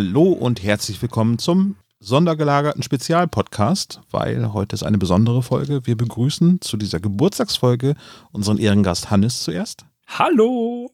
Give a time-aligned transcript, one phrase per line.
[0.00, 5.80] Hallo und herzlich willkommen zum sondergelagerten Spezialpodcast, weil heute ist eine besondere Folge.
[5.86, 7.96] Wir begrüßen zu dieser Geburtstagsfolge
[8.30, 9.86] unseren Ehrengast Hannes zuerst.
[10.06, 10.92] Hallo!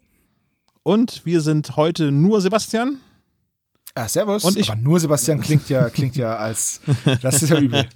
[0.84, 2.96] Und wir sind heute nur Sebastian.
[3.94, 4.42] Ah, servus.
[4.42, 6.80] Und ich- Aber nur Sebastian klingt ja, klingt ja als.
[7.20, 7.86] Das ist ja übel.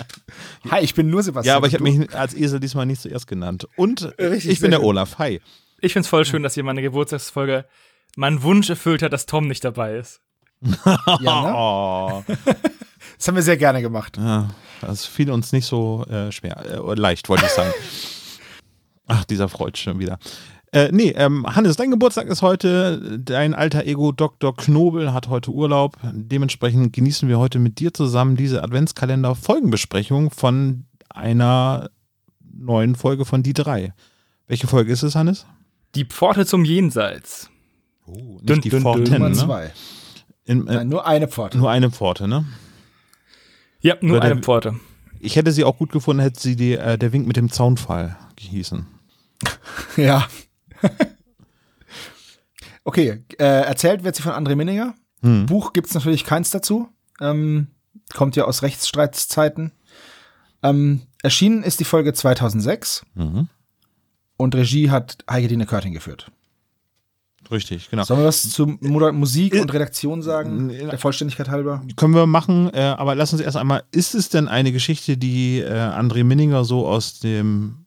[0.70, 1.50] Hi, ich bin nur Sebastian.
[1.54, 3.66] Ja, aber ich habe mich als Esel diesmal nicht zuerst genannt.
[3.76, 4.82] Und Richtig, ich bin der.
[4.82, 5.16] Olaf.
[5.16, 5.40] Hi.
[5.80, 7.64] Ich find's voll schön, dass ihr meine Geburtstagsfolge
[8.16, 10.20] meinen Wunsch erfüllt hat, dass Tom nicht dabei ist.
[11.20, 12.36] Ja, ne?
[13.18, 14.16] Das haben wir sehr gerne gemacht.
[14.16, 16.56] ja, das fiel uns nicht so äh, schwer.
[16.66, 17.72] Äh, leicht, wollte ich sagen.
[19.06, 20.18] Ach, dieser Freud schon wieder.
[20.72, 23.18] Äh, nee, ähm, Hannes, dein Geburtstag ist heute.
[23.20, 24.56] Dein alter Ego Dr.
[24.56, 25.98] Knobel hat heute Urlaub.
[26.02, 31.90] Dementsprechend genießen wir heute mit dir zusammen diese Adventskalender-Folgenbesprechung von einer
[32.40, 33.92] neuen Folge von Die drei.
[34.46, 35.46] Welche Folge ist es, Hannes?
[35.94, 37.50] Die Pforte zum Jenseits.
[38.06, 39.12] Oh, nicht Dün, die dün, Pforten, dün.
[39.14, 39.34] Nummer ne?
[39.34, 39.72] zwei.
[40.44, 41.58] In, äh, Nein, nur eine Pforte.
[41.58, 42.44] nur eine Pforte, ne?
[43.80, 44.74] Ja, nur Oder- eine Pforte.
[45.20, 48.16] Ich hätte sie auch gut gefunden, hätte sie die, äh, der Wink mit dem Zaunfall
[48.36, 48.86] gehießen.
[49.96, 50.26] Ja.
[52.84, 54.94] okay, äh, erzählt wird sie von André Minninger.
[55.22, 55.46] Hm.
[55.46, 56.88] Buch gibt's natürlich keins dazu.
[57.20, 57.68] Ähm,
[58.14, 59.72] kommt ja aus Rechtsstreitszeiten.
[60.62, 63.48] Ähm, erschienen ist die Folge 2006 Mhm.
[64.36, 66.30] und Regie hat Heike-Dine Körting geführt.
[67.50, 68.04] Richtig, genau.
[68.04, 70.70] Sollen wir was zu Musik Äh, und Redaktion sagen?
[70.70, 71.82] äh, Der Vollständigkeit halber.
[71.96, 75.58] Können wir machen, äh, aber lass uns erst einmal, ist es denn eine Geschichte, die
[75.60, 77.78] äh, André Minninger so aus dem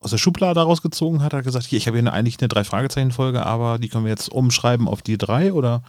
[0.00, 3.78] aus der Schublade rausgezogen hat, hat gesagt, hier, ich habe hier eigentlich eine Drei-Fragezeichen-Folge, aber
[3.78, 5.82] die können wir jetzt umschreiben auf die drei oder?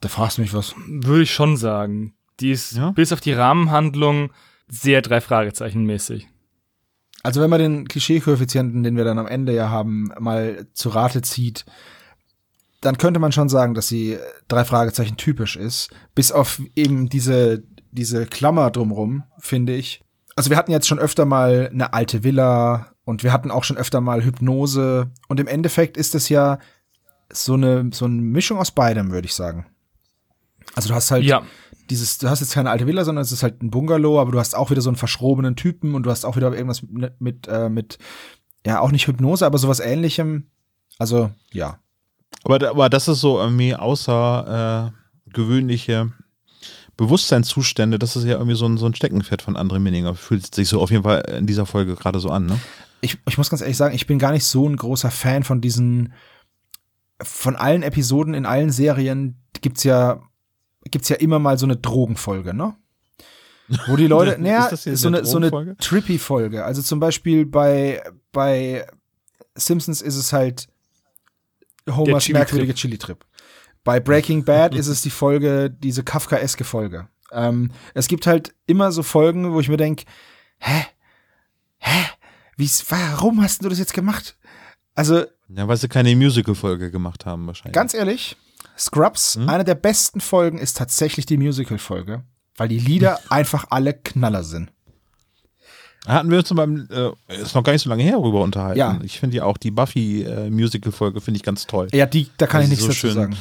[0.00, 0.74] Da fragst du mich was.
[0.86, 2.14] Würde ich schon sagen.
[2.38, 2.92] Die ist Ja?
[2.92, 4.30] bis auf die Rahmenhandlung
[4.68, 6.28] sehr drei Fragezeichen mäßig.
[7.24, 11.20] Also wenn man den Klischee-Koeffizienten, den wir dann am Ende ja haben, mal zu Rate
[11.22, 11.64] zieht,
[12.80, 14.18] dann könnte man schon sagen, dass sie
[14.48, 15.90] drei Fragezeichen typisch ist.
[16.14, 20.02] Bis auf eben diese, diese Klammer drumrum, finde ich.
[20.36, 23.76] Also wir hatten jetzt schon öfter mal eine alte Villa und wir hatten auch schon
[23.76, 25.10] öfter mal Hypnose.
[25.28, 26.58] Und im Endeffekt ist es ja
[27.32, 29.66] so eine, so eine Mischung aus beidem, würde ich sagen.
[30.74, 31.42] Also du hast halt Ja,
[31.90, 34.38] dieses, du hast jetzt keine alte Villa, sondern es ist halt ein Bungalow, aber du
[34.38, 37.48] hast auch wieder so einen verschrobenen Typen und du hast auch wieder irgendwas mit, mit,
[37.48, 37.98] äh, mit
[38.64, 40.46] ja, auch nicht Hypnose, aber sowas ähnlichem.
[40.98, 41.80] Also, ja.
[42.44, 46.12] Aber, aber das ist so irgendwie außer äh, gewöhnliche
[46.96, 50.14] Bewusstseinszustände, das ist ja irgendwie so ein, so ein Steckenpferd von André Minninger.
[50.14, 52.60] Fühlt sich so auf jeden Fall in dieser Folge gerade so an, ne?
[53.00, 55.62] Ich, ich muss ganz ehrlich sagen, ich bin gar nicht so ein großer Fan von
[55.62, 56.12] diesen,
[57.22, 60.20] von allen Episoden in allen Serien gibt's ja,
[60.90, 62.74] gibt's ja immer mal so eine Drogenfolge, ne?
[63.86, 65.76] Wo die Leute, Ist naja, das hier so eine so eine Drogenfolge?
[65.78, 66.64] Trippy-Folge.
[66.66, 68.02] Also zum Beispiel bei,
[68.32, 68.86] bei
[69.54, 70.68] Simpsons ist es halt
[71.88, 72.34] Homers Chili-Trip.
[72.34, 73.24] merkwürdige Chili-Trip.
[73.84, 77.08] Bei Breaking Bad ist es die Folge, diese Kafkaeske Folge.
[77.32, 80.02] Ähm, es gibt halt immer so Folgen, wo ich mir denk,
[80.58, 80.84] hä?
[81.78, 82.04] Hä?
[82.56, 84.36] Wie's, warum hast du das jetzt gemacht?
[84.94, 87.74] Also, Ja, weil sie keine Musical-Folge gemacht haben wahrscheinlich.
[87.74, 88.36] ganz ehrlich,
[88.76, 89.48] Scrubs, Hm?
[89.48, 92.24] eine der besten Folgen ist tatsächlich die Musical-Folge,
[92.56, 94.72] weil die Lieder einfach alle Knaller sind.
[96.06, 98.78] Hatten wir uns beim, äh, ist noch gar nicht so lange her, darüber unterhalten.
[98.78, 98.98] Ja.
[99.02, 101.88] Ich finde ja auch die Buffy-Musical-Folge finde ich ganz toll.
[101.92, 103.36] Ja, die, da kann Weil ich sie nichts so dazu schön- sagen.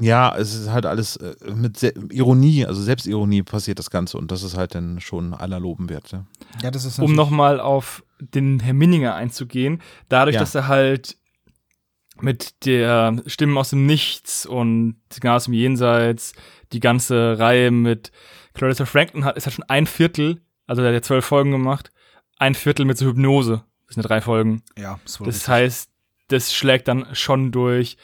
[0.00, 4.30] Ja, es ist halt alles äh, mit Se Ironie, also Selbstironie passiert das Ganze und
[4.30, 6.12] das ist halt dann schon aller Loben wert.
[6.12, 6.26] Ja.
[6.62, 10.40] Ja, das ist um nochmal auf den Herr Minninger einzugehen, dadurch, Ja.
[10.40, 11.16] dass er halt
[12.20, 16.34] mit der Stimmen aus dem Nichts und Signal aus dem Jenseits
[16.72, 18.12] die ganze Reihe mit
[18.54, 20.40] Clarissa Franklin hat, ist halt schon ein Viertel,
[20.70, 21.90] also der hat ja zwölf Folgen gemacht,
[22.38, 23.64] ein Viertel mit so Hypnose.
[23.86, 24.62] Das sind ja drei Folgen.
[24.78, 25.48] Ja, Das richtig.
[25.48, 25.90] heißt,
[26.28, 27.96] das schlägt dann schon durch.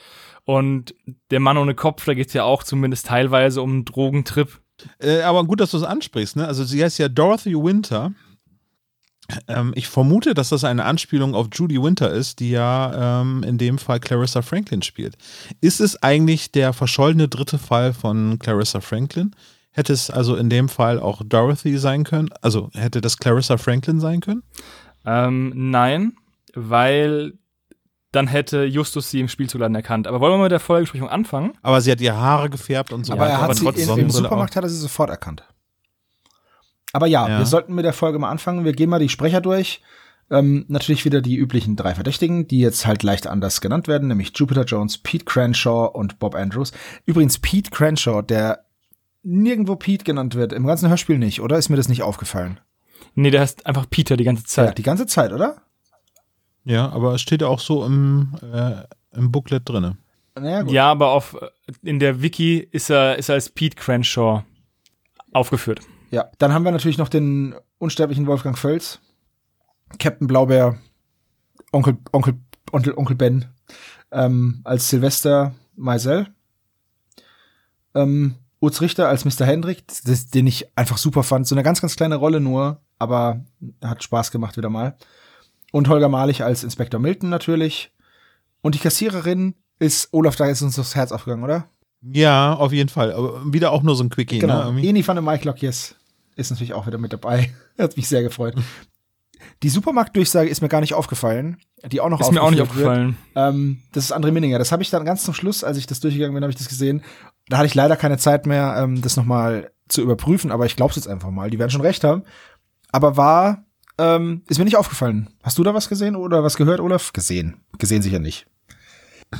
[0.45, 0.95] Und
[1.31, 4.61] der Mann ohne Kopf, da geht's ja auch zumindest teilweise um einen Drogentrip.
[4.99, 6.37] Äh, aber gut, dass du es ansprichst.
[6.37, 6.47] Ne?
[6.47, 8.13] Also sie heißt ja Dorothy Winter.
[9.49, 13.59] Ähm, ich vermute, dass das eine Anspielung auf Judy Winter ist, die ja ähm, in
[13.59, 15.17] dem Fall Clarissa Franklin spielt.
[15.61, 19.35] Ist es eigentlich der verschollene dritte Fall von Clarissa Franklin?
[19.76, 22.31] Hätte es also in dem Fall auch Dorothy sein können?
[22.40, 24.43] Also hätte das Clarissa Franklin sein können?
[25.05, 26.14] Ähm, nein,
[26.55, 27.34] weil
[28.11, 30.06] dann hätte Justus sie im Spielzuladen erkannt.
[30.06, 31.52] Aber wollen wir mit der Folgebesprechung anfangen?
[31.61, 33.12] Aber sie hat ihre Haare gefärbt und so.
[33.12, 35.44] aber er aber hat sie trotzdem in, im Supermarkt hat er sie sofort erkannt.
[36.94, 37.38] Aber ja, Ja.
[37.40, 38.64] wir sollten mit der Folge mal anfangen.
[38.64, 39.82] Wir gehen mal die Sprecher durch.
[40.31, 44.32] Ähm, natürlich wieder die üblichen drei Verdächtigen, die jetzt halt leicht anders genannt werden, nämlich
[44.34, 46.73] Jupiter Jones, Pete Cranshaw und Bob Andrews.
[47.05, 48.66] Übrigens Pete Cranshaw, der
[49.26, 51.58] nirgendwo Pete genannt wird, im ganzen Hörspiel nicht, oder?
[51.58, 52.61] Ist mir das nicht aufgefallen?
[53.14, 54.78] Nee, der heißt einfach Peter die ganze Ja, Zeit.
[54.78, 55.56] die ganze Zeit, oder?
[56.64, 58.82] Ja, aber es steht ja auch so im, äh,
[59.17, 59.96] im Booklet drinne.
[60.38, 60.73] Naja, gut.
[60.73, 61.37] Ja, aber auf,
[61.82, 64.44] in der Wiki ist er, ist er als Pete Crenshaw
[65.32, 65.81] aufgeführt.
[66.11, 69.00] Ja, dann haben wir natürlich noch den unsterblichen Wolfgang Völz,
[69.99, 70.78] Captain Blaubeer,
[71.73, 72.34] Onkel, Onkel,
[72.73, 73.46] Onkel, Onkel Ben,
[74.12, 76.28] ähm, als Sylvester Meisel,
[77.94, 79.44] ähm, Utz Richter als Mr.
[79.44, 81.47] Hendrick, das, den ich einfach super fand.
[81.47, 83.44] So eine ganz, ganz kleine Rolle nur, aber
[83.82, 84.97] hat Spaß gemacht wieder mal.
[85.73, 87.93] Und Holger Malich als Inspektor Milton natürlich.
[88.62, 91.69] Und die Kassiererin ist, Olaf, da ist uns das Herz aufgegangen, oder?
[92.03, 93.12] Ja, auf jeden Fall.
[93.12, 94.41] Aber wieder auch nur so ein Quickie, ne?
[94.41, 94.62] Genau.
[94.64, 94.88] Irgendwie.
[94.88, 95.97] Eni van der Mike Lockjes
[96.37, 97.52] ist natürlich auch wieder mit dabei.
[97.79, 98.55] Hat mich sehr gefreut.
[99.62, 101.59] Die Supermarktdurchsage ist mir gar nicht aufgefallen,
[101.91, 103.17] die auch noch Ist mir auch nicht aufgefallen.
[103.35, 104.59] Ähm, das ist André Minninger.
[104.59, 106.69] Das habe ich dann ganz zum Schluss, als ich das durchgegangen bin, habe ich das
[106.69, 107.02] gesehen.
[107.49, 110.91] Da hatte ich leider keine Zeit mehr, ähm, das nochmal zu überprüfen, aber ich glaube
[110.91, 111.51] es jetzt einfach mal.
[111.51, 112.23] Die werden schon recht haben.
[112.91, 113.65] Aber war,
[113.99, 115.31] ähm, ist mir nicht aufgefallen.
[115.43, 117.13] Hast du da was gesehen oder was gehört, Olaf?
[117.13, 117.57] Gesehen.
[117.79, 118.47] Gesehen sicher nicht.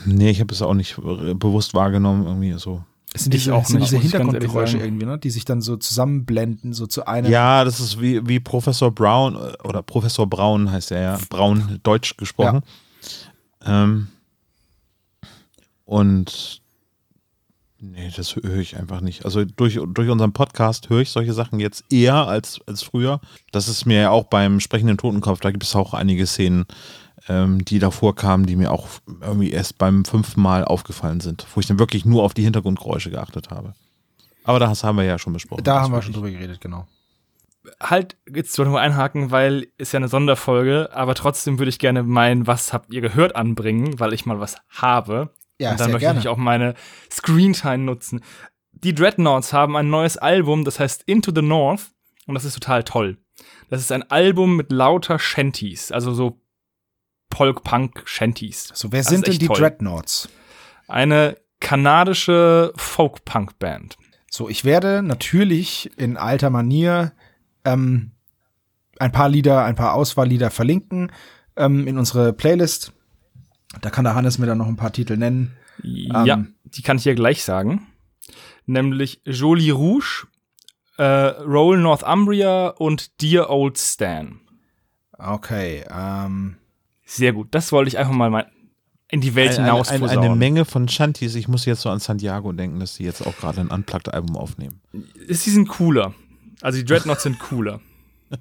[0.05, 2.85] Nee, ich habe es auch nicht bewusst wahrgenommen, irgendwie so.
[3.13, 5.19] Es sind diese, auch sind nicht, diese Hintergrundgeräusche irgendwie, ne?
[5.19, 7.29] die sich dann so zusammenblenden, so zu einer.
[7.29, 11.19] Ja, das ist wie, wie Professor Brown äh, oder Professor Braun heißt er ja.
[11.31, 12.63] Braun, Deutsch gesprochen.
[13.65, 14.09] Ähm,
[15.85, 16.61] und
[17.79, 19.25] nee, das höre ich einfach nicht.
[19.25, 23.21] Also durch, durch unseren Podcast höre ich solche Sachen jetzt eher als, als früher.
[23.53, 26.67] Das ist mir ja auch beim sprechenden Totenkopf, da gibt es auch einige Szenen,
[27.29, 28.89] ähm, die davor kamen, die mir auch
[29.21, 33.11] irgendwie erst beim fünften Mal aufgefallen sind, wo ich dann wirklich nur auf die Hintergrundgeräusche
[33.11, 33.75] geachtet habe.
[34.45, 35.65] Aber das haben wir ja schon besprochen.
[35.65, 36.87] Da haben wir schon drüber geredet, genau.
[37.81, 41.81] Halt, jetzt wollte ich mal einhaken, weil ist ja eine Sonderfolge, aber trotzdem würde ich
[41.81, 45.31] gerne mein Was habt ihr gehört anbringen, weil ich mal was habe.
[45.59, 46.21] Ja, Und dann möchte gerne.
[46.21, 46.75] ich auch meine
[47.11, 48.23] Screentime nutzen.
[48.73, 51.93] Die Dreadnoughts haben ein neues Album, das heißt Into the North.
[52.27, 53.19] Und das ist total toll.
[53.71, 56.41] Das ist ein Album mit lauter Shanties, also so
[57.31, 58.73] Polk-Punk-Shanties.
[58.75, 59.57] So, wer Das sind denn die toll.
[59.59, 60.29] Dreadnoughts?
[60.89, 63.97] Eine kanadische Folk-Punk-Band.
[64.31, 67.13] So, ich werde natürlich in alter Manier
[67.65, 68.13] ähm,
[68.99, 71.13] ein paar Lieder, ein paar Auswahllieder verlinken
[71.57, 72.93] ähm, in unsere Playlist.
[73.81, 75.57] Da kann der Hannes mir dann noch ein paar Titel nennen.
[75.83, 76.55] Ja, Ähm.
[76.65, 77.87] die kann ich hier gleich sagen.
[78.67, 80.27] Nämlich Jolie Rouge,
[80.99, 84.41] äh, Roll Northumbria und Dear Old Stan.
[85.19, 86.57] Okay, ähm,
[87.05, 87.49] Sehr gut.
[87.53, 88.51] Das wollte ich einfach mal
[89.09, 90.25] in die Welt eine, hinaus eine, eine, posaunen.
[90.31, 91.35] eine Menge von Shanties.
[91.37, 94.81] Ich muss jetzt so an Santiago denken, dass die jetzt auch gerade ein Unplugged-Album aufnehmen.
[95.27, 96.15] Ist- Sie sind cooler.
[96.63, 97.81] Also die Dreadnoughts sind cooler.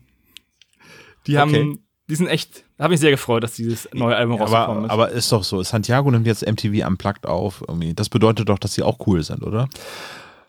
[1.27, 1.79] Die haben, Okay.
[2.09, 4.91] die sind echt, habe ich sehr gefreut, dass dieses neue Album rausgekommen aber, ist.
[4.91, 5.63] aber ist doch so.
[5.63, 7.63] Santiago nimmt jetzt MTV Unplugged auf.
[7.67, 7.93] Irgendwie.
[7.93, 9.67] Das bedeutet doch, dass sie auch cool sind, oder?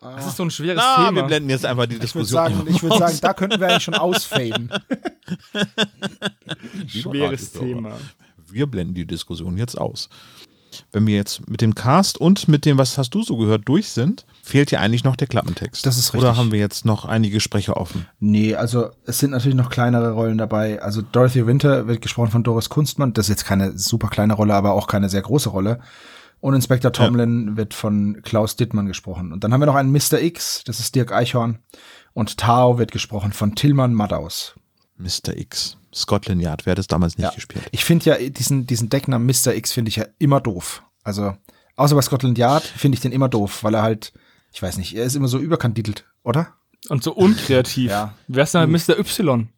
[0.01, 1.17] das ist so ein schweres Na, Thema.
[1.17, 2.55] wir blenden jetzt einfach die ich würde Diskussion.
[2.55, 4.71] sagen, ich würde sagen, da könnten wir eigentlich schon ausfaden.
[6.87, 7.93] schweres Thema.
[8.49, 10.09] Wir blenden die Diskussion jetzt aus.
[10.97, 13.91] Wenn wir jetzt mit dem Cast und mit dem, was hast du so gehört, durch
[13.91, 15.85] sind, fehlt ja eigentlich noch der Klappentext.
[15.85, 16.39] Das ist Oder richtig.
[16.39, 18.07] haben wir jetzt noch einige Sprecher offen?
[18.19, 20.81] Nee, also es sind natürlich noch kleinere Rollen dabei.
[20.81, 23.13] Also Dorothy Winter wird gesprochen von Doris Kunstmann.
[23.13, 25.81] Das ist jetzt keine super kleine Rolle, aber auch keine sehr große Rolle.
[26.41, 29.35] Und Inspektor Tomlin wird von Klaus Dittmann gesprochen.
[29.35, 30.19] Und dann haben wir noch einen Mr.
[30.23, 31.59] X, das ist Dirk Eichhorn.
[32.15, 34.55] Und Tao wird gesprochen von Tillmann Maddaus.
[34.97, 35.37] Mr.
[35.37, 35.77] X.
[35.95, 37.35] Scotland Yard, wer hat das damals nicht Ja.
[37.35, 37.65] gespielt?
[37.71, 39.55] Ich finde ja diesen, diesen Decknamen Mr.
[39.55, 40.83] X finde ich ja immer doof.
[41.07, 41.37] Also,
[41.77, 44.13] außer bei Scotland Yard finde ich den immer doof, weil er halt,
[44.53, 46.49] ich weiß nicht, er ist immer so überkandidelt, oder?
[46.89, 47.91] Und so unkreativ.
[47.93, 48.15] Ja.
[48.27, 48.99] Wer ist denn Mr.
[48.99, 49.49] Y?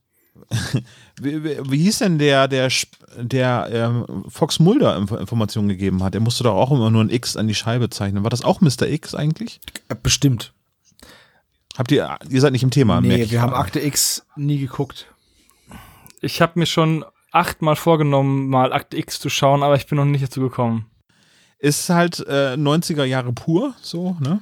[1.21, 2.71] Wie, wie, wie hieß denn der, der,
[3.17, 6.14] der ähm, Fox Mulder Inf Informationen gegeben hat?
[6.14, 8.23] Er musste doch auch immer nur ein X an die Scheibe zeichnen.
[8.23, 8.83] War das auch Mr.
[8.83, 9.59] X eigentlich?
[9.88, 10.52] Äh, Bestimmt.
[11.76, 13.00] Habt ihr, ihr seid nicht im Thema.
[13.00, 13.52] Nee, wir haben.
[13.52, 15.07] Akte X nie geguckt.
[16.21, 20.05] Ich habe mir schon achtmal vorgenommen, mal Akt X zu schauen, aber ich bin noch
[20.05, 20.87] nicht dazu gekommen.
[21.59, 24.41] Ist halt äh, 90er Jahre pur, so, ne?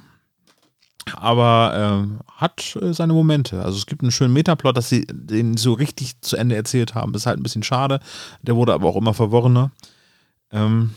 [1.15, 3.63] Aber ähm, hat äh, seine Momente.
[3.63, 7.13] Also es gibt einen schönen Metaplot, dass sie den so richtig zu Ende erzählt haben.
[7.15, 7.99] ist halt ein bisschen schade.
[8.41, 9.71] Der wurde aber auch immer verworrener.
[10.51, 10.91] Ähm,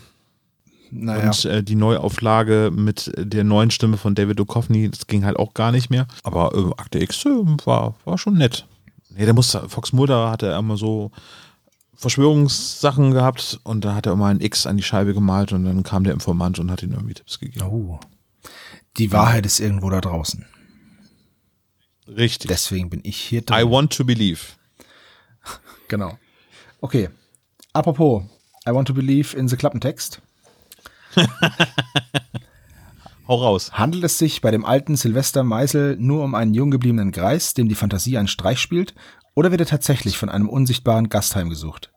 [0.91, 1.27] Naja.
[1.27, 5.55] Und äh, die Neuauflage mit der neuen Stimme von David Duchovny, das ging halt auch
[5.55, 6.07] gar nicht mehr.
[6.25, 7.31] Aber äh, Akte X äh,
[7.65, 8.67] war, war schon nett.
[9.11, 11.12] Nee, der muss, Fox Mulder hatte immer so
[12.00, 15.83] Verschwörungssachen gehabt und da hat er immer ein X an die Scheibe gemalt und dann
[15.83, 17.66] kam der Informant und hat ihm irgendwie Tipps gegeben.
[17.66, 18.00] Oh.
[18.97, 20.47] Die Wahrheit ist irgendwo da draußen.
[22.09, 22.49] Richtig.
[22.49, 23.71] Deswegen bin ich hier I drin.
[23.71, 24.40] want to believe.
[25.88, 26.19] Genau.
[26.80, 27.11] Okay.
[27.75, 28.23] Apropos,
[28.66, 30.23] I want to believe in the Klappentext.
[33.28, 33.73] Hau raus.
[33.75, 37.69] Handelt es sich bei dem alten Sylvester Meisel nur um einen jung gebliebenen Greis, dem
[37.69, 38.95] die Fantasie einen Streich spielt,
[39.35, 41.93] oder wird er tatsächlich von einem unsichtbaren Gast heimgesucht?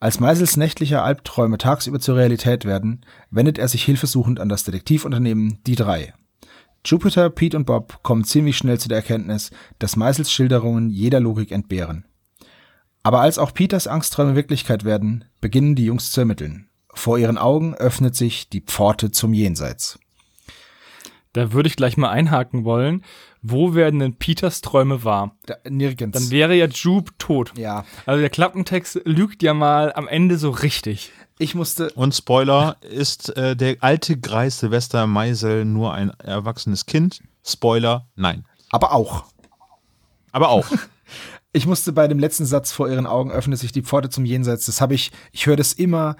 [0.00, 5.60] Als Meisels nächtliche Albträume tagsüber zur Realität werden, wendet er sich hilfesuchend an das Detektivunternehmen
[5.66, 6.12] Die Drei.
[6.84, 11.50] Jupiter, Pete und Bob kommen ziemlich schnell zu der Erkenntnis, dass Meisels Schilderungen jeder Logik
[11.50, 12.04] entbehren.
[13.02, 16.68] Aber als auch Peters Angstträume Wirklichkeit werden, beginnen die Jungs zu ermitteln.
[16.92, 19.98] Vor ihren Augen öffnet sich die Pforte zum Jenseits.
[21.32, 23.02] Da würde ich gleich mal einhaken wollen.
[23.46, 25.36] Wo werden denn Peters Träume wahr?
[25.44, 26.18] Da, nirgends.
[26.18, 27.52] Dann wäre ja Jupe tot.
[27.58, 31.12] ja, Also der Klappentext lügt ja mal am Ende so richtig.
[31.38, 37.20] ich musste, Und Spoiler, ist äh, der alte Greis Silvester Meisel nur ein erwachsenes Kind?
[37.44, 38.46] Spoiler, nein.
[38.70, 39.26] aber auch.
[40.32, 40.66] Aber auch.
[41.56, 44.66] Ich musste bei dem letzten Satz vor ihren Augen öffnet sich die Pforte zum Jenseits.
[44.66, 46.16] Das habe ich, ich höre das immer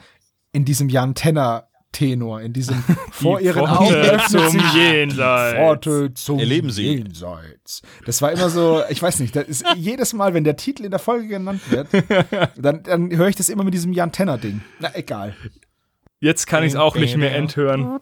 [0.52, 5.56] in diesem Jan Tenner Tenor, in diesem vor Die ihren Pforte Augen öffnet zum Jenseits.
[5.56, 6.96] Pforte zum Erleben Sie.
[6.96, 7.80] Jenseits.
[8.04, 10.90] Das war immer so, ich weiß nicht, das ist jedes Mal, wenn der Titel in
[10.90, 11.88] der Folge genannt wird,
[12.58, 14.60] dann, dann höre ich das immer mit diesem Jan Tenner Ding.
[14.80, 15.34] Na egal.
[16.20, 17.98] Jetzt kann ich es auch nicht mehr enthören.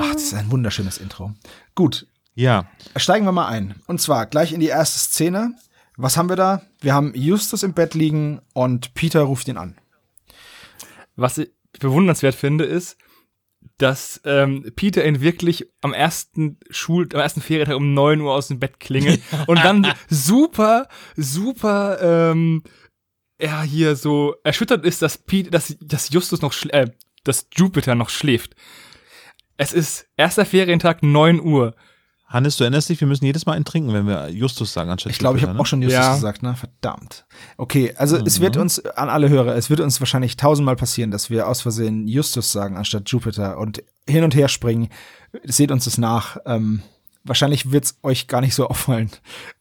[0.00, 1.32] Ach, das ist ein wunderschönes Intro.
[1.74, 2.66] Gut, ja.
[2.96, 3.76] Steigen wir mal ein.
[3.86, 5.54] Und zwar gleich in die erste Szene.
[5.96, 6.62] Was haben wir da?
[6.80, 9.76] Wir haben Justus im Bett liegen und Peter ruft ihn an.
[11.16, 12.96] Was ich bewundernswert finde, ist,
[13.78, 18.48] dass ähm, Peter ihn wirklich am ersten Schul am ersten Ferientag um 9 Uhr aus
[18.48, 21.98] dem Bett klingelt und dann super, super,
[22.30, 22.62] ähm,
[23.40, 26.90] ja, hier so erschüttert ist, dass Peter, dass, dass Justus noch, äh,
[27.24, 28.56] dass Jupiter noch schläft.
[29.56, 31.74] Es ist erster Ferientag 9 Uhr.
[32.28, 35.12] Hannes, du erinnerst dich, wir müssen jedes Mal einen trinken, wenn wir Justus sagen anstatt
[35.12, 35.60] Ich glaube, ich habe ne?
[35.60, 36.14] auch schon Justus Ja.
[36.14, 36.54] gesagt, ne?
[36.56, 37.24] Verdammt.
[37.56, 41.30] Okay, also es wird uns, an alle Hörer, es wird uns wahrscheinlich tausendmal passieren, dass
[41.30, 44.90] wir aus Versehen Justus sagen anstatt Jupiter und hin und her springen.
[45.44, 46.36] Seht uns das nach.
[46.44, 46.82] Ähm,
[47.24, 49.10] wahrscheinlich wird's euch gar nicht so auffallen,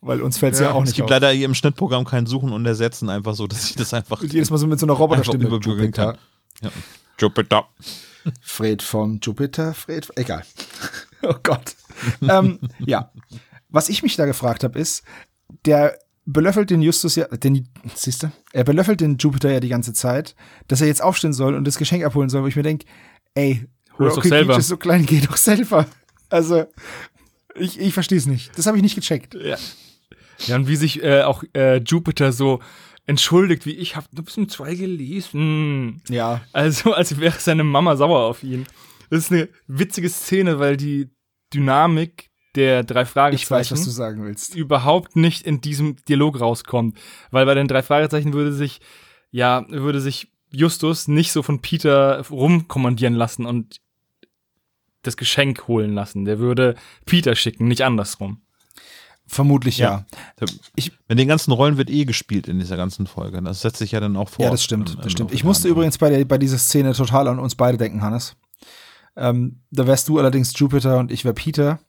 [0.01, 1.09] weil uns fällt's ja, auch Es nicht gibt auf.
[1.11, 4.33] leider hier im Schnittprogramm kein Suchen und Ersetzen, einfach so, dass ich das einfach, Und
[4.33, 5.47] jedes Mal so mit so einer Roboterstimme.
[5.47, 6.13] Jupiter.
[6.13, 6.17] kann.
[6.63, 6.69] Ja.
[7.17, 7.65] Jupiter.
[8.41, 10.43] Fred vom Jupiter, Fred, egal.
[11.23, 11.75] oh Gott.
[12.21, 13.11] ähm, ja.
[13.69, 15.03] Was ich mich da gefragt habe, ist,
[15.65, 19.93] der belöffelt den Justus ja, den, siehst du, er belöffelt den Jupiter ja die ganze
[19.93, 20.35] Zeit,
[20.67, 22.85] dass er jetzt aufstehen soll und das Geschenk abholen soll, wo ich mir denke,
[23.33, 23.67] ey,
[23.99, 24.53] Rocky selber.
[24.53, 25.87] Beach ist so klein, geh doch selber.
[26.29, 26.65] Also,
[27.55, 28.57] ich, ich verstehe es nicht.
[28.57, 29.35] Das habe ich nicht gecheckt.
[29.35, 29.57] Ja.
[30.45, 32.59] Ja, und wie sich äh, auch äh, Jupiter so
[33.07, 36.01] entschuldigt, wie ich habe nur bis um zwei gelesen.
[36.09, 36.41] Ja.
[36.53, 38.65] Also, als wäre seine Mama sauer auf ihn.
[39.09, 41.09] Das ist eine witzige Szene, weil die
[41.53, 44.55] Dynamik der drei Fragezeichen Ich weiß, was du sagen willst.
[44.55, 46.97] überhaupt nicht in diesem Dialog rauskommt.
[47.29, 48.79] Weil bei den drei Fragezeichen würde sich,
[49.31, 53.77] ja, würde sich Justus nicht so von Peter rumkommandieren lassen und
[55.03, 56.25] das Geschenk holen lassen.
[56.25, 56.75] Der würde
[57.05, 58.41] Peter schicken, nicht andersrum.
[59.29, 60.05] Vermutlich ja.
[60.75, 63.41] Ich, Mit den ganzen Rollen wird eh gespielt in dieser ganzen Folge.
[63.41, 64.45] Das setzt sich ja dann auch vor.
[64.45, 65.33] Ja, das stimmt, im- das im stimmt.
[65.33, 68.35] Ich musste übrigens bei, der, bei dieser Szene total an uns beide denken, Hannes.
[69.17, 71.79] Ähm, da wärst du allerdings Jupiter und ich wär Peter,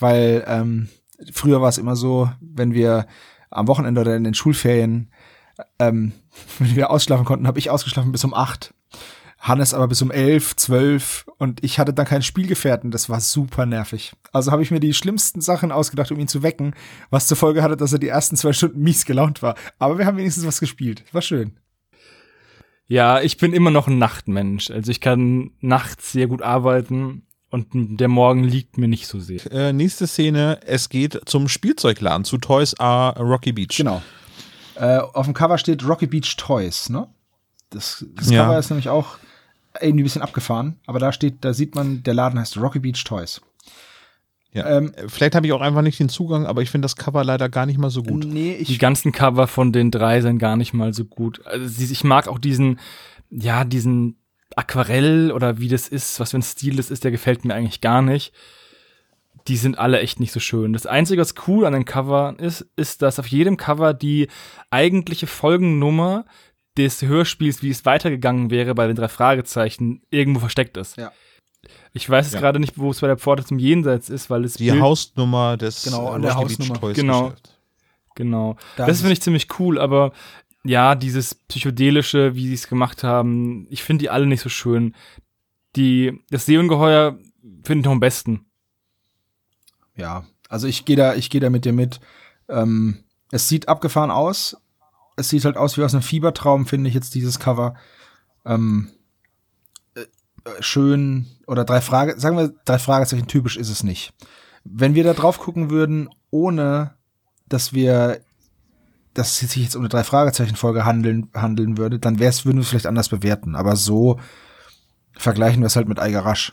[0.00, 0.88] weil ähm,
[1.32, 3.06] früher war es immer so, wenn wir
[3.50, 5.10] am Wochenende oder in den Schulferien,
[5.78, 6.12] ähm,
[6.58, 8.74] wenn wir ausschlafen konnten, habe ich ausgeschlafen bis um acht.
[9.38, 12.90] Hannes aber bis um elf, zwölf und ich hatte dann keinen Spielgefährten.
[12.90, 14.12] Das war super nervig.
[14.32, 16.74] Also habe ich mir die schlimmsten Sachen ausgedacht, um ihn zu wecken,
[17.08, 19.54] was zur Folge hatte, dass er die ersten zwei Stunden mies gelaunt war.
[19.78, 21.04] Aber wir haben wenigstens was gespielt.
[21.12, 21.58] War schön.
[22.90, 24.68] Ja, ich bin immer noch ein Nachtmensch.
[24.68, 29.40] Also ich kann nachts sehr gut arbeiten und der Morgen liegt mir nicht so sehr.
[29.52, 33.76] Äh, nächste Szene, es geht zum Spielzeugladen, zu Toys R Rocky Beach.
[33.76, 34.02] Genau.
[34.74, 37.06] Äh, auf dem Cover steht Rocky Beach Toys, ne?
[37.70, 38.42] Das, das Ja.
[38.46, 39.18] Cover ist nämlich auch
[39.80, 43.04] irgendwie ein bisschen abgefahren, aber da steht, da sieht man, der Laden heißt Rocky Beach
[43.04, 43.40] Toys.
[44.52, 44.78] Ja.
[44.78, 47.48] Ähm, Vielleicht habe ich auch einfach nicht den Zugang, aber ich finde das Cover leider
[47.48, 48.24] gar nicht mal so gut.
[48.24, 51.44] Nee, Die ich, ganzen Cover von den drei sind gar nicht mal so gut.
[51.46, 52.80] Also ich mag auch diesen,
[53.30, 54.16] ja, diesen
[54.56, 57.80] Aquarell oder wie das ist, was für ein Stil das ist, der gefällt mir eigentlich
[57.80, 58.32] gar nicht.
[59.46, 60.72] Die sind alle echt nicht so schön.
[60.72, 64.26] Das Einzige, was cool an den Covern ist, ist, dass auf jedem Cover die
[64.70, 66.24] eigentliche Folgennummer
[66.76, 70.96] des Hörspiels, wie es weitergegangen wäre bei den drei Fragezeichen, irgendwo versteckt ist.
[70.96, 71.12] Ja.
[71.92, 72.40] Ich weiß Ja.
[72.40, 75.56] gerade nicht, wo es bei der Pforte zum Jenseits ist, weil es Die Bild- Hausnummer
[75.56, 76.80] des Genau, äh, an der Hausnummer.
[76.80, 77.24] Toys Genau.
[77.30, 77.56] Geschäft.
[78.14, 78.56] Genau.
[78.76, 80.12] Da das finde ich ziemlich cool, aber
[80.64, 84.94] ja, dieses psychedelische, wie sie es gemacht haben, ich finde die alle nicht so schön.
[85.76, 87.18] Die, das Seeungeheuer
[87.64, 88.44] finde ich noch am besten.
[89.96, 92.00] Ja, also ich gehe da, ich gehe da mit dir mit.
[92.48, 94.56] Ähm, es sieht abgefahren aus.
[95.16, 97.74] Es sieht halt aus wie aus einem Fiebertraum, finde ich jetzt dieses Cover.
[98.44, 98.99] Ähm, äh,
[100.60, 104.12] schön oder drei Frage, sagen wir drei Fragezeichen typisch ist es nicht.
[104.64, 106.94] Wenn wir da drauf gucken würden, ohne
[107.48, 108.20] dass wir
[109.14, 112.44] dass es sich jetzt um eine drei Fragezeichen Folge handeln handeln würde, dann wäre es
[112.44, 114.20] würden wir es vielleicht anders bewerten, aber so
[115.18, 116.52] vergleichen wir es halt mit Eiger Rasch.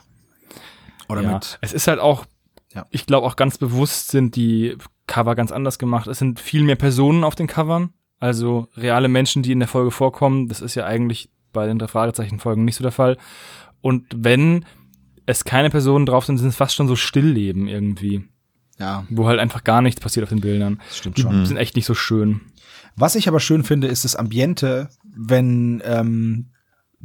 [1.08, 2.26] Oder ja, mit es ist halt auch,
[2.74, 2.84] Ja.
[2.90, 4.76] ich glaube auch ganz bewusst sind die
[5.06, 6.06] Cover ganz anders gemacht.
[6.08, 9.90] Es sind viel mehr Personen auf den Covern, also reale Menschen, die in der Folge
[9.90, 10.48] vorkommen.
[10.48, 13.16] Das ist ja eigentlich bei den drei Fragezeichen-Folgen nicht so der Fall.
[13.80, 14.64] Und wenn
[15.26, 18.24] es keine Personen drauf sind, sind es fast schon so Stillleben irgendwie,
[18.78, 20.80] ja, wo halt einfach gar nichts passiert auf den Bildern.
[20.88, 21.46] das stimmt Die schon.
[21.46, 22.40] sind echt nicht so schön.
[22.96, 26.46] Was ich aber schön finde, ist das Ambiente, wenn ähm,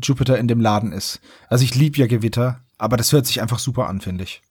[0.01, 1.19] Jupiter in dem Laden ist.
[1.49, 4.41] Also ich lieb ja Gewitter, aber das hört sich einfach super an, finde ich.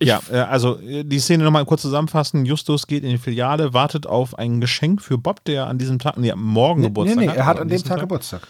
[0.00, 2.46] ja, äh, also äh, die Szene nochmal kurz zusammenfassen.
[2.46, 6.16] Justus geht in die Filiale, wartet auf ein Geschenk für Bob, der an diesem Tag,
[6.16, 7.36] nee, am Morgen Nee, Geburtstag nee, hat.
[7.36, 8.46] er hat an dem diesem Tag Geburtstag.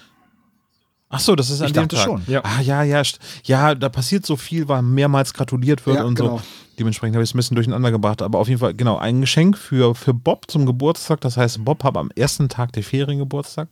[1.16, 2.00] Ach so, das ist an Ich dem Tag.
[2.04, 2.22] schon.
[2.26, 2.42] Ja.
[2.44, 3.02] Ah, ja, ja,
[3.44, 6.38] ja, da passiert so viel, weil mehrmals gratuliert wird Ja, und genau.
[6.38, 6.42] so.
[6.78, 8.20] Dementsprechend habe ich es ein bisschen durcheinander gebracht.
[8.20, 11.22] Aber auf jeden Fall, genau, ein Geschenk für, für Bob zum Geburtstag.
[11.22, 13.68] Das heißt, Bob hat am ersten Tag der Ferien Geburtstag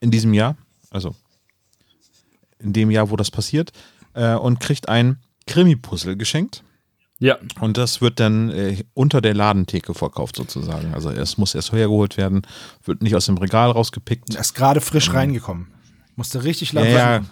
[0.00, 0.56] in diesem Jahr.
[0.90, 1.16] Also
[2.60, 3.72] in dem Jahr, wo das passiert.
[4.14, 6.62] Äh, und kriegt ein Krimi-Puzzle geschenkt.
[7.20, 10.94] Ja, Und das wird dann äh, unter der Ladentheke verkauft sozusagen.
[10.94, 12.42] Also es muss erst hergeholt werden,
[12.84, 14.34] wird nicht aus dem Regal rausgepickt.
[14.34, 15.68] Er ist gerade frisch reingekommen.
[16.16, 17.30] Musste richtig lang Ja, ja, suchen.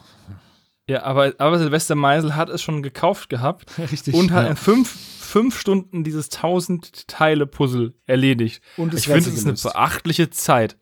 [0.89, 4.15] ja, aber, aber Silvester Meisel hat es schon gekauft gehabt Richtig.
[4.15, 4.51] und hat Ja.
[4.51, 8.63] in fünf, fünf Stunden dieses 1000 Teile Puzzle erledigt.
[8.77, 10.77] Und das ich finde, das ist eine beachtliche Zeit.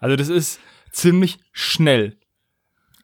[0.00, 0.60] Also das ist
[0.92, 2.16] ziemlich schnell.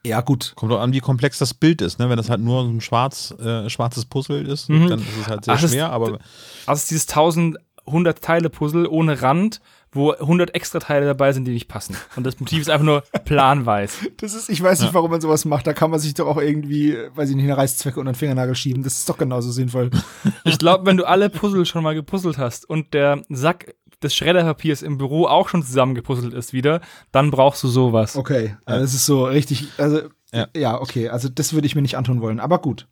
[0.05, 0.53] Ja, gut.
[0.55, 1.99] Kommt auch an, wie komplex das Bild ist.
[1.99, 2.09] Ne?
[2.09, 4.89] Wenn das halt nur so ein schwarz, äh, schwarzes Puzzle ist, Mhm.
[4.89, 5.91] dann ist es halt sehr Ach, das- schwer.
[5.91, 6.19] Aber
[6.67, 9.61] Also es ist dieses 1100 Teile Puzzle ohne Rand,
[9.93, 11.97] wo 100 extra Teile dabei sind, die nicht passen.
[12.17, 13.99] Und das Motiv ist einfach nur planweiß.
[14.19, 15.67] Das ist, ich weiß nicht, warum man sowas macht.
[15.67, 18.55] Da kann man sich doch auch irgendwie, weiß ich nicht, eine Reißzwecke unter den Fingernagel
[18.55, 18.83] schieben.
[18.83, 19.91] Das ist doch genauso sinnvoll.
[20.45, 24.83] Ich glaube, wenn du alle Puzzle schon mal gepuzzelt hast und der Sack des Schredderpapiers
[24.83, 28.17] im Büro auch schon zusammengepuzzelt ist wieder, dann brauchst du sowas.
[28.17, 30.47] Okay, also das ist so richtig, also ja.
[30.57, 30.81] Ja.
[30.81, 32.87] okay, also das würde ich mir nicht antun wollen, aber gut.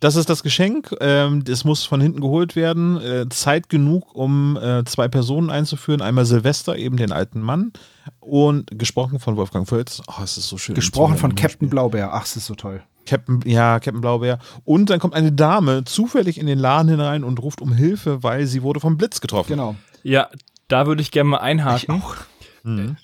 [0.00, 0.94] Das ist das Geschenk.
[1.00, 3.00] Ähm, das muss von hinten geholt werden.
[3.00, 6.02] Äh, Zeit genug, um äh, zwei Personen einzuführen.
[6.02, 7.72] Einmal Silvester, eben den alten Mann.
[8.20, 10.02] Und gesprochen von Wolfgang Völz.
[10.06, 10.74] Oh, es ist so schön.
[10.74, 11.34] Gesprochen von.
[11.34, 12.10] Captain Blaubeer.
[12.12, 12.82] Ach, das ist so toll.
[13.06, 14.38] Captain, ja, Captain Blaubeer.
[14.64, 18.46] Und dann kommt eine Dame zufällig in den Laden hinein und ruft um Hilfe, weil
[18.46, 19.52] sie wurde vom Blitz getroffen.
[19.52, 19.76] Genau.
[20.02, 20.28] Ja,
[20.68, 22.02] da würde ich gerne mal einhaken.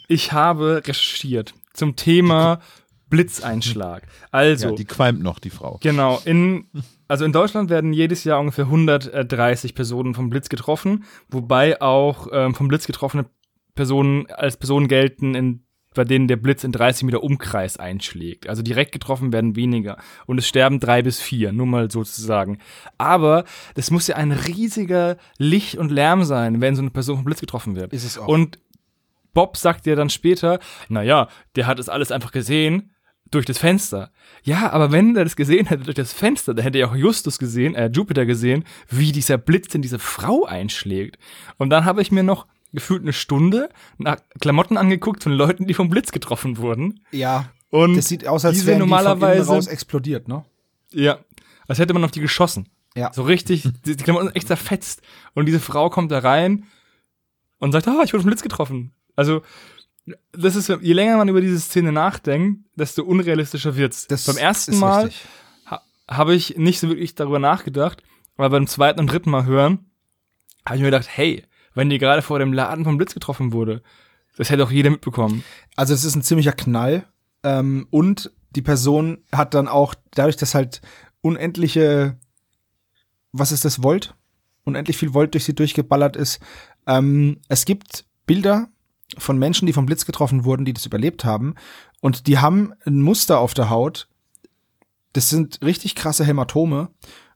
[0.08, 2.60] Ich, habe recherchiert zum Thema
[3.10, 4.04] Blitzeinschlag.
[4.30, 5.78] Also, Ja, die qualmt noch, die Frau.
[5.82, 6.66] Genau, in,
[7.08, 12.54] also in Deutschland werden jedes Jahr ungefähr 130 Personen vom Blitz getroffen, wobei auch ähm,
[12.54, 13.26] vom Blitz getroffene
[13.74, 18.48] Personen als Personen gelten, in, bei denen der Blitz in 30 Meter Umkreis einschlägt.
[18.48, 19.98] Also direkt getroffen werden weniger.
[20.26, 22.58] Und es sterben drei bis vier, nur mal sozusagen.
[22.96, 23.44] Aber
[23.74, 27.40] das muss ja ein riesiger Licht und Lärm sein, wenn so eine Person vom Blitz
[27.40, 27.92] getroffen wird.
[27.92, 28.28] Ist es auch.
[28.28, 28.58] Und
[29.32, 32.92] Bob sagt ja dann später, naja, der hat es alles einfach gesehen
[33.30, 34.10] durch das Fenster.
[34.42, 37.38] Ja, aber wenn er das gesehen hätte durch das Fenster, dann hätte er auch Justus
[37.38, 41.18] gesehen, äh, Jupiter gesehen, wie dieser Blitz in diese Frau einschlägt.
[41.58, 45.74] Und dann habe ich mir noch gefühlt eine Stunde nach Klamotten angeguckt von Leuten, die
[45.74, 47.00] vom Blitz getroffen wurden.
[47.12, 47.50] Ja.
[47.70, 50.44] Und Das sieht aus, als wären die von normalerweise- raus explodiert, ne?
[50.92, 51.18] Ja,
[51.68, 52.68] als hätte man auf die geschossen.
[52.96, 53.12] Ja.
[53.12, 55.02] So richtig, die, die Klamotten sind echt zerfetzt.
[55.34, 56.64] Und diese Frau kommt da rein
[57.58, 58.92] und sagt, ah, ich wurde vom Blitz getroffen.
[59.14, 59.42] Also,
[60.32, 64.06] das ist, je länger man über diese Szene nachdenkt, desto unrealistischer wird's.
[64.06, 65.10] Das Beim ersten Mal
[65.66, 68.02] ha habe ich nicht so wirklich darüber nachgedacht,
[68.36, 69.90] aber beim zweiten und dritten Mal hören,
[70.66, 73.82] habe ich mir gedacht, hey, wenn die gerade vor dem Laden vom Blitz getroffen wurde,
[74.36, 75.44] das hätte auch jeder mitbekommen.
[75.76, 77.06] Also es ist ein ziemlicher Knall.
[77.42, 80.80] Ähm, und die Person hat dann auch, dadurch, dass halt
[81.20, 82.18] unendliche,
[83.32, 84.14] was ist das, Volt?
[84.64, 86.40] Unendlich viel Volt durch sie durchgeballert ist.
[86.86, 88.68] Ähm, es gibt Bilder
[89.18, 91.54] von Menschen, die vom Blitz getroffen wurden, die das überlebt haben.
[92.00, 94.08] Und die haben ein Muster auf der Haut.
[95.12, 96.90] Das sind richtig krasse Hämatome.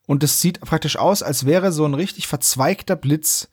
[0.07, 3.49] Und das sieht praktisch aus, als wäre so ein richtig verzweigter Blitz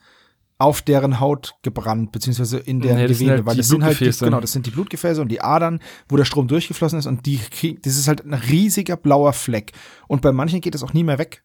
[0.57, 3.67] auf deren Haut gebrannt, beziehungsweise in deren Nee, das sind Gewebe, halt weil die das
[3.69, 4.25] sind halt die, Blutgefäße.
[4.25, 7.39] genau, das sind die Blutgefäße und die Adern, wo der Strom durchgeflossen ist und die
[7.81, 9.71] das ist halt ein riesiger blauer Fleck.
[10.07, 11.43] Und bei manchen geht das auch nie mehr weg.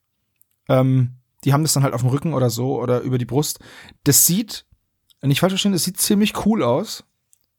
[0.69, 3.59] Ähm, die haben das dann halt auf dem Rücken oder so oder über die Brust.
[4.05, 4.67] Das sieht,
[5.23, 7.05] nicht falsch verstehen, das sieht ziemlich cool aus.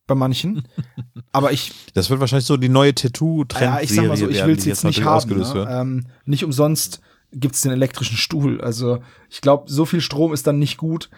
[0.08, 0.68] bei manchen.
[1.34, 3.62] Aber ich, Das wird wahrscheinlich so die neue Tattoo-Trend.
[3.62, 5.38] ja, ich sag mal so, ich will es jetzt nicht haben.
[5.38, 5.68] Ne?
[5.70, 7.02] Ähm, nicht umsonst
[7.34, 8.62] gibt's den elektrischen Stuhl.
[8.62, 11.10] Also ich glaube, so viel Strom ist dann nicht gut.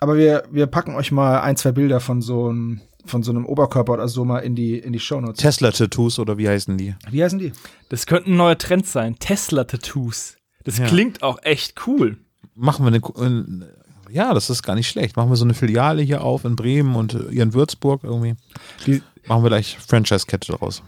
[0.00, 3.46] Aber wir, wir packen euch mal ein, zwei Bilder von so einem, von so einem
[3.46, 5.38] Oberkörper oder so mal in die, in die Shownotes.
[5.40, 6.96] Tesla-Tattoos oder wie heißen die?
[7.10, 7.52] Wie heißen die?
[7.90, 9.16] Das könnte ein neuer Trend sein.
[9.20, 10.36] Tesla-Tattoos.
[10.64, 10.86] Das Ja.
[10.86, 12.18] klingt auch echt cool.
[12.56, 13.68] Machen wir eine.
[14.12, 15.16] Äh, Ja, das ist gar nicht schlecht.
[15.16, 18.34] Machen wir so eine Filiale hier auf in Bremen und äh, hier in Würzburg irgendwie.
[18.86, 20.82] Die- Machen wir gleich Franchise-Kette daraus.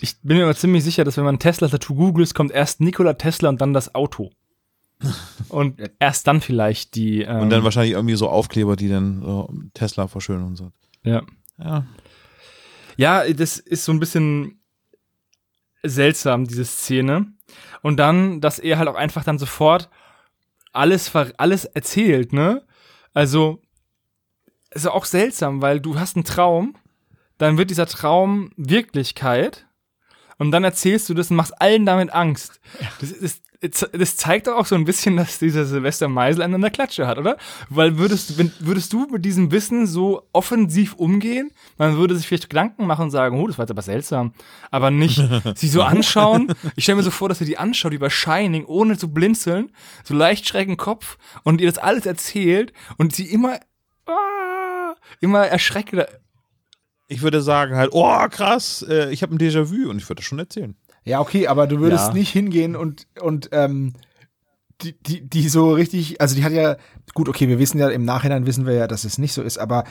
[0.00, 3.48] Ich bin mir aber ziemlich sicher, dass wenn man Tesla-Tattoo googelt, kommt erst Nikola Tesla
[3.48, 4.30] und dann das Auto.
[5.48, 7.22] Und erst dann vielleicht die.
[7.22, 10.70] Ähm, Und dann wahrscheinlich irgendwie so Aufkleber, die dann so Tesla verschönern und so.
[11.02, 11.22] ja.
[11.58, 11.86] Ja.
[12.96, 14.60] Ja, das ist so ein bisschen
[15.82, 17.26] seltsam, diese Szene.
[17.82, 19.88] Und dann, dass er halt auch einfach dann sofort
[20.72, 22.62] alles, alles erzählt, ne?
[23.14, 23.60] Also,
[24.70, 26.76] ist auch seltsam, weil du hast einen Traum,
[27.38, 29.66] dann wird dieser Traum Wirklichkeit
[30.42, 32.60] und dann erzählst du das und machst allen damit Angst.
[33.00, 33.18] Das,
[33.60, 36.70] das, das zeigt doch auch so ein bisschen, dass dieser Silvester Meisel einen an der
[36.72, 37.36] Klatsche hat, oder?
[37.68, 42.26] Weil würdest, du- wenn, würdest du mit diesem Wissen so offensiv umgehen, man würde sich
[42.26, 44.34] vielleicht Gedanken machen und sagen, oh, das war jetzt aber seltsam,
[44.72, 45.22] aber nicht
[45.54, 46.52] sie so anschauen.
[46.74, 49.70] Ich stelle mir so vor, dass er die anschaut, bei Shining, ohne zu blinzeln,
[50.02, 53.60] so leicht schrägen Kopf und ihr das alles erzählt und sie immer,
[54.06, 56.08] ah, immer erschreckender.
[57.12, 60.24] Ich würde sagen halt, oh krass, äh, ich habe ein Déjà-vu und ich würde das
[60.24, 60.74] schon erzählen.
[61.04, 62.12] Ja, okay, aber du würdest Ja.
[62.14, 63.92] nicht hingehen und, und ähm,
[64.82, 66.76] die, die, die so richtig, also die hat ja,
[67.14, 69.58] gut, okay, wir wissen ja, im Nachhinein wissen wir ja, dass es nicht so ist,
[69.58, 69.84] aber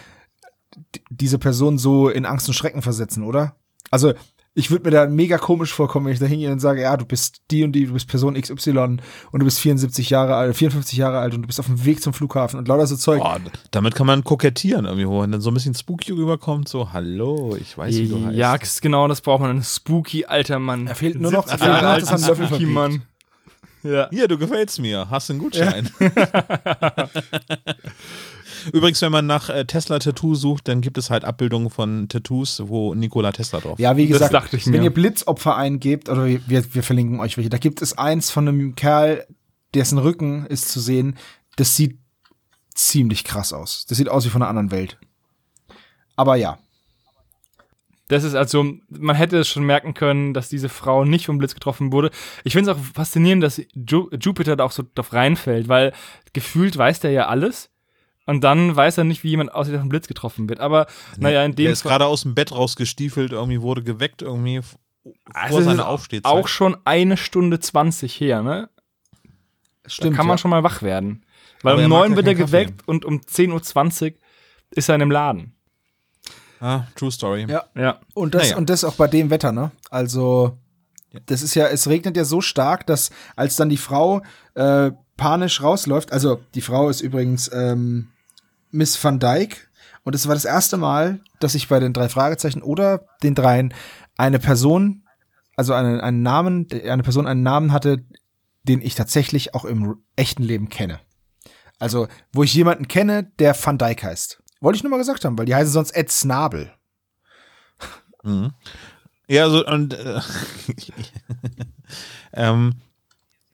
[1.09, 3.55] diese Person so in Angst und Schrecken versetzen, oder?
[3.89, 4.13] Also,
[4.53, 7.05] ich würde mir da mega komisch vorkommen, wenn ich da hingehe und sage, ja, du
[7.05, 10.97] bist die und die, du bist Person XY und du bist 74 Jahre alt, 54
[10.97, 13.21] Jahre alt und du bist auf dem Weg zum Flughafen und lauter so Zeug.
[13.23, 13.37] Oh,
[13.71, 17.55] damit kann man kokettieren irgendwie, wo man dann so ein bisschen spooky rüberkommt, so, hallo,
[17.59, 18.35] ich weiß, wie du heißt.
[18.35, 19.51] Ja, genau, das braucht man.
[19.51, 20.87] Ein spooky alter Mann.
[20.87, 22.65] Er fehlt nur noch, er 70 fehlt noch, dass alten Löffel spooky.
[22.65, 23.01] Mann.
[23.83, 24.09] Ja.
[24.11, 25.09] Hier, du gefällst mir.
[25.09, 25.89] Hast einen Gutschein?
[28.73, 32.93] Übrigens, wenn man nach äh, Tesla-Tattoo sucht, dann gibt es halt Abbildungen von Tattoos, wo
[32.93, 34.83] Nikola Tesla drauf Ja, wie Das gesagt, dachte ich wenn mir.
[34.83, 38.75] ihr Blitzopfer eingebt, oder wir, wir verlinken euch welche, da gibt es eins von einem
[38.75, 39.25] Kerl,
[39.73, 41.17] dessen Rücken ist zu sehen,
[41.55, 41.97] das sieht
[42.75, 43.85] ziemlich krass aus.
[43.87, 44.97] Das sieht aus wie von einer anderen Welt.
[46.15, 46.59] Aber ja,
[48.09, 51.53] Das ist also, man hätte es schon merken können, dass diese Frau nicht vom Blitz
[51.53, 52.11] getroffen wurde.
[52.43, 55.93] Ich finde es auch faszinierend, dass Ju Jupiter da auch so drauf reinfällt, weil
[56.33, 57.69] gefühlt weiß der ja alles.
[58.31, 60.59] Und dann weiß er nicht, wie jemand aussieht, der vom Blitz getroffen wird.
[60.61, 64.61] Aber, naja, in dem ist Fall gerade aus dem Bett rausgestiefelt, irgendwie wurde geweckt, irgendwie
[65.33, 66.31] Also vor seiner ist Aufstehzeit.
[66.31, 68.69] auch schon eine Stunde zwanzig her, ne?
[69.85, 70.13] stimmt.
[70.13, 70.37] da kann man ja.
[70.39, 71.25] schon mal wach werden.
[71.61, 72.65] Weil Aber er um neun wird er keinen Kaffee.
[72.65, 74.17] geweckt und um 10.20 Uhr
[74.71, 75.53] ist er in dem Laden.
[76.59, 77.45] Ah, true story.
[77.49, 77.65] Ja.
[77.75, 77.99] Ja.
[78.13, 78.57] Und das, Naja.
[78.57, 79.71] und das auch bei dem Wetter, ne?
[79.89, 80.57] Also,
[81.25, 84.21] das ist ja, es regnet ja so stark, dass als dann die Frau
[84.53, 88.07] äh, panisch rausläuft, also die Frau ist übrigens ähm,
[88.71, 89.57] Miss Van Dyke
[90.03, 93.73] und es war das erste Mal, dass ich bei den drei Fragezeichen oder den dreien
[94.17, 95.03] eine Person,
[95.55, 98.03] also einen, einen Namen, eine Person einen Namen hatte,
[98.63, 100.99] den ich tatsächlich auch im echten Leben kenne.
[101.79, 104.41] Also, wo ich jemanden kenne, der Van Dyke heißt.
[104.59, 106.71] Wollte ich nur mal gesagt haben, weil die heißen sonst Ed Snabel.
[108.23, 108.53] Mhm.
[109.27, 110.19] Ja, so, und äh,
[112.33, 112.75] ähm,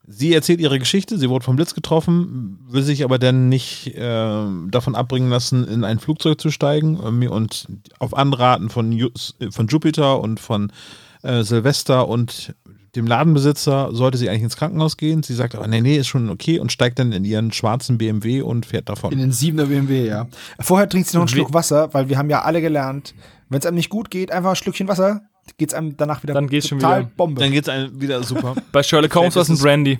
[0.08, 4.46] sie erzählt ihre Geschichte, sie wurde vom Blitz getroffen, will sich aber dann nicht äh,
[4.70, 7.68] davon abbringen lassen, in ein Flugzeug zu steigen irgendwie und
[8.00, 9.10] auf Anraten von, Ju
[9.52, 10.72] von Jupiter und von
[11.24, 12.56] äh, Silvester und
[12.96, 15.22] dem Ladenbesitzer sollte sie eigentlich ins Krankenhaus gehen.
[15.22, 18.42] Sie sagt aber, nee, nee, ist schon okay und steigt dann in ihren schwarzen BMW
[18.42, 19.12] und fährt davon.
[19.12, 20.28] In den 7er BMW, ja.
[20.60, 23.14] Vorher trinkt sie noch einen Schluck Wasser, weil wir haben ja alle gelernt,
[23.50, 25.22] wenn es einem nicht gut geht, einfach ein Schlückchen Wasser,
[25.58, 27.12] geht's einem danach wieder Dann geht's schon total wieder.
[27.16, 27.42] Bombe.
[27.42, 28.56] Dann geht's einem wieder super.
[28.72, 30.00] Bei Sherlock Holmes war es ein es- Brandy.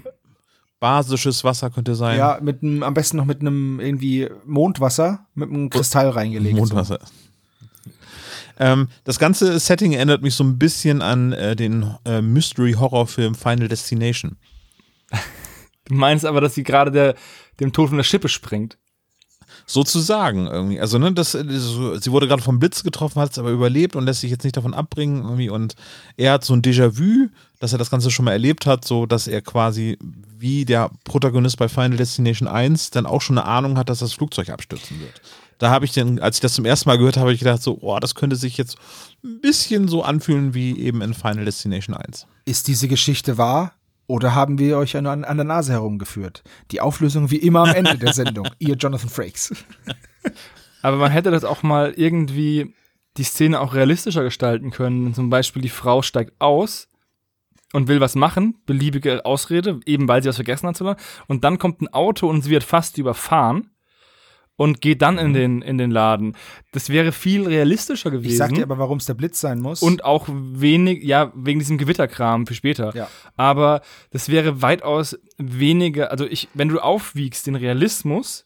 [0.80, 2.20] Basisches Wasser könnte sein.
[2.20, 6.56] ja, mit einem, am besten noch mit einem irgendwie Mondwasser mit einem Kristall reingelegt.
[6.56, 7.00] Mondwasser.
[8.60, 13.68] Ähm, das ganze Setting erinnert mich so ein bisschen an äh, den äh, Mystery-Horror-Film Final
[13.68, 14.36] Destination.
[15.86, 17.16] Du meinst aber, dass sie gerade der,
[17.60, 18.78] dem Tod von der Schippe springt.
[19.70, 20.80] Sozusagen irgendwie.
[20.80, 24.06] Also, ne, das, das, sie wurde gerade vom Blitz getroffen, hat es aber überlebt und
[24.06, 25.50] lässt sich jetzt nicht davon abbringen irgendwie.
[25.50, 25.76] Und
[26.16, 27.28] er hat so ein Déjà-vu,
[27.60, 29.98] dass er das Ganze schon mal erlebt hat, so dass er quasi
[30.38, 34.14] wie der Protagonist bei Final Destination 1 dann auch schon eine Ahnung hat, dass das
[34.14, 35.22] Flugzeug abstürzen wird.
[35.58, 37.62] Da habe ich dann, als ich das zum ersten Mal gehört habe, habe ich gedacht,
[37.62, 38.78] so, oh, das könnte sich jetzt
[39.24, 42.26] ein bisschen so anfühlen wie eben in Final Destination 1.
[42.46, 43.74] Ist diese Geschichte wahr?
[44.08, 46.44] Oder haben wir euch an, an der Nase herumgeführt?
[46.72, 48.48] Die Auflösung wie immer am Ende der Sendung.
[48.58, 49.54] Ihr Jonathan Frakes.
[50.82, 52.74] Aber man hätte das auch mal irgendwie
[53.18, 55.14] die Szene auch realistischer gestalten können.
[55.14, 56.88] Zum Beispiel die Frau steigt aus
[57.74, 60.98] und will was machen, beliebige Ausrede, eben weil sie was vergessen hat.
[61.28, 63.72] Und dann kommt ein Auto und sie wird fast überfahren
[64.58, 66.36] und geht dann in den, in den Laden.
[66.74, 68.32] Das wäre viel realistischer gewesen.
[68.32, 69.82] Ich sag dir aber, warum es der Blitz sein muss.
[69.82, 72.94] Und auch wenig, ja, wegen diesem Gewitterkram für später.
[72.96, 73.08] Ja.
[73.38, 78.46] Aber das wäre weitaus weniger, also ich, wenn du aufwiegst den Realismus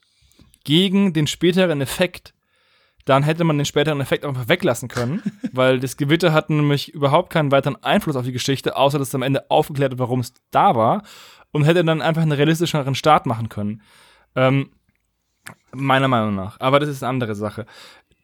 [0.65, 2.33] gegen den späteren Effekt,
[3.05, 6.93] dann hätte man den späteren Effekt auch einfach weglassen können, weil das Gewitter hat nämlich
[6.93, 10.19] überhaupt keinen weiteren Einfluss auf die Geschichte, außer dass es am Ende aufgeklärt wird, warum
[10.19, 11.03] es da war
[11.51, 13.81] und hätte dann einfach einen realistischeren Start machen können.
[14.35, 14.71] Ähm,
[15.73, 16.59] meiner Meinung nach.
[16.59, 17.65] Aber das ist eine andere Sache.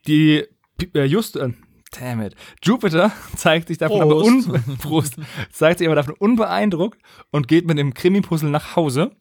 [0.08, 0.46] Die
[0.94, 1.54] äh, just äh,
[1.98, 2.36] damn it.
[2.64, 5.16] Jupiter zeigt sich davon aber un Prost,
[5.52, 7.00] zeigt sich aber davon unbeeindruckt
[7.32, 9.12] und geht mit dem Krimi-Puzzle nach Hause.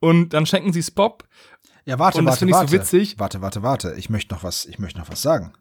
[0.00, 1.24] Und dann schenken sie es Bob.
[1.84, 2.70] Ja, warte, und das warte, finde ich warte.
[2.70, 3.18] so witzig.
[3.18, 3.94] Warte, warte, warte.
[3.96, 5.52] Ich möchte noch was, ich möchte noch was sagen.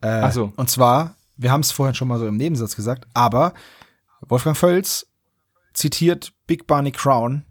[0.00, 0.52] Äh, so.
[0.56, 3.54] Und zwar, wir haben es vorhin schon mal so im Nebensatz gesagt, aber
[4.22, 5.06] Wolfgang Völz
[5.72, 7.44] zitiert Big Barney Crown,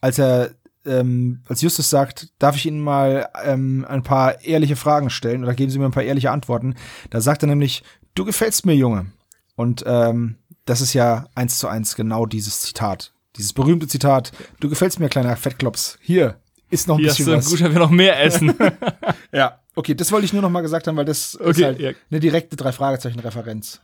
[0.00, 0.55] als er
[0.86, 5.54] ähm, als Justus sagt, darf ich Ihnen mal ähm, ein paar ehrliche Fragen stellen oder
[5.54, 6.74] geben Sie mir ein paar ehrliche Antworten.
[7.10, 7.82] Da sagt er nämlich,
[8.14, 9.06] du gefällst mir, Junge.
[9.54, 13.12] Und ähm, das ist ja eins zu eins genau dieses Zitat.
[13.36, 15.98] Dieses berühmte Zitat, du gefällst mir, kleiner Fettklops.
[16.00, 17.50] Hier ist noch ein Hier hast bisschen du was.
[17.50, 18.54] gut, wir noch mehr essen.
[19.32, 21.80] Ja, okay, das wollte ich nur noch mal gesagt haben, weil das ist Okay, halt
[21.80, 21.90] ja.
[22.10, 23.80] eine direkte drei Fragezeichen Referenz.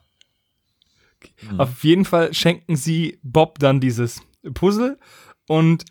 [1.58, 4.20] Auf jeden Fall schenken sie Bob dann dieses
[4.54, 4.98] Puzzle
[5.46, 5.84] und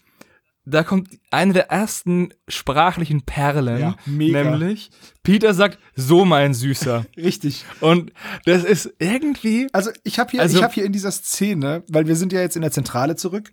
[0.65, 4.91] da kommt eine der ersten sprachlichen Perlen, Ja, nämlich
[5.23, 7.05] Peter sagt, so mein Süßer.
[7.17, 7.65] Richtig.
[7.79, 8.13] Und
[8.45, 12.07] das ist irgendwie, Also ich habe hier, Also- ich habe hier in dieser Szene, weil
[12.07, 13.51] wir sind ja jetzt in der Zentrale zurück.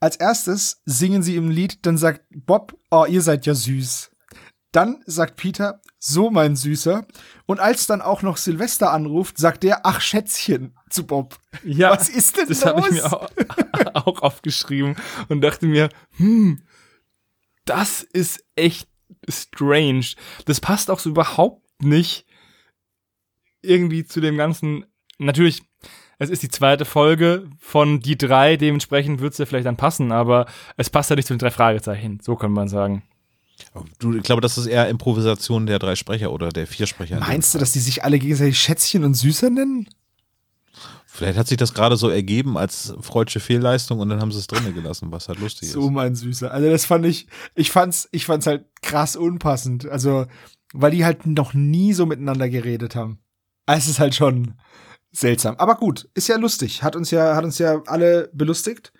[0.00, 4.10] Als erstes singen sie im Lied, dann sagt Bob, oh, ihr seid ja süß.
[4.72, 7.06] Dann sagt Peter, so mein Süßer.
[7.46, 11.38] Und als dann auch noch Silvester anruft, sagt der, ach Schätzchen zu Bob.
[11.64, 12.74] ja, Was ist denn das los?
[12.74, 13.30] habe ich mir auch,
[14.06, 14.96] auch aufgeschrieben
[15.28, 16.62] und dachte mir, hm,
[17.64, 18.88] das ist echt
[19.28, 20.06] strange.
[20.44, 22.26] Das passt auch so überhaupt nicht
[23.62, 24.86] irgendwie zu dem ganzen.
[25.18, 25.62] Natürlich,
[26.18, 30.12] es ist die zweite Folge von die drei, dementsprechend wird es ja vielleicht dann passen,
[30.12, 32.20] aber es passt ja nicht zu den drei Fragezeichen.
[32.20, 33.02] So kann man sagen.
[33.98, 37.18] Du, ich glaube, das ist eher Improvisation der drei Sprecher oder der vier Sprecher.
[37.20, 39.88] Meinst du, dass die sich alle gegenseitig Schätzchen und Süßer nennen?
[41.06, 44.46] Vielleicht hat sich das gerade so ergeben als freudsche Fehlleistung und dann haben sie es
[44.48, 45.90] drinnen gelassen, was halt lustig So ist.
[45.92, 46.50] mein Süßer.
[46.50, 49.88] Also das fand ich, ich fand's, ich fand's halt krass unpassend.
[49.88, 50.26] Also,
[50.74, 53.18] weil die halt noch nie so miteinander geredet haben.
[53.64, 54.54] Also, Es ist halt schon
[55.12, 55.56] seltsam.
[55.56, 56.82] Aber gut, ist ja lustig.
[56.82, 58.92] Hat uns ja, hat uns ja alle belustigt.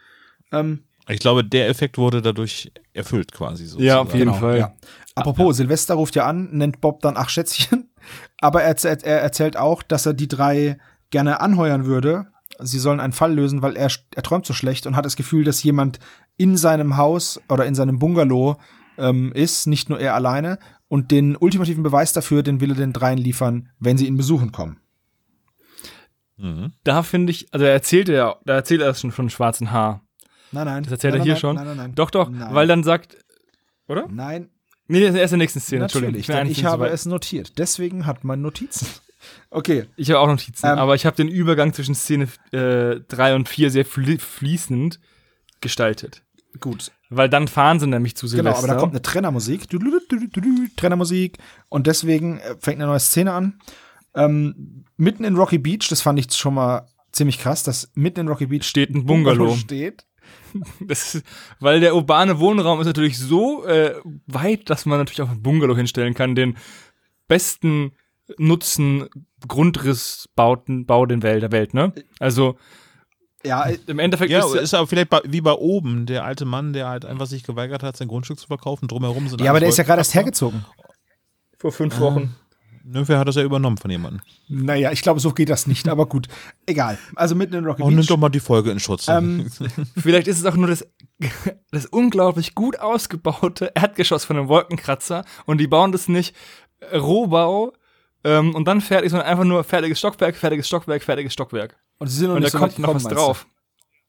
[0.52, 3.78] Ähm, Ich glaube, der Effekt wurde dadurch erfüllt quasi so.
[3.78, 4.58] Ja, auf jeden Fall.
[4.58, 4.74] Ja.
[5.14, 7.90] Apropos, Silvester ruft ja an, nennt Bob dann ach Schätzchen.
[8.40, 10.78] Aber er, erzählt- er erzählt auch, dass er die drei
[11.10, 12.26] gerne anheuern würde.
[12.58, 15.44] Sie sollen einen Fall lösen, weil er, er träumt so schlecht und hat das Gefühl,
[15.44, 15.98] dass jemand
[16.36, 18.56] in seinem Haus oder in seinem Bungalow
[18.98, 20.58] ähm, ist, nicht nur er alleine.
[20.88, 24.52] Und den ultimativen Beweis dafür, den will er den dreien liefern, wenn sie ihn besuchen
[24.52, 24.78] kommen.
[26.36, 26.72] Mhm.
[26.84, 30.02] Da finde ich, also er erzählt ja, da erzählt er das schon von schwarzen Haar.
[30.56, 30.82] Nein, nein.
[30.84, 31.56] Das erzählt nein, er hier nein, schon.
[31.56, 31.94] Nein, nein, nein.
[31.94, 32.54] Doch, doch, Nein.
[32.54, 33.16] weil dann sagt,
[33.88, 34.08] oder?
[34.08, 34.48] Nein,
[34.88, 36.16] Nee, das ist erst in der nächsten Szene, Entschuldigung.
[36.16, 36.38] natürlich.
[36.38, 37.58] eigentlich ich so habe es notiert.
[37.58, 38.86] Deswegen hat man Notizen.
[39.50, 39.86] Okay.
[39.96, 43.72] Ich habe auch Notizen, Ähm, aber ich habe den Übergang zwischen Szene 3 und 4
[43.72, 45.00] sehr flie fließend
[45.60, 46.22] gestaltet.
[46.60, 46.92] Gut.
[47.10, 48.52] Weil dann fahren sie nämlich zu Silvester.
[48.52, 49.68] Genau, aber da kommt eine Trennermusik.
[49.68, 51.38] Du, du, du, Trennermusik.
[51.68, 53.58] Und deswegen äh, fängt eine neue Szene an.
[54.14, 58.28] Ähm, mitten in Rocky Beach, das fand ich schon mal ziemlich krass, dass mitten in
[58.28, 59.56] Rocky Beach steht ein Bungalow.
[59.56, 60.06] steht.
[60.80, 61.26] Das ist,
[61.60, 63.94] weil der urbane Wohnraum ist natürlich so äh,
[64.26, 66.56] weit, dass man natürlich auch ein Bungalow hinstellen kann, den
[67.28, 67.92] besten
[68.38, 69.08] Nutzen
[69.46, 71.92] Grundrissbauten Bau den Welt, der Welt, ne?
[72.18, 72.58] Also
[73.44, 76.44] Ja, äh, im Endeffekt Ja, ist, ist aber vielleicht bei, wie bei oben, der alte
[76.44, 78.88] Mann, der halt einfach sich geweigert hat, sein Grundstück zu verkaufen.
[78.88, 80.64] Drumherum sind ja, aber der ist ja gerade erst hergezogen.
[81.58, 82.34] vor fünf Wochen.
[82.88, 84.20] Nö, hat das ja übernommen von jemandem.
[84.49, 86.29] Naja, ich glaube, so geht das nicht, aber gut.
[86.66, 86.99] Egal.
[87.16, 88.07] Also mitten in Rocky Oh, nimm Beach.
[88.07, 89.09] doch mal die Folge in Schutz.
[89.09, 89.51] Ähm,
[89.99, 90.87] Vielleicht ist es auch nur das,
[91.72, 96.37] das unglaublich gut ausgebaute Erdgeschoss von einem Wolkenkratzer und die bauen das nicht
[96.94, 97.72] Rohbau
[98.22, 101.77] ähm, und dann fertig, sondern einfach nur fertiges Stockwerk, fertiges Stockwerk, fertiges Stockwerk.
[101.99, 103.46] Und sie sind noch Und da so kommt noch was drauf.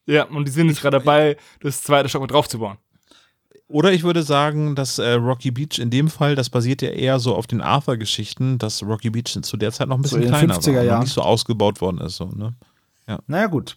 [0.06, 2.78] Ja, und die sind jetzt gerade dabei, das zweite Stockwerk draufzubauen.
[3.70, 7.20] Oder ich würde sagen, dass äh, Rocky Beach in dem Fall, das basiert ja eher
[7.20, 10.30] so auf den Arthur-Geschichten, dass Rocky Beach zu der Zeit noch ein So bisschen den
[10.30, 10.98] kleiner 50er war, Jahren.
[11.00, 12.16] noch nicht so ausgebaut worden ist.
[12.16, 12.56] So, ne?
[13.28, 13.76] Naja, gut.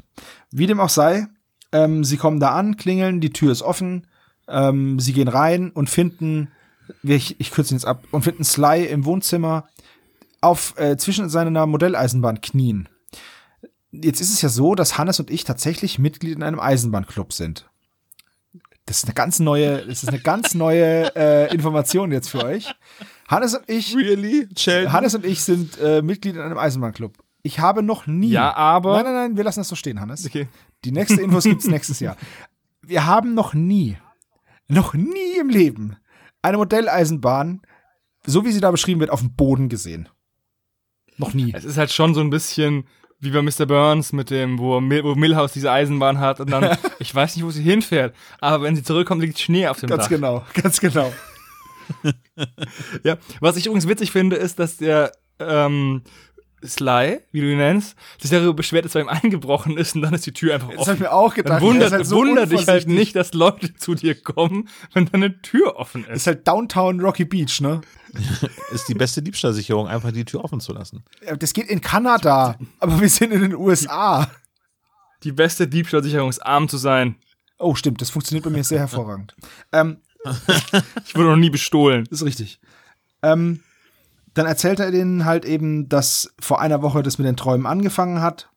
[0.50, 1.26] Wie dem auch sei,
[1.72, 4.06] ähm, sie kommen da an, klingeln, die Tür ist offen,
[4.48, 6.48] ähm, sie gehen rein und finden,
[7.02, 9.68] ich, ich kürze ihn jetzt ab, und finden Sly im Wohnzimmer.
[10.40, 12.88] auf äh, zwischen seiner Modelleisenbahn knien.
[13.92, 17.69] Jetzt ist es ja so, dass Hannes und ich tatsächlich Mitglied in einem Eisenbahnclub sind.
[18.90, 22.74] Das ist eine ganz neue, das ist eine ganz neue äh, Information jetzt für euch.
[23.28, 24.48] Hannes und ich, Really?
[24.58, 24.92] Sheldon?
[24.92, 27.16] Hannes und ich sind äh, Mitglied in einem Eisenbahnclub.
[27.44, 28.30] Ich habe noch nie.
[28.30, 30.26] Ja, aber- Nein, nein, nein, wir lassen das so stehen, Hannes.
[30.26, 30.48] Okay.
[30.84, 32.16] Die nächste Infos gibt's nächstes Jahr.
[32.82, 33.96] Wir haben noch nie,
[34.66, 35.96] noch nie im Leben
[36.42, 37.62] eine Modelleisenbahn,
[38.26, 40.08] so wie sie da beschrieben wird, auf dem Boden gesehen.
[41.16, 41.52] Noch nie.
[41.54, 42.88] Es ist halt schon so ein bisschen
[43.20, 43.66] wie bei Mr.
[43.66, 47.44] Burns mit dem, wo, Mil wo Milhouse diese Eisenbahn hat und dann, ich weiß nicht,
[47.44, 50.10] wo sie hinfährt, aber wenn sie zurückkommt, liegt Schnee auf dem Ganz Dach.
[50.10, 51.12] genau, ganz genau.
[53.02, 53.16] Ja.
[53.40, 56.02] Was ich übrigens witzig finde, ist, dass der ähm,
[56.64, 60.14] Sly, wie du ihn nennst, sich darüber beschwert, dass bei ihm eingebrochen ist und dann
[60.14, 60.94] ist die Tür einfach Das habe offen.
[60.94, 61.54] ich mir auch gedacht.
[61.54, 65.06] Dann wundert, Er halt so wundert dich halt nicht, dass Leute zu dir kommen, wenn
[65.06, 66.16] deine Tür offen ist.
[66.18, 67.80] Ist halt Downtown Rocky Beach, ne?
[68.72, 71.04] ist die beste Diebstahlsicherung, einfach die Tür offen zu lassen.
[71.26, 74.30] Ja, Das geht in Kanada, aber wir sind in den USA.
[75.22, 77.16] Die beste Diebstahlsicherung ist arm zu sein.
[77.58, 79.34] Oh, stimmt, das funktioniert bei mir sehr hervorragend.
[79.72, 79.98] Ähm,
[81.06, 82.06] Ich wurde noch nie bestohlen.
[82.10, 82.60] ist richtig.
[83.22, 83.60] Ähm,
[84.34, 88.20] dann erzählt er denen halt eben, dass vor einer Woche das mit den Träumen angefangen
[88.20, 88.50] hat.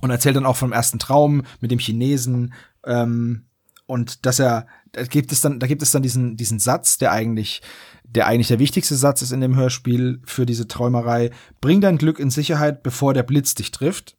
[0.00, 2.54] Und erzählt dann auch vom ersten Traum mit dem Chinesen.
[2.86, 3.44] Ähm,
[3.86, 7.12] und dass er, da gibt es dann, da gibt es dann diesen, diesen Satz, der
[7.12, 7.60] eigentlich,
[8.04, 11.30] der eigentlich der wichtigste Satz ist in dem Hörspiel für diese Träumerei.
[11.60, 14.16] Bring dein Glück in Sicherheit, bevor der Blitz dich trifft.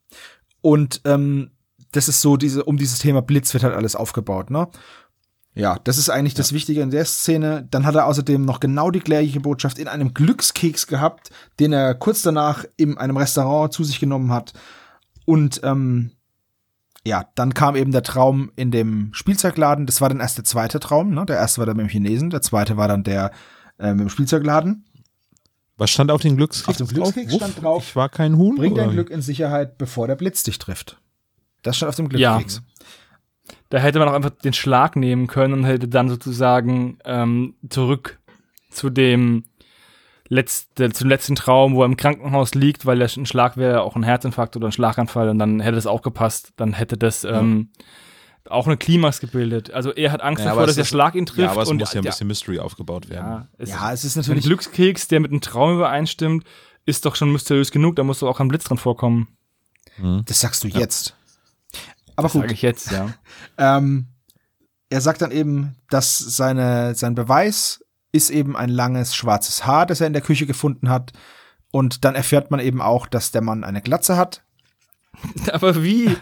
[0.62, 1.52] Und ähm,
[1.92, 4.68] das ist so diese, um dieses Thema Blitz wird halt alles aufgebaut, ne?
[5.56, 7.68] Ja, das ist eigentlich das Wichtige in der Szene.
[7.70, 11.94] Dann hat er außerdem noch genau die gleiche Botschaft in einem Glückskeks gehabt, den er
[11.94, 14.54] kurz danach in einem Restaurant zu sich genommen hat.
[15.26, 16.12] Und ähm,
[17.06, 19.86] ja, dann kam eben der Traum in dem Spielzeugladen.
[19.86, 21.14] Das war dann erst der zweite Traum.
[21.14, 21.26] Ne?
[21.26, 23.32] Der erste war dann mit dem Chinesen, der zweite war dann der
[23.78, 24.86] äh, mit dem Spielzeugladen.
[25.78, 27.38] Was stand auf dem Glückskeks Auf dem Glückskeks drauf?
[27.42, 28.56] stand drauf, Ich war kein Huhn.
[28.56, 28.92] Bring dein?
[28.92, 31.00] Glück in Sicherheit, bevor der Blitz dich trifft.
[31.62, 32.42] Das stand auf dem Ja.
[33.70, 38.20] Da hätte man auch einfach den Schlag nehmen können und hätte dann sozusagen ähm, zurück
[38.70, 39.44] zu dem
[40.30, 43.96] letzte, zum letzten Traum, wo er im Krankenhaus liegt, weil der ein Schlag wäre auch
[43.96, 46.54] ein Herzinfarkt oder ein Schlaganfall und dann hätte das auch gepasst.
[46.56, 47.70] Dann hätte das ähm,
[48.50, 49.72] auch eine Klimax gebildet.
[49.72, 51.40] Also er hat Angst Ja, davor, dass der Schlag ihn trifft.
[51.40, 53.26] Ja, aber es und muss ja ein bisschen Mystery aufgebaut werden.
[53.26, 54.46] ja, es Ja, es ist ein natürlich.
[54.46, 56.46] Glückskeks, der mit einem Traum übereinstimmt,
[56.86, 57.96] ist doch schon mysteriös genug.
[57.96, 59.28] Da muss doch auch ein Blitz dran vorkommen.
[60.26, 61.16] Das sagst du jetzt.
[62.16, 62.42] Aber Das gut.
[62.44, 63.14] sage ich jetzt, ja.
[63.58, 64.08] Ähm,
[64.90, 70.02] er sagt dann eben, dass seine, sein Beweis ist eben ein langes schwarzes Haar, das
[70.02, 71.14] er in der Küche gefunden hat.
[71.72, 74.44] Und dann erfährt man eben auch, dass der Mann eine Glatze hat.
[75.52, 76.16] Aber wie?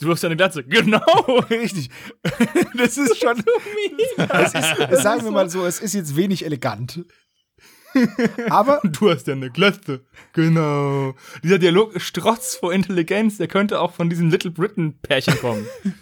[0.00, 0.64] Du, hast ja eine Glatze.
[0.64, 1.00] Genau.
[1.50, 1.90] Richtig.
[2.76, 3.42] Das ist schon.
[4.16, 7.04] es ist, sagen wir mal so, es ist jetzt wenig elegant.
[8.50, 10.00] Aber Du hast ja eine Glatze.
[10.32, 11.14] Genau.
[11.42, 13.38] Dieser Dialog strotzt vor Intelligenz.
[13.38, 15.66] Der könnte auch von diesem Little Britain Pärchen kommen.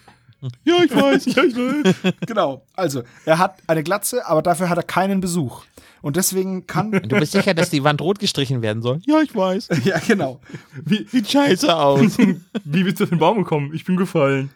[0.62, 2.12] Ja, ich weiß, ja, ich weiß.
[2.26, 5.64] genau, also er hat eine Glatze, aber dafür hat er keinen Besuch.
[6.02, 6.90] Und deswegen kann.
[6.90, 9.00] Du bist sicher, dass die Wand rot gestrichen werden soll?
[9.06, 9.68] Ja, ich weiß.
[9.84, 10.42] ja, genau.
[10.84, 12.18] Wie, Sieht scheiße aus.
[12.18, 13.72] wie bist du auf den Baum gekommen?
[13.72, 14.50] Ich bin gefallen.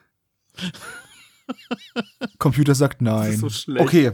[2.39, 3.33] Computer sagt nein.
[3.33, 3.81] ist so schlecht.
[3.81, 4.13] Okay,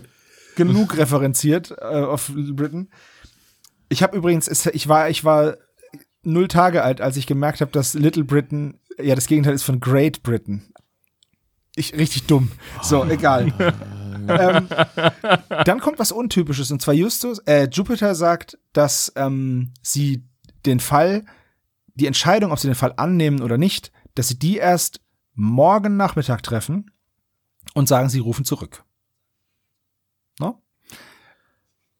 [0.54, 2.88] genug referenziert äh, auf Little Britain.
[3.88, 5.56] Ich habe übrigens, ich war, ich war
[6.22, 9.80] null Tage alt, als ich gemerkt habe, dass Little Britain ja das Gegenteil ist von
[9.80, 10.72] Great Britain.
[11.76, 12.50] Ich richtig dumm.
[12.82, 13.52] So, egal.
[14.28, 14.68] ähm,
[15.64, 20.24] dann kommt was Untypisches und zwar Justus, äh, Jupiter sagt, dass ähm, sie
[20.66, 21.24] den Fall,
[21.94, 25.00] die Entscheidung, ob sie den Fall annehmen oder nicht, dass sie die erst
[25.34, 26.90] morgen Nachmittag treffen
[27.74, 28.84] und sagen, sie rufen zurück.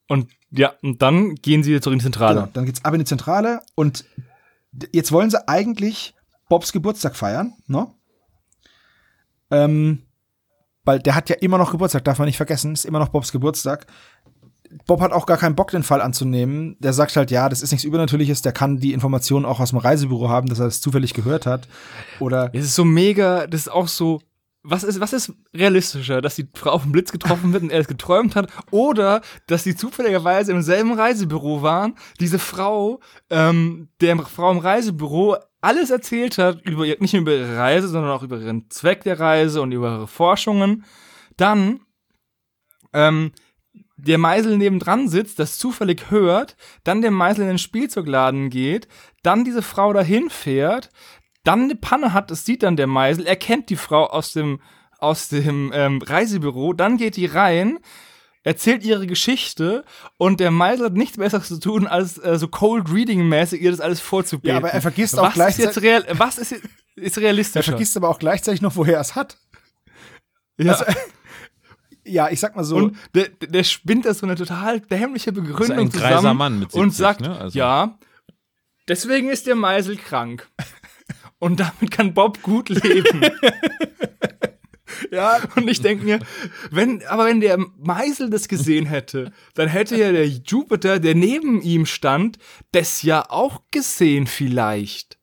[0.09, 2.41] Und ja, und dann gehen sie zurück in die Zentrale.
[2.41, 4.05] Genau, dann geht's ab in die Zentrale und
[4.93, 6.15] jetzt wollen sie eigentlich
[6.49, 7.89] Bobs Geburtstag feiern, ne?
[9.51, 10.03] Ähm,
[10.85, 13.33] weil der hat ja immer noch Geburtstag, darf man nicht vergessen, ist immer noch Bobs
[13.33, 13.87] Geburtstag.
[14.87, 16.77] Bob hat auch gar keinen Bock, den Fall anzunehmen.
[16.81, 19.79] Der sagt halt, ja, das ist nichts Übernatürliches, der kann die Informationen auch aus dem
[19.79, 21.69] Reisebüro haben, dass er das zufällig gehört hat.
[22.19, 24.21] Oder Es ist so mega, das ist auch so.
[24.67, 27.81] Was ist, was ist realistischer, dass die Frau auf den Blitz getroffen wird und er
[27.81, 34.17] es geträumt hat, oder dass die zufälligerweise im selben Reisebüro waren, diese Frau, ähm, der
[34.19, 38.39] Frau im Reisebüro alles erzählt hat, über, nicht nur über ihre Reise, sondern auch über
[38.39, 40.85] ihren Zweck der Reise und über ihre Forschungen,
[41.37, 41.81] dann
[42.95, 43.33] ähm,
[43.97, 48.89] der Meisel nebendran sitzt, das zufällig hört, dann der Meisel in den Spielzeugladen geht,
[49.23, 50.91] dann diese Frau dahin fährt,
[51.45, 54.61] dann eine Panne hat, das sieht dann der Meisel, er kennt die Frau aus dem,
[54.99, 57.79] aus dem ähm, Reisebüro, dann geht die rein,
[58.43, 59.85] erzählt ihre Geschichte
[60.19, 63.81] und der Meisel hat nichts Besseres zu tun, als äh, so Cold Reading-mäßig ihr das
[63.81, 64.51] alles vorzubeten.
[64.51, 67.23] Ja, aber er vergisst auch was ist jetzt gleichzeitig- real, Was ist, jetzt- ist Er
[67.23, 67.67] realistisch?
[67.67, 69.39] vergisst aber auch gleichzeitig noch, woher er es hat.
[70.59, 70.73] ja.
[70.73, 70.85] Also,
[72.05, 72.77] ja, ich sag mal so.
[72.77, 76.91] und der, der spinnt da so eine total dämliche Begründung ein zusammen Mann mit und
[76.91, 77.39] 70, sagt, ne?
[77.39, 77.99] Also- ja,
[78.89, 80.49] deswegen ist der Meisel krank.
[81.39, 83.23] Und damit kann Bob gut leben.
[85.11, 86.21] ja, Und ich denke mir,
[86.71, 91.61] wenn, aber wenn der Meisel das gesehen hätte, dann hätte ja der Jupiter, der neben
[91.63, 92.39] ihm stand,
[92.73, 95.19] das ja auch gesehen vielleicht.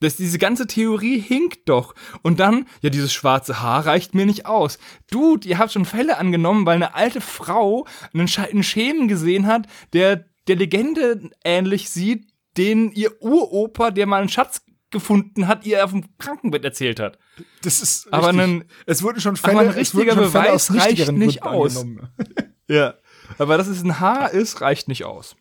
[0.00, 1.94] Das, diese ganze Theorie hinkt doch.
[2.22, 4.78] Und dann, ja, dieses schwarze Haar reicht mir nicht aus.
[5.10, 9.46] Dude, ihr habt schon Fälle angenommen, weil eine alte Frau einen, Sche einen Schemen gesehen
[9.46, 12.26] hat, der der Legende ähnlich sieht,
[12.56, 14.62] den ihr Uropa, der mal einen Schatz
[14.92, 17.18] gefunden hat, ihr auf dem Krankenbett erzählt hat.
[17.62, 18.12] das ist.
[18.12, 18.42] Aber richtig.
[18.44, 21.40] ein- es wurden schon aber Fälle, ein es wurden richtiger schon Fälle Beweis reicht nicht
[21.40, 21.84] Gründen aus.
[22.68, 22.94] Ja.
[23.38, 25.36] Aber dass es ein Haar ist, reicht nicht aus.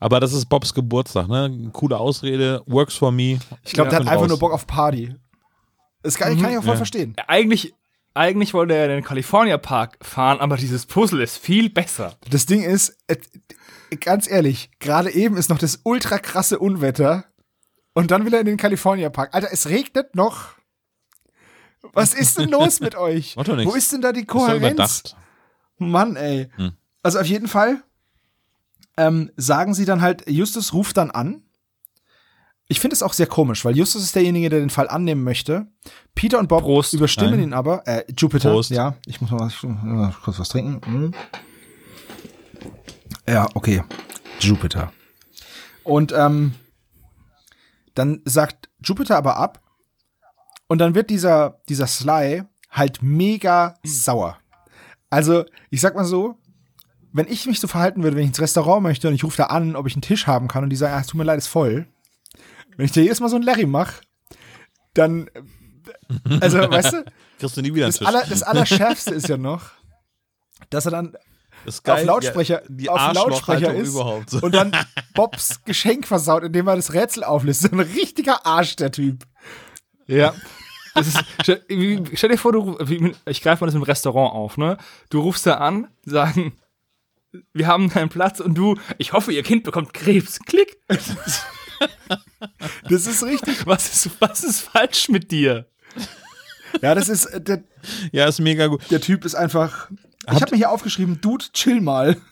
[0.00, 1.70] Aber das ist Bobs Geburtstag, ne?
[1.72, 3.38] Coole Ausrede, works for me.
[3.64, 4.28] Ich glaube, der hat einfach raus.
[4.28, 5.14] nur Bock auf Party.
[6.02, 6.76] Das kann, ich- kann ich auch voll Ja.
[6.76, 7.14] verstehen.
[7.26, 7.74] Eigentlich,
[8.14, 12.16] eigentlich wollte er in den California Park fahren, aber dieses Puzzle ist viel besser.
[12.30, 12.96] Das Ding ist,
[14.00, 17.24] ganz ehrlich, gerade eben ist noch das ultra krasse Unwetter
[17.96, 19.34] und dann will er in den California Park.
[19.34, 20.50] Alter, es regnet noch.
[21.94, 23.34] Was ist denn los mit euch?
[23.38, 25.16] Wo ist denn da die Kohärenz?
[25.78, 26.50] Mann, ey.
[26.56, 26.72] Hm.
[27.02, 27.82] Also auf jeden Fall
[28.98, 31.42] ähm, sagen sie dann halt, Justus ruft dann an.
[32.68, 35.66] Ich finde es auch sehr komisch, weil Justus ist derjenige, der den Fall annehmen möchte.
[36.14, 36.92] Peter und Bob Prost.
[36.92, 37.42] überstimmen Nein.
[37.44, 37.88] ihn aber.
[37.88, 38.72] Äh, Jupiter, Prost.
[38.72, 38.94] ja.
[39.06, 40.82] Ich muss mal, was, mal kurz was trinken.
[40.84, 41.14] Hm.
[43.26, 43.82] Ja, okay.
[44.40, 44.92] Jupiter.
[45.82, 46.52] Und ähm,
[47.96, 49.60] dann sagt Jupiter aber ab.
[50.68, 54.38] Und dann wird dieser, dieser Sly halt mega sauer.
[55.10, 56.36] Also, ich sag mal so,
[57.12, 59.44] wenn ich mich so verhalten würde, wenn ich ins Restaurant möchte und ich rufe da
[59.44, 61.38] an, ob ich einen Tisch haben kann und die sagen, ah, es tut mir leid,
[61.38, 61.86] ist voll.
[62.76, 64.02] Wenn ich dir jedes Mal so einen Larry mache,
[64.92, 67.04] dann, äh, also, weißt du,
[67.38, 68.06] Kriegst du nie wieder einen das, Tisch.
[68.06, 69.70] aller, das Allerschärfste ist ja noch,
[70.70, 71.16] dass er dann
[71.64, 74.34] Das ist auf Lautsprecher, ja, die auf Lautsprecher ist überhaupt.
[74.34, 74.72] Und dann
[75.14, 77.62] Bobs Geschenk versaut, indem er das Rätsel auflöst.
[77.62, 79.24] So ein richtiger Arsch, der Typ.
[80.06, 80.34] Ja.
[80.94, 81.62] Das ist, stell,
[82.14, 82.78] stell dir vor, du,
[83.26, 84.78] ich greife mal das im Restaurant auf, ne?
[85.10, 86.56] Du rufst da an, sagen,
[87.52, 90.38] wir haben einen Platz und du, ich hoffe, ihr Kind bekommt Krebs.
[90.40, 90.78] Klick.
[92.88, 93.66] Das ist richtig.
[93.66, 95.66] Was ist, was ist falsch mit dir?
[96.82, 97.62] Ja, das ist, äh, der,
[98.12, 98.82] ja, ist mega gut.
[98.90, 99.90] der Typ ist einfach.
[100.32, 102.16] Ich habe mir hier aufgeschrieben, Dude, chill mal.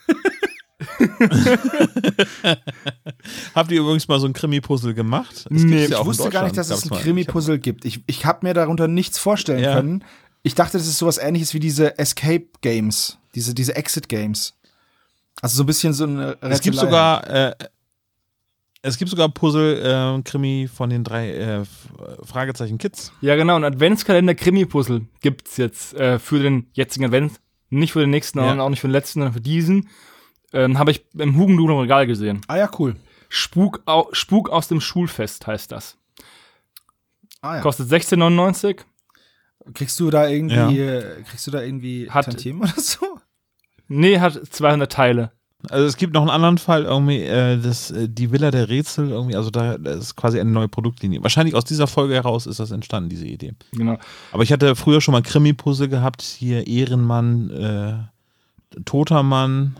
[3.54, 5.46] Habt ihr übrigens mal so ein Krimi-Puzzle gemacht?
[5.50, 6.98] Das Nee, Ich ja auch in wusste gar nicht, dass es ein.
[6.98, 7.84] Krimi-Puzzle gibt.
[7.84, 9.74] Ich, ich habe mir darunter nichts vorstellen Ja.
[9.74, 10.04] können.
[10.42, 14.54] Ich dachte, das ist sowas ähnliches wie diese Escape Games, diese, diese Exit Games.
[15.40, 16.90] Also so ein bisschen so eine Es gibt Rätselei.
[16.90, 17.54] sogar, äh,
[18.82, 21.62] es gibt sogar Puzzle, äh, Krimi von den drei äh,
[22.24, 23.10] Fragezeichen Kids.
[23.22, 23.56] Ja, genau.
[23.56, 27.40] Ein Adventskalender Krimi-Puzzle gibt's jetzt äh, für den jetzigen Advent.
[27.70, 28.52] Nicht für den nächsten Ja.
[28.52, 29.88] und auch nicht für den letzten, sondern für diesen.
[30.52, 32.40] Ähm, Habe ich im Hugendudel im Regal gesehen.
[32.46, 32.96] Ah ja, cool.
[33.28, 35.98] Spuk, au, Spuk aus dem Schulfest heißt das.
[37.40, 37.62] Ah ja.
[37.62, 38.80] Kostet 16,99.
[39.74, 43.18] Kriegst du da irgendwie, äh, kriegst du da irgendwie Hat- Tantiemen oder so?
[43.88, 45.32] Nee, hat 200 Teile.
[45.70, 49.10] Also es gibt noch einen anderen Fall, irgendwie, äh, das, äh, die Villa der Rätsel,
[49.10, 51.22] irgendwie, also da das ist quasi eine neue Produktlinie.
[51.22, 53.52] Wahrscheinlich aus dieser Folge heraus ist das entstanden, diese Idee.
[53.72, 53.98] Genau.
[54.32, 57.94] Aber ich hatte früher schon mal Krimi-Puzzle gehabt, hier Ehrenmann, äh,
[58.84, 59.76] Toter Mann,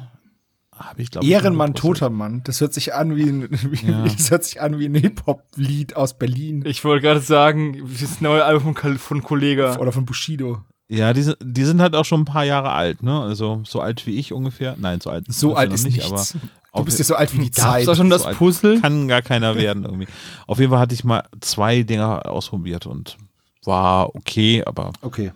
[0.77, 2.43] habe ich glaube Ehrenmann, toter Mann.
[2.45, 4.05] Das hört sich an wie ein, wie, Ja.
[4.05, 6.65] das hört sich an wie ein Hip-Hop-Lied aus Berlin.
[6.67, 9.77] Ich wollte gerade sagen, das neue Album von, von Kollega.
[9.79, 10.63] Oder von Bushido.
[10.95, 13.21] Ja, die, sind- die sind halt auch schon ein paar Jahre alt, ne?
[13.21, 14.77] Also so alt wie ich ungefähr.
[14.79, 16.33] Nein, so alt So alt ist nicht, nichts.
[16.33, 16.39] Du
[16.73, 17.87] auf- bist ja so alt wie die Zeit.
[17.87, 18.81] da schon das so alt Puzzle?
[18.81, 20.07] kann gar keiner werden irgendwie.
[20.47, 23.17] Auf jeden Fall hatte ich mal zwei Dinger ausprobiert und
[23.65, 25.33] war okay, aber, Okay,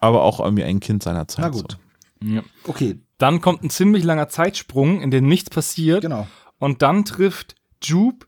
[0.00, 1.44] aber auch irgendwie ein Kind seiner Zeit.
[1.44, 1.78] na gut.
[2.22, 2.42] Ja.
[2.66, 6.02] Okay, Dann kommt ein ziemlich langer Zeitsprung, in dem nichts passiert.
[6.02, 6.26] genau.
[6.58, 8.26] Und dann trifft Jupe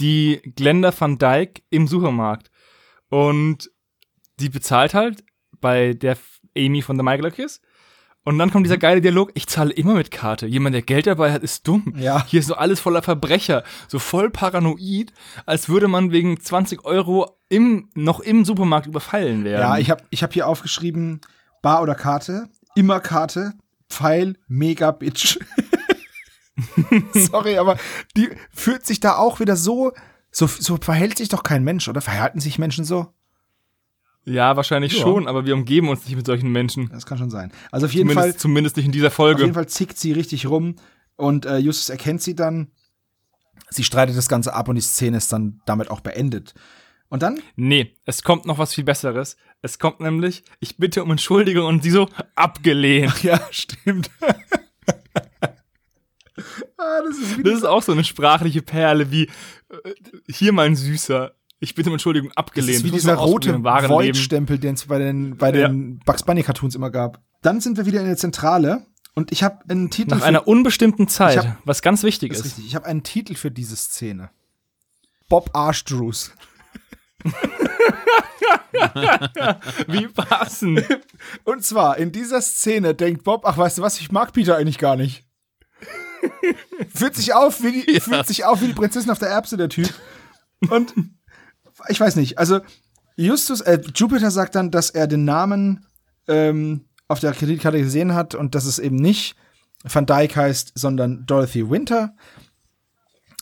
[0.00, 2.50] die Glenda van Dyke im Supermarkt.
[3.08, 3.70] Und
[4.40, 5.24] die bezahlt halt
[5.64, 6.18] bei der
[6.54, 7.62] Amy von der Michael Kiss.
[8.22, 10.46] Und dann kommt dieser geile Dialog, ich zahle immer mit Karte.
[10.46, 11.94] Jemand, der Geld dabei hat, ist dumm.
[11.96, 12.22] Ja.
[12.26, 15.12] Hier ist so alles voller Verbrecher, so voll paranoid,
[15.46, 19.62] als würde man wegen 20 Euro im, noch im Supermarkt überfallen werden.
[19.62, 21.22] Ja, ich habe ich hab hier aufgeschrieben,
[21.62, 23.54] Bar oder Karte, immer Karte,
[23.88, 25.38] Pfeil, mega Bitch.
[27.14, 27.78] Sorry, aber
[28.18, 29.92] die fühlt sich da auch wieder so,
[30.30, 32.02] so, so verhält sich doch kein Mensch, oder?
[32.02, 33.14] Verhalten sich Menschen so?
[34.26, 35.00] Ja, wahrscheinlich Ja.
[35.02, 36.88] schon, aber wir umgeben uns nicht mit solchen Menschen.
[36.90, 37.52] Das kann schon sein.
[37.70, 39.42] Also auf jeden Zumindest, Fall zumindest nicht in dieser Auf Folge.
[39.42, 40.76] jeden Fall zickt sie richtig rum
[41.16, 42.68] und äh, Justus erkennt sie dann.
[43.70, 46.54] Sie streitet das Ganze ab und die Szene ist dann damit auch beendet.
[47.08, 47.38] Und dann?
[47.56, 49.36] Nee, es kommt noch was viel Besseres.
[49.62, 53.22] Es kommt nämlich, ich bitte um Entschuldigung und sie so abgelehnt.
[53.22, 54.10] Ja, stimmt.
[56.76, 59.94] ah, das ist Das ist auch so eine sprachliche Perle wie, äh,
[60.28, 61.32] hier mein Süßer,
[61.64, 62.76] ich bitte um Entschuldigung, Das abgelehnt.
[62.78, 63.62] ist wie Das dieser rote.
[63.62, 67.20] Void-Stempel, den es bei den, bei den Bugs Bunny Cartoons immer gab.
[67.42, 71.08] Dann sind wir wieder in der Zentrale und ich habe einen Titel Nach einer unbestimmten
[71.08, 72.52] Zeit, hab- was ganz wichtig das ist ist.
[72.52, 74.30] richtig, ich habe einen Titel für diese Szene.
[75.28, 76.32] Bob Arschdrews.
[79.86, 80.84] Wie passend.
[81.44, 84.78] Und zwar in dieser Szene denkt Bob, ach weißt du was, ich mag Peter eigentlich
[84.78, 85.24] gar nicht.
[86.94, 89.68] führt sich auf wie die, führt sich auf wie die Prinzessin auf der Erbse, der
[89.68, 89.92] Typ.
[90.70, 90.94] Und
[91.88, 92.60] ich weiß nicht, also
[93.16, 95.86] Justus, äh, Jupiter sagt dann, dass er den Namen
[96.26, 99.36] ähm, auf der Kreditkarte gesehen hat und dass es eben nicht
[99.84, 102.14] Van Dyke heißt, sondern Dorothy Winter.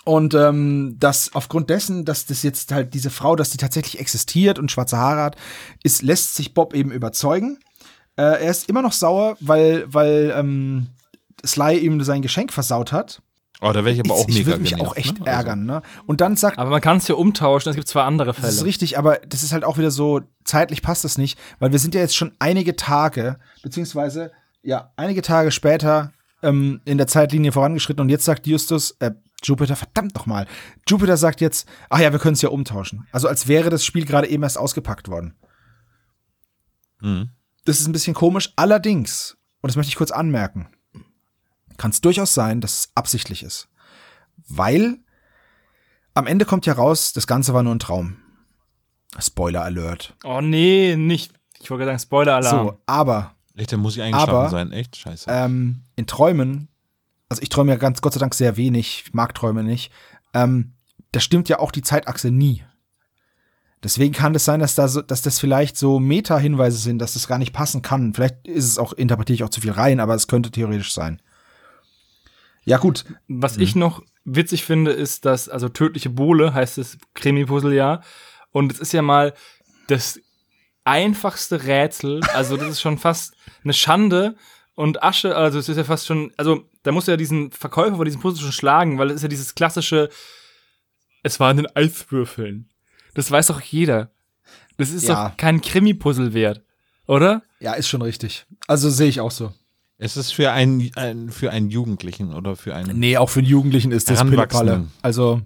[0.05, 4.59] Und ähm, dass aufgrund dessen, dass das jetzt halt diese Frau, dass die tatsächlich existiert
[4.59, 5.37] und schwarze Haare hat,
[5.85, 7.59] ist, lässt sich Bob eben überzeugen.
[8.17, 10.89] Äh, er ist immer noch sauer, weil, weil ähm,
[11.47, 13.23] Sly ihm sein Geschenk versaut hat.
[13.65, 15.27] Oh, da wäre ich aber auch ich mega würde mich genervt, auch echt ne?
[15.27, 15.83] Also, ärgern, ne?
[16.07, 18.57] Und dann sagt Aber man kann es ja umtauschen, es gibt zwei andere das ist
[18.57, 18.65] Fälle.
[18.67, 21.95] richtig, aber das ist halt auch wieder so, zeitlich passt das nicht, weil wir sind
[21.95, 24.33] ja jetzt schon einige Tage, beziehungsweise,
[24.65, 29.13] ja, einige Tage später ähm, in der Zeitlinie vorangeschritten und jetzt sagt Justus, äh,
[29.45, 30.49] Jupiter, verdammt noch mal,
[30.89, 33.07] Jupiter sagt jetzt, ach ja, wir können es ja umtauschen.
[33.13, 35.37] Also als wäre das Spiel gerade eben erst ausgepackt worden.
[37.01, 37.31] Mhm.
[37.65, 40.67] Das ist ein bisschen komisch, allerdings, und das möchte ich kurz anmerken,
[41.77, 43.69] kann es durchaus sein, dass es absichtlich ist.
[44.49, 44.99] Weil
[46.15, 48.17] am Ende kommt ja raus, das Ganze war nur ein Traum.
[49.19, 50.15] Spoiler Alert.
[50.25, 51.33] Oh nee, nicht.
[51.61, 52.67] Ich wollte gerade sagen, Spoiler-Alarm.
[52.69, 54.73] So, aber Echt, da muss ich eingeschlafen Aber- sein.
[54.73, 54.97] Echt?
[54.97, 55.27] Scheiße.
[55.31, 56.69] ähm, in Träumen,
[57.29, 59.93] also ich träume ja ganz Gott sei Dank sehr wenig, ich mag Träume nicht,
[60.35, 60.73] ähm,
[61.13, 62.65] da stimmt ja auch die Zeitachse nie.
[63.83, 67.27] Deswegen kann es sein, dass, da so, dass das vielleicht so Meta-Hinweise sind, dass das
[67.27, 68.15] gar nicht passen kann.
[68.15, 71.21] Vielleicht ist es auch, interpretiere ich auch zu viel rein, aber es könnte theoretisch sein.
[72.65, 73.05] Ja, gut.
[73.29, 78.03] Was ich noch witzig finde, ist, dass, also tödliche Bohle heißt es Krimi-Puzzle ja.
[78.53, 79.35] Und es ist ja mal
[79.89, 80.21] das
[80.85, 82.21] einfachste Rätsel.
[82.35, 83.35] Also, das ist schon fast
[83.65, 84.37] eine Schande
[84.75, 85.37] und Asche.
[85.37, 88.43] Also, es ist ja fast schon, also, da muss ja diesen Verkäufer von diesem Puzzle
[88.43, 90.09] schon schlagen, weil es ist ja dieses klassische,
[91.23, 92.69] es war in den Eiswürfeln.
[93.15, 94.11] Das weiß doch jeder.
[94.79, 95.29] Das ist Ja.
[95.31, 96.63] doch kein Krimi-Puzzle wert,
[97.07, 97.43] oder?
[97.61, 98.47] Ja, ist schon richtig.
[98.67, 99.53] Also sehe ich auch so.
[100.05, 102.99] Es ist für einen, ein, für einen Jugendlichen oder für einen.
[102.99, 104.21] Nee, auch für den Jugendlichen ist das.
[104.25, 104.89] Pillepalle.
[105.01, 105.43] Also,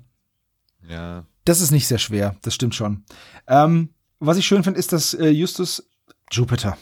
[0.88, 1.26] Ja.
[1.44, 2.36] das ist nicht sehr schwer.
[2.40, 3.04] Das stimmt schon.
[3.46, 5.86] Ähm, was ich schön finde, ist, dass äh, Justus
[6.32, 6.78] Jupiter,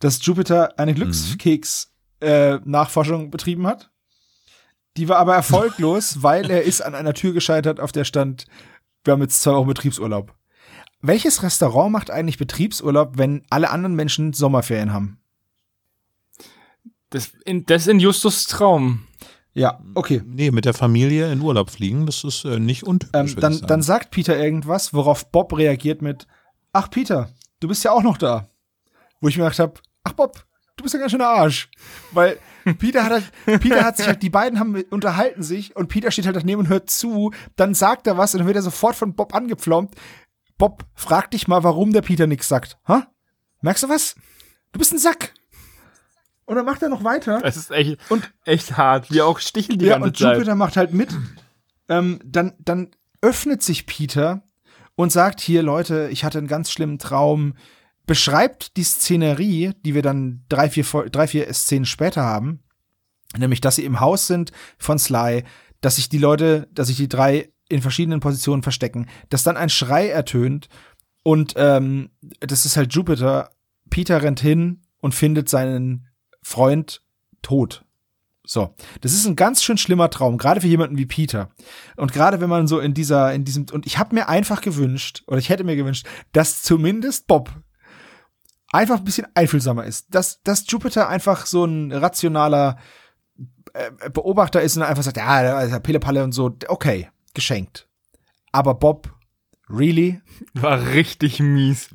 [0.00, 3.90] dass Jupiter eine Glückskeks-Nachforschung betrieben hat.
[4.96, 8.46] Die war aber erfolglos, weil er ist an einer Tür gescheitert, auf der stand,
[9.04, 10.34] wir haben jetzt zwei Wochen Betriebsurlaub.
[11.00, 15.17] Welches Restaurant macht eigentlich Betriebsurlaub, wenn alle anderen Menschen Sommerferien haben?
[17.10, 19.06] Das, in, das ist in Justus Traum.
[19.54, 20.22] Ja, okay.
[20.24, 23.34] Nee, mit der Familie in Urlaub fliegen, das ist äh, nicht untypisch.
[23.34, 26.26] Ähm, dann, dann sagt Peter irgendwas, worauf Bob reagiert mit,
[26.72, 27.30] ach Peter,
[27.60, 28.48] du bist ja auch noch da.
[29.20, 30.44] Wo ich mir gedacht habe, ach Bob,
[30.76, 31.70] du bist ja ganz schön der Arsch.
[32.12, 32.38] Weil
[32.78, 36.26] Peter hat halt, Peter hat sich halt, die beiden haben unterhalten sich und Peter steht
[36.26, 39.14] halt daneben und hört zu, dann sagt er was und dann wird er sofort von
[39.14, 39.94] Bob angepflaumt.
[40.56, 42.78] Bob, frag dich mal, warum der Peter nichts sagt.
[42.86, 43.08] Ha?
[43.60, 44.14] Merkst du was?
[44.72, 45.34] Du bist ein Sack.
[46.48, 47.40] Und dann macht er noch weiter.
[47.44, 49.10] Es ist echt, Und- echt hart.
[49.10, 50.34] Wir auch sticheln die Ja, ganze und Zeit.
[50.36, 51.14] Jupiter macht halt mit.
[51.90, 52.88] Ähm, dann, dann
[53.20, 54.42] öffnet sich Peter
[54.94, 57.52] und sagt hier, Leute, ich hatte einen ganz schlimmen Traum.
[58.06, 62.60] Beschreibt die Szenerie, die wir dann drei, vier, drei, vier Szenen später haben.
[63.36, 65.44] Nämlich, dass sie im Haus sind von Sly,
[65.82, 69.68] dass sich die Leute, dass sich die drei in verschiedenen Positionen verstecken, dass dann ein
[69.68, 70.70] Schrei ertönt
[71.22, 72.08] und ähm,
[72.40, 73.50] das ist halt Jupiter.
[73.90, 76.07] Peter rennt hin und findet seinen
[76.48, 77.02] Freund
[77.42, 77.84] tot.
[78.42, 81.50] So, das ist ein ganz schön schlimmer Traum, gerade für jemanden wie Peter.
[81.96, 85.22] Und gerade wenn man so in dieser, in diesem, und ich habe mir einfach gewünscht,
[85.26, 87.50] oder ich hätte mir gewünscht, dass zumindest Bob
[88.72, 90.06] einfach ein bisschen einfühlsamer ist.
[90.14, 92.78] Dass, dass Jupiter einfach so ein rationaler
[93.74, 97.86] äh, Beobachter ist und einfach sagt, ja, da ist ja Pillepalle und so, okay, geschenkt.
[98.52, 99.14] Aber Bob,
[99.68, 100.22] really?
[100.54, 101.90] War richtig mies.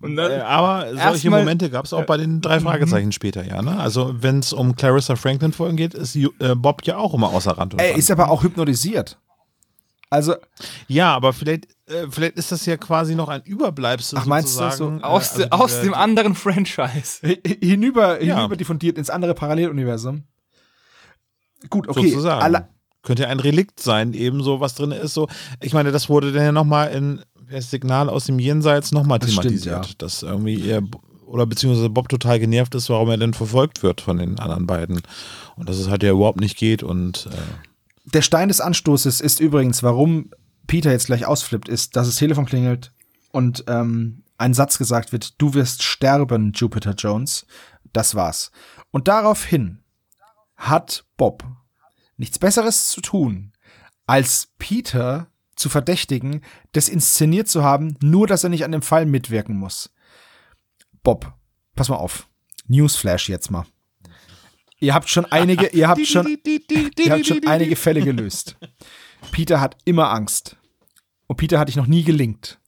[0.00, 3.62] Und dann, Äh, aber solche Momente gab es auch bei den drei Fragezeichen später, ja.
[3.62, 3.78] Ne?
[3.78, 7.52] Also wenn es um Clarissa Franklin Folgen geht, ist äh, Bob ja auch immer außer
[7.56, 7.98] Rand und Er Band.
[7.98, 9.18] ist aber auch hypnotisiert.
[10.10, 10.34] Also,
[10.86, 14.70] Ja, aber vielleicht äh, vielleicht ist das ja quasi noch ein Überbleibsel Ach, meinst du
[14.70, 14.90] so?
[14.90, 17.20] Äh, Aus, also aus die- dem anderen Franchise.
[17.60, 18.36] Hinüber, Ja.
[18.36, 20.24] hinüber diffundiert ins andere Paralleluniversum.
[21.70, 22.08] Gut, okay.
[22.08, 22.42] sozusagen.
[22.42, 22.68] Alle,
[23.02, 25.14] Könnte ja ein Relikt sein, ebenso was drin ist.
[25.14, 25.28] So,
[25.60, 29.30] ich meine, das wurde dann ja nochmal in das Signal aus dem Jenseits nochmal Das
[29.30, 29.94] stimmt, thematisiert, ja.
[29.98, 30.82] dass irgendwie er
[31.26, 35.02] oder beziehungsweise Bob total genervt ist, warum er denn verfolgt wird von den anderen beiden
[35.56, 37.36] und dass es halt ja überhaupt nicht geht und äh,
[38.14, 40.30] der Stein des Anstoßes ist übrigens, warum
[40.66, 42.92] Peter jetzt gleich ausflippt, ist, dass das Telefon klingelt
[43.32, 47.44] und ähm, ein Satz gesagt wird, du wirst sterben, Jupiter Jones.
[47.92, 48.52] Das war's.
[48.90, 49.82] Und daraufhin
[50.56, 51.44] hat Bob
[52.16, 53.52] nichts Besseres zu tun,
[54.06, 55.28] als Peter
[55.58, 56.42] zu verdächtigen,
[56.72, 59.90] das inszeniert zu haben, nur dass er nicht an dem Fall mitwirken muss.
[61.02, 61.32] Bob,
[61.74, 62.28] pass mal auf.
[62.66, 63.66] Newsflash jetzt mal.
[64.80, 68.56] Ihr habt schon einige, ihr habt schon, ihr habt schon einige Fälle gelöst.
[69.32, 70.56] Peter hat immer Angst.
[71.26, 72.60] Und Peter hat dich noch nie gelingt.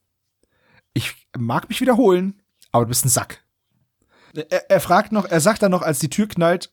[0.92, 3.44] Ich mag mich wiederholen, aber du bist ein Sack.
[4.34, 6.72] Er, er fragt noch, er sagt dann noch, als die Tür knallt,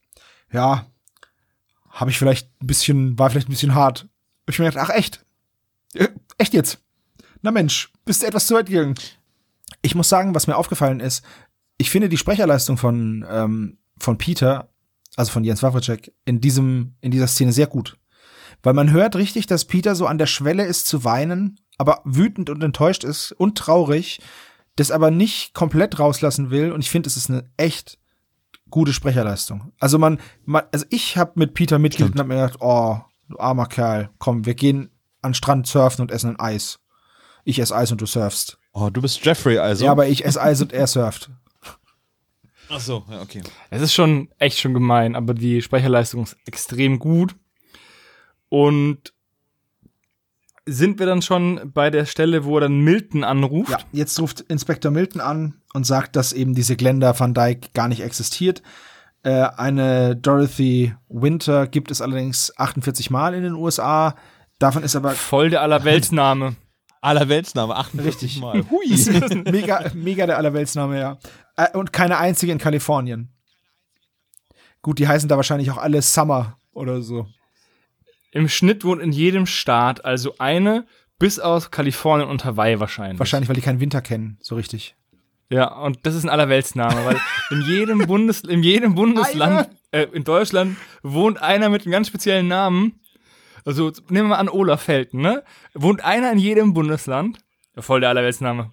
[0.51, 0.88] ja,
[1.89, 4.07] habe ich vielleicht ein bisschen, war vielleicht ein bisschen hart.
[4.47, 5.26] Ich mir gedacht, ach echt?
[5.94, 6.80] Äh, Echt jetzt?
[7.42, 8.96] Na Mensch, bist du etwas zu weit gegangen?
[9.82, 11.24] Ich muss sagen, was mir aufgefallen ist,
[11.78, 14.70] ich finde die Sprecherleistung von, ähm, von Peter,
[15.16, 17.98] also von Jens Wawrczyk, in diesem, in dieser Szene sehr gut.
[18.64, 22.50] Weil man hört richtig, dass Peter so an der Schwelle ist zu weinen, aber wütend
[22.50, 24.20] und enttäuscht ist und traurig,
[24.76, 26.72] das aber nicht komplett rauslassen will.
[26.72, 28.00] Und ich finde, es ist eine echt
[28.70, 29.72] gute Sprecherleistung.
[29.80, 33.38] Also man, man also ich habe mit Peter mitgelitten und hab mir gedacht, oh, du
[33.38, 34.90] armer Kerl, komm, wir gehen
[35.28, 36.80] an Strand surfen und essen ein Eis.
[37.44, 38.58] Ich esse Eis und du surfst.
[38.74, 39.86] oh, du bist Jeffrey also.
[39.86, 41.30] Ja, aber ich esse Eis und er surft.
[42.70, 43.42] Ach so, ja, okay.
[43.70, 47.36] Es ist schon echt schon gemein, aber die Speicherleistung ist extrem gut.
[48.50, 49.14] Und
[50.66, 53.72] sind wir dann schon bei der Stelle, wo er dann Milton anruft?
[53.72, 57.88] Ja, jetzt ruft Inspektor Milton an und sagt, dass eben diese Glenda Van Dyke gar
[57.88, 58.62] nicht existiert.
[59.24, 64.16] Äh, eine Dorothy Winter gibt es allerdings 48 Mal in den USA.
[64.60, 66.55] Davon ist aber Voll der Allerweltsname.
[67.01, 68.41] Allerweltsname, 48 Richtig.
[68.41, 68.66] Mal.
[68.70, 69.43] Hui.
[69.51, 71.18] mega, mega der Allerweltsname, ja.
[71.55, 73.30] Äh, und keine einzige in Kalifornien.
[74.82, 77.28] Gut, die heißen da wahrscheinlich auch alle Summer oder so.
[78.32, 80.86] Im Schnitt wohnt in jedem Staat also eine,
[81.20, 83.20] bis aus Kalifornien und Hawaii wahrscheinlich.
[83.20, 84.95] Wahrscheinlich, weil die keinen Winter kennen, so richtig.
[85.49, 87.18] Ja, und das ist ein Allerweltsname, weil
[87.51, 92.47] in jedem Bundes, in jedem Bundesland, äh, in Deutschland wohnt einer mit einem ganz speziellen
[92.47, 92.99] Namen.
[93.68, 95.43] Also nehmen wir mal an Olaf Felten, ne?
[95.74, 97.38] Wohnt einer in jedem Bundesland.
[97.76, 98.72] Ja, voll der Allerweltsname.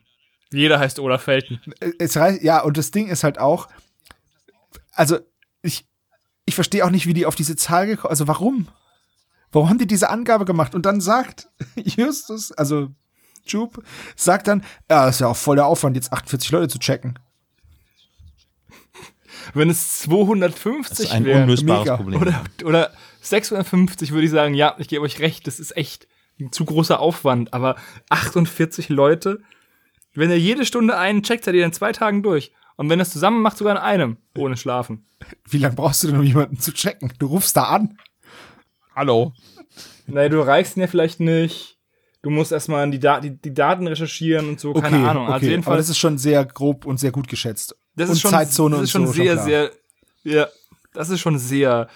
[0.52, 1.60] Jeder heißt Olaf Felten.
[1.98, 3.66] Es reicht, ja, und das Ding ist halt auch,
[4.92, 5.18] also
[5.62, 5.88] ich,
[6.44, 8.68] ich verstehe auch nicht, wie die auf diese Zahl gekommen, also warum?
[9.50, 10.76] Warum haben die diese Angabe gemacht?
[10.76, 12.88] Und dann sagt Justus, also
[13.44, 13.82] Jupe,
[14.14, 17.18] sagt dann, ja, das ist ja auch voll der Aufwand, jetzt 48 Leute zu checken.
[19.52, 21.96] Wenn es 250 Das ist ein wären unlösbares mega.
[21.96, 22.20] Problem.
[22.22, 22.90] oder, oder
[23.20, 26.08] 650 würde ich sagen, ja, ich gebe euch recht, das ist echt
[26.40, 27.52] ein zu großer Aufwand.
[27.52, 27.76] Aber
[28.10, 29.40] 48 Leute,
[30.14, 32.52] wenn er jede Stunde einen checkt, seid ihr in zwei Tagen durch.
[32.76, 35.06] Und wenn er es zusammen macht, sogar in einem, ohne Schlafen.
[35.48, 37.12] Wie lange brauchst du denn, um jemanden zu checken?
[37.18, 37.98] Du rufst da an.
[38.96, 39.32] Hallo.
[40.06, 41.78] Naja, du reichst ihn ja vielleicht nicht.
[42.22, 45.26] Du musst erstmal die, Da- die, die Daten recherchieren und so, keine Ahnung.
[45.26, 45.50] Also okay.
[45.50, 47.76] jedenfalls, Aber das ist schon sehr grob und sehr gut geschätzt.
[47.96, 49.44] Das ist schon, Zeitzone das ist schon so, sehr, klar.
[49.44, 49.70] sehr,
[50.22, 50.48] ja,
[50.92, 51.88] das ist schon sehr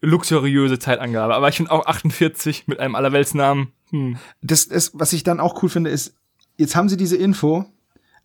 [0.00, 1.34] luxuriöse Zeitangabe.
[1.34, 4.18] Aber ich finde auch 48 mit einem Allerweltsnamen, hm.
[4.42, 6.14] das ist, was ich dann auch cool finde, ist,
[6.56, 7.64] jetzt haben sie diese Info,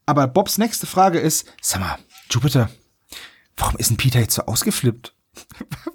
[0.05, 1.97] aber Bobs nächste Frage ist, sag mal,
[2.29, 2.69] Jupiter,
[3.57, 5.15] warum ist denn Peter jetzt so ausgeflippt?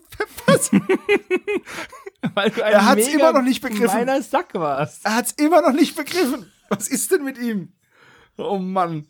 [2.34, 3.86] Weil du ein Er hat's immer noch nicht begriffen.
[3.86, 5.04] gemeiner Sack warst.
[5.04, 6.50] Er hat's immer noch nicht begriffen.
[6.68, 7.72] Was ist denn mit ihm?
[8.36, 9.06] Oh Mann.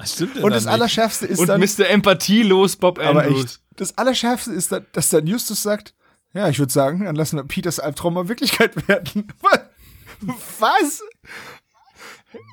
[0.00, 0.72] Was stimmt denn Und da das nicht?
[0.72, 1.88] Allerschärfste ist Und dann, Mr.
[1.88, 3.44] Empathielos Bob aber Andrews.
[3.44, 5.94] echt, das Allerschärfste ist dann, dass dann Justus sagt,
[6.32, 9.32] ja, ich würde sagen, dann lassen wir Peters Albtraum mal Wirklichkeit werden.
[10.58, 11.02] Was?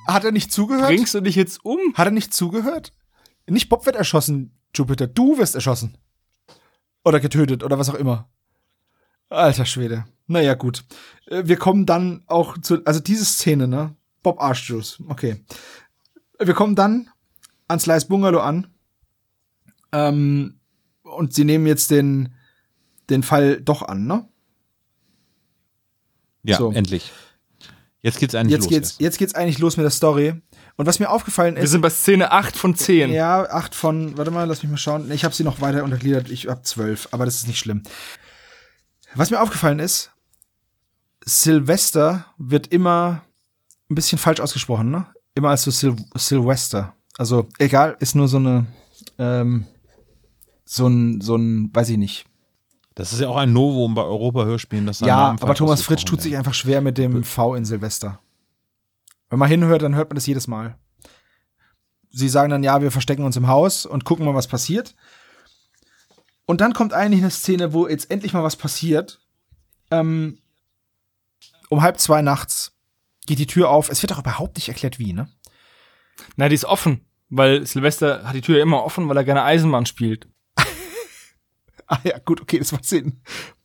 [0.07, 0.87] Hat er nicht zugehört?
[0.87, 1.79] Bringst du dich jetzt um?
[1.93, 2.91] Hat er nicht zugehört?
[3.45, 5.07] Nicht Bob wird erschossen, Jupiter.
[5.07, 5.97] Du wirst erschossen.
[7.05, 8.27] Oder getötet oder was auch immer.
[9.29, 10.05] Alter Schwede.
[10.25, 10.83] Naja, gut.
[11.27, 13.95] Äh, Wir kommen dann auch zu, also diese Szene, ne?
[14.23, 15.01] Bob Arschjuice.
[15.07, 15.45] Okay.
[16.39, 17.09] Wir kommen dann
[17.67, 18.67] ans Slice Bungalow an.
[19.91, 20.59] Ähm,
[21.03, 22.33] und sie nehmen jetzt den,
[23.09, 24.27] den Fall doch an, ne?
[26.43, 26.71] Ja, So.
[26.71, 27.11] endlich.
[28.01, 28.69] Jetzt geht's eigentlich Jetzt los.
[28.69, 29.01] geht's, erst.
[29.01, 30.41] jetzt geht's eigentlich los mit der Story.
[30.75, 33.11] Und was mir aufgefallen Wir ist, sind bei Szene 8 von 10.
[33.11, 35.09] Ja, acht von, warte mal, lass mich mal schauen.
[35.11, 36.29] Ich habe sie noch weiter untergliedert.
[36.29, 37.83] Ich habe zwölf, aber das ist nicht schlimm.
[39.15, 40.11] Was mir aufgefallen ist,
[41.25, 43.23] Silvester wird immer
[43.89, 45.07] ein bisschen falsch ausgesprochen, ne?
[45.33, 46.95] Immer als so Sil Silvester.
[47.17, 48.67] Also egal, ist nur so eine,
[49.17, 49.65] ähm,
[50.65, 52.25] so ein, so ein, weiß ich nicht.
[52.93, 54.85] Das ist ja auch ein Novum bei Europa-Hörspielen.
[54.85, 57.65] dass da Ja, Namen aber Thomas Fritsch tut sich einfach schwer mit dem V in
[57.65, 58.19] Silvester.
[59.29, 60.77] Wenn man hinhört, dann hört man das jedes Mal.
[62.09, 64.95] Sie sagen dann, ja, wir verstecken uns im Haus und gucken mal, was passiert.
[66.45, 69.19] Und dann kommt eigentlich eine Szene, wo jetzt endlich mal was passiert.
[69.91, 70.39] Ähm,
[71.69, 72.73] um halb zwei nachts
[73.25, 73.89] geht die Tür auf.
[73.89, 75.29] Es wird auch überhaupt nicht erklärt, wie, ne?
[76.35, 79.43] Na, die ist offen, weil Silvester hat die Tür ja immer offen, weil er gerne
[79.43, 80.27] Eisenbahn spielt.
[81.89, 83.21] Ah ja, gut, okay, das macht Sinn.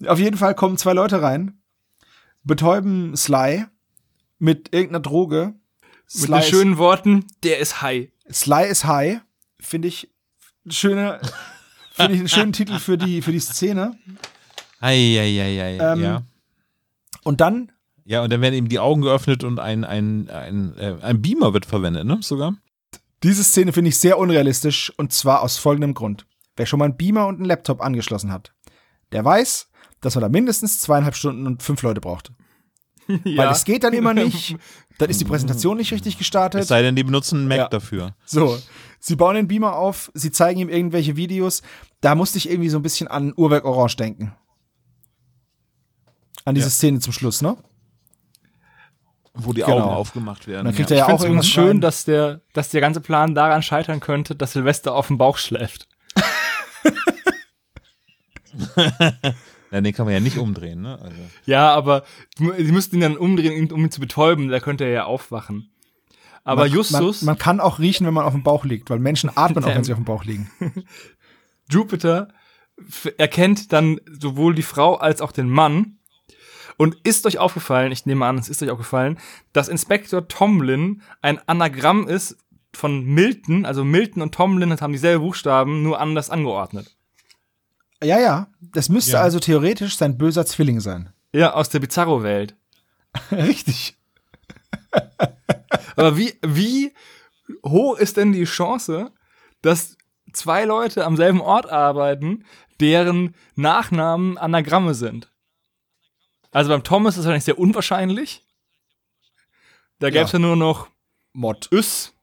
[0.06, 1.60] Auf jeden Fall kommen zwei Leute rein,
[2.44, 3.64] betäuben Sly
[4.38, 5.54] mit irgendeiner Droge.
[5.54, 8.10] Mit Sly den ist- schönen Worten, der ist high.
[8.30, 9.20] Sly is High,
[9.58, 10.08] finde ich
[10.68, 11.20] schöne,
[11.92, 13.98] finde ich einen schönen Titel für die, für die Szene.
[14.80, 16.22] Eieieiei, Ähm, ja.
[17.24, 17.72] Und dann,
[18.04, 21.54] Ja, und dann werden eben die Augen geöffnet und ein, ein, ein, äh, ein Beamer
[21.54, 22.18] wird verwendet, ne?
[22.22, 22.54] Sogar.
[23.22, 26.26] Diese Szene finde ich sehr unrealistisch und zwar aus folgendem Grund.
[26.56, 28.52] Wer schon mal einen Beamer und einen Laptop angeschlossen hat,
[29.12, 29.68] der weiß,
[30.00, 32.32] dass man da mindestens zweieinhalb Stunden und fünf Leute braucht.
[33.08, 34.56] Weil es geht dann immer nicht,
[34.98, 36.64] dann ist die Präsentation nicht richtig Es gestartet.
[36.66, 37.68] sei denn, die benutzen einen Mac Ja.
[37.68, 38.14] dafür.
[38.24, 38.58] So,
[39.00, 41.62] sie bauen den Beamer auf, sie zeigen ihm irgendwelche Videos.
[42.00, 44.32] Da musste ich irgendwie so ein bisschen an Uhrwerk Orange denken.
[46.44, 46.70] An diese Ja.
[46.70, 47.56] Szene zum Schluss, ne?
[49.34, 49.78] Wo die Genau.
[49.78, 50.66] Augen aufgemacht werden.
[50.66, 50.96] Dann kriegt ja.
[50.96, 53.34] er ja Ich auch finde es übrigens irgendwann schön, dass der, dass der ganze Plan
[53.34, 55.88] daran scheitern könnte, dass Silvester auf dem Bauch schläft.
[59.70, 60.98] Ja, den kann man ja nicht umdrehen, ne?
[61.00, 61.16] Also.
[61.46, 62.04] Ja, aber
[62.36, 65.72] sie müssten ihn dann umdrehen, um ihn zu betäuben, da könnte er ja aufwachen.
[66.44, 68.98] Aber man, Justus, Man, man kann auch riechen, wenn man auf dem Bauch liegt, weil
[68.98, 70.50] Menschen atmen auch, wenn sie auf dem Bauch liegen.
[71.70, 72.28] Jupiter,
[73.16, 75.98] erkennt dann sowohl die Frau als auch den Mann.
[76.76, 79.18] Und ist euch aufgefallen, ich nehme an, es ist euch aufgefallen,
[79.52, 82.36] dass Inspektor Tomlin ein Anagramm ist
[82.74, 86.96] von Milton, also Milton und Tomlin haben dieselben Buchstaben, nur anders angeordnet.
[88.02, 88.48] Ja, ja.
[88.60, 89.20] Das müsste Ja.
[89.20, 91.12] also theoretisch sein böser Zwilling sein.
[91.32, 92.56] Ja, aus der Bizarro-Welt.
[93.30, 93.96] Richtig.
[95.96, 96.92] Aber wie, wie
[97.64, 99.12] hoch ist denn die Chance,
[99.60, 99.96] dass
[100.32, 102.44] zwei Leute am selben Ort arbeiten,
[102.80, 105.31] deren Nachnamen Anagramme sind?
[106.52, 108.42] Also beim Thomas ist das wahrscheinlich sehr unwahrscheinlich.
[109.98, 110.38] Da gäbe es ja.
[110.38, 110.88] nur noch
[111.32, 111.68] Mod.
[111.72, 112.14] Üs.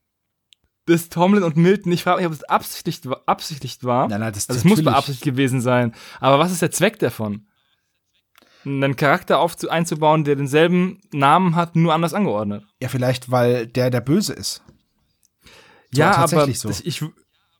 [0.86, 4.07] Bis Tomlin und Milton, ich frage mich, ob es absichtlich, absichtlich war.
[4.07, 5.93] Nein, nein, das, also es muss beabsichtigt gewesen sein.
[6.19, 7.47] Aber was ist der Zweck davon?
[8.65, 12.65] Einen Charakter aufzu einzubauen, der denselben Namen hat, nur anders angeordnet.
[12.82, 14.63] Ja, vielleicht, weil der der Böse ist.
[15.91, 16.69] So, Ja, aber tatsächlich so.
[16.69, 17.03] das, ich,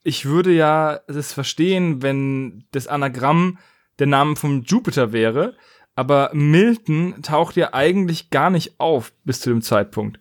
[0.04, 3.60] ich würde ja das verstehen, wenn das Anagramm
[4.00, 5.56] der Name von Jupiter wäre,
[6.00, 10.18] aber Milton taucht ja eigentlich gar nicht auf bis zu dem Zeitpunkt.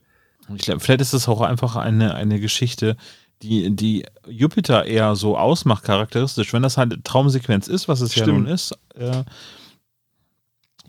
[0.57, 2.97] Ich glaube, vielleicht ist es auch einfach eine, eine Geschichte,
[3.43, 6.53] die, die Jupiter eher so ausmacht, charakteristisch.
[6.53, 8.39] Wenn das halt Traumsequenz ist, was es ja Stimmt.
[8.41, 9.23] nun ist, äh,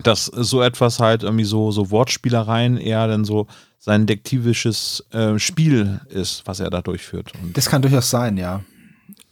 [0.01, 3.45] dass so etwas halt irgendwie so, so Wortspielereien eher dann so
[3.77, 7.33] sein detektivisches äh, Spiel ist, was er da durchführt.
[7.43, 8.63] Und Das kann durchaus sein, ja.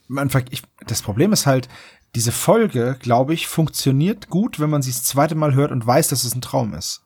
[0.06, 1.68] Man, ich, das Problem ist halt,
[2.14, 6.08] diese Folge, glaube ich, funktioniert gut, wenn man sie das zweite Mal hört und weiß,
[6.08, 7.02] dass es ein Traum ist.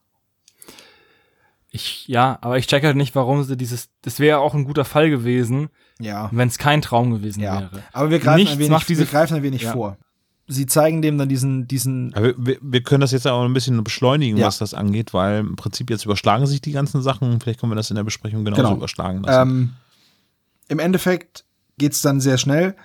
[1.74, 4.84] Ich, ja, aber ich check halt nicht, warum sie dieses, das wäre auch ein guter
[4.84, 6.28] Fall gewesen, Ja.
[6.32, 7.60] wenn es kein Traum gewesen Ja.
[7.62, 7.82] wäre.
[7.92, 9.72] Aber wir greifen Nichts ein wenig, diese- wir greifen ein wenig Ja.
[9.72, 9.96] vor.
[10.48, 13.82] Sie zeigen dem dann diesen, diesen, Aber wir, wir können das jetzt auch ein bisschen
[13.82, 14.46] beschleunigen, Ja.
[14.48, 17.40] was das angeht, weil im Prinzip jetzt überschlagen sich die ganzen Sachen.
[17.40, 18.76] Vielleicht können wir das in der Besprechung genauso Genau.
[18.76, 19.48] überschlagen lassen.
[19.50, 19.72] ähm,
[20.68, 21.44] im Endeffekt
[21.78, 22.76] geht's dann sehr schnell.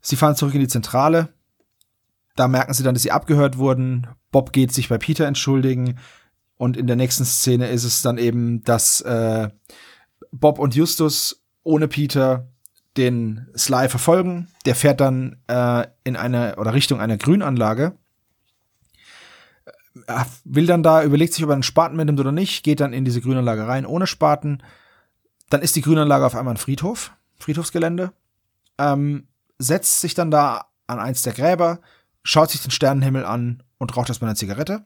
[0.00, 1.28] Sie fahren zurück in die Zentrale.
[2.36, 4.08] Da merken sie dann, dass sie abgehört wurden.
[4.30, 5.98] Bob geht sich bei Peter entschuldigen.
[6.56, 9.50] Und in der nächsten Szene ist es dann eben, dass äh,
[10.32, 12.48] Bob und Justus ohne Peter
[12.96, 14.48] den Sly verfolgen.
[14.66, 17.96] Der fährt dann äh, in eine oder Richtung einer Grünanlage.
[20.06, 22.92] Er will dann da, überlegt sich, ob er einen Spaten mitnimmt oder nicht, geht dann
[22.92, 24.62] in diese Grünanlage rein ohne Spaten.
[25.50, 28.12] Dann ist die Grünanlage auf einmal ein Friedhof, Friedhofsgelände.
[28.78, 29.28] Ähm,
[29.58, 31.80] setzt sich dann da an eins der Gräber,
[32.24, 34.84] schaut sich den Sternenhimmel an und raucht erstmal eine Zigarette.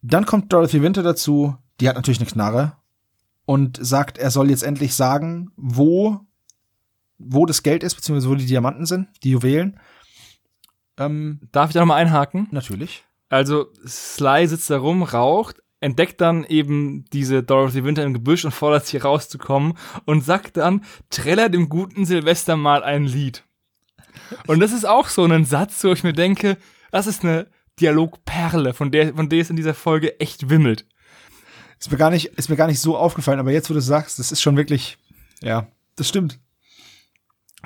[0.00, 2.76] Dann kommt Dorothy Winter dazu, die hat natürlich eine Knarre
[3.44, 6.20] und sagt, er soll jetzt endlich sagen, wo,
[7.18, 9.78] wo das Geld ist, beziehungsweise wo die Diamanten sind, die Juwelen.
[10.96, 12.48] Ähm, Darf ich da nochmal einhaken?
[12.50, 13.04] natürlich.
[13.28, 18.52] Also Sly sitzt da rum, raucht, entdeckt dann eben diese Dorothy Winter im Gebüsch und
[18.52, 19.74] fordert sie rauszukommen
[20.04, 23.44] und sagt dann, träller dem guten Silvester mal ein Lied.
[24.46, 26.56] Und das ist auch so ein Satz, wo ich mir denke,
[26.90, 27.48] das ist eine
[27.80, 30.86] Dialogperle, von der, von der es in dieser Folge echt wimmelt.
[31.78, 34.18] Ist mir gar nicht, ist mir gar nicht so aufgefallen, aber jetzt, wo du sagst,
[34.18, 34.98] das ist schon wirklich,
[35.42, 36.38] ja, das stimmt.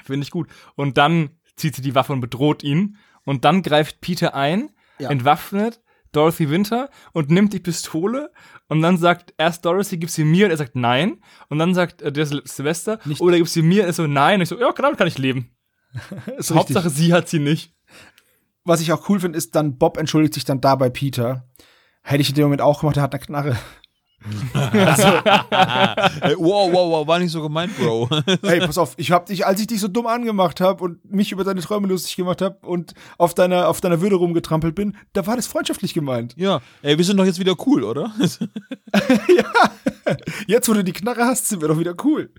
[0.05, 0.49] Finde ich gut.
[0.75, 2.97] Und dann zieht sie die Waffe und bedroht ihn.
[3.25, 5.11] Und dann greift Peter ein, Ja.
[5.11, 5.81] entwaffnet
[6.13, 8.31] Dorothy Winter und nimmt die Pistole.
[8.69, 10.47] Und dann sagt erst Dorothy, gib sie mir.
[10.47, 11.19] Und er sagt nein.
[11.49, 13.83] Und dann sagt äh, der Sil Silvester, Nicht- oder gib sie mir.
[13.83, 14.37] Und er so, nein.
[14.37, 15.51] Und ich so, ja, genau, kann ich leben.
[16.39, 17.73] Ist Hauptsache, sie hat sie nicht.
[18.65, 21.49] Was ich auch cool finde, ist dann, Bob entschuldigt sich dann da bei Peter.
[22.03, 23.57] Hätte ich in dem Moment auch gemacht, der hat eine Knarre.
[26.21, 28.09] Hey, wow, wow, wow, war nicht so gemeint, Bro.
[28.43, 31.33] Hey, pass auf, ich hab dich, als ich dich so dumm angemacht habe und mich
[31.33, 35.27] über deine Träume lustig gemacht habe und auf deiner, auf deiner Würde rumgetrampelt bin, da
[35.27, 36.35] war das freundschaftlich gemeint.
[36.37, 38.13] ja, ey, wir sind doch jetzt wieder cool, oder?
[40.47, 42.33] Jetzt, wo du die Knarre hast, sind wir doch wieder cool.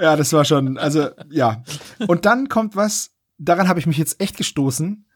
[0.00, 1.62] Ja, das war schon, also, ja.
[2.06, 5.06] Und dann kommt was, daran habe ich mich jetzt echt gestoßen.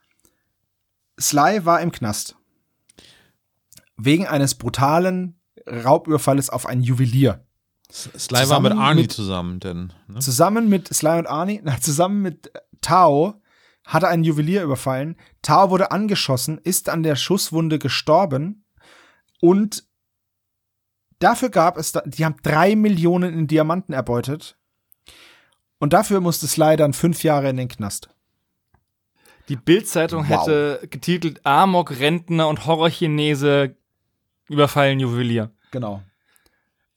[1.19, 2.35] Sly war im Knast.
[3.97, 7.43] Wegen eines brutalen Raubüberfalles auf ein Juwelier.
[7.91, 9.93] Sly war mit Zusammen Arnie mit- zusammen, denn.
[10.07, 10.19] Ne?
[10.19, 12.51] Zusammen mit Sly und Arnie, na, zusammen mit
[12.81, 13.41] Tao,
[13.85, 15.15] hat er einen Juwelier überfallen.
[15.41, 18.65] Tao wurde angeschossen, ist an der Schusswunde gestorben
[19.39, 19.86] und
[21.19, 24.57] dafür gab es, da, die haben drei Millionen in Diamanten erbeutet
[25.79, 28.09] und dafür musste Sly dann fünf Jahre in den Knast.
[29.49, 30.41] Die Bild-Zeitung Wow.
[30.41, 33.75] hätte getitelt Amok, Rentner und Horrorchinese
[34.49, 35.51] überfallen Juwelier.
[35.71, 36.03] Genau.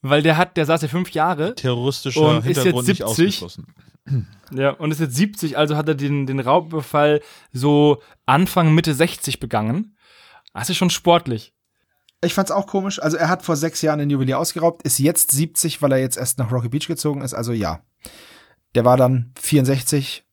[0.02, 3.42] Weil der hat, der saß ja fünf Jahre Terroristischer Und ist Hintergrund jetzt nicht 70?
[3.42, 3.66] ausgeschlossen.
[4.52, 7.20] Ja, und ist jetzt 70, also hat er den, den Raubüberfall
[7.52, 9.96] so Anfang, Mitte 60 begangen.
[10.54, 11.52] Das ist schon sportlich.
[12.22, 13.00] Ich fand's auch komisch.
[13.00, 16.18] Also er hat vor sechs Jahren den Juwelier ausgeraubt, ist jetzt 70, weil er jetzt
[16.18, 17.34] erst nach Rocky Beach gezogen ist.
[17.34, 17.80] Also ja.
[18.74, 20.24] Der war dann 64,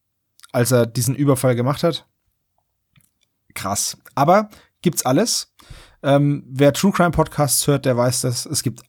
[0.51, 2.07] als er diesen Überfall gemacht hat.
[3.53, 3.97] Krass.
[4.15, 4.49] Aber
[4.81, 5.53] gibt's alles.
[6.03, 8.45] Ähm, wer True Crime Podcasts hört, der weiß das.
[8.45, 8.81] Es gibt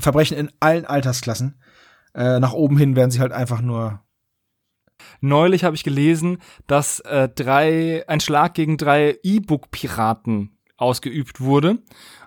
[0.00, 1.60] Verbrechen in allen Altersklassen.
[2.14, 4.00] Äh, nach oben hin werden sie halt einfach nur.
[5.20, 10.53] Neulich habe ich gelesen, dass äh, drei, ein Schlag gegen drei E-Book-Piraten
[10.84, 11.78] ausgeübt wurde.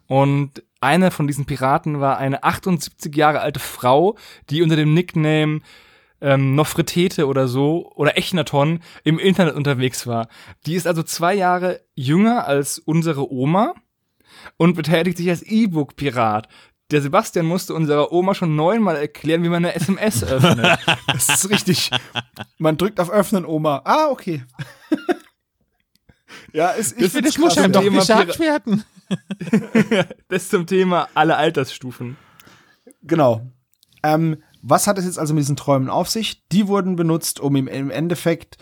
[0.07, 4.17] Und einer von diesen Piraten war eine 78 Jahre alte Frau,
[4.49, 5.61] die unter dem Nickname
[6.21, 10.27] ähm, Nofretete oder so oder Echnaton im Internet unterwegs war.
[10.65, 13.73] Die ist also zwei Jahre jünger als unsere Oma
[14.57, 16.47] und betätigt sich als E-Book-Pirat.
[16.89, 20.79] Der Sebastian musste unserer Oma schon neunmal erklären, wie man eine SMS öffnet.
[21.07, 21.91] Das ist richtig.
[22.57, 23.81] Man drückt auf Öffnen, Oma.
[23.83, 24.43] Ah, okay.
[26.57, 28.83] Ja, ist, ich Das- find's das muss krass, einem doch gesagt werden.
[30.27, 32.17] Das zum Thema alle Altersstufen.
[33.03, 33.47] Genau.
[34.03, 36.45] Ähm, was hat es jetzt also mit diesen Träumen auf sich?
[36.49, 38.57] Die wurden benutzt, um ihm im Endeffekt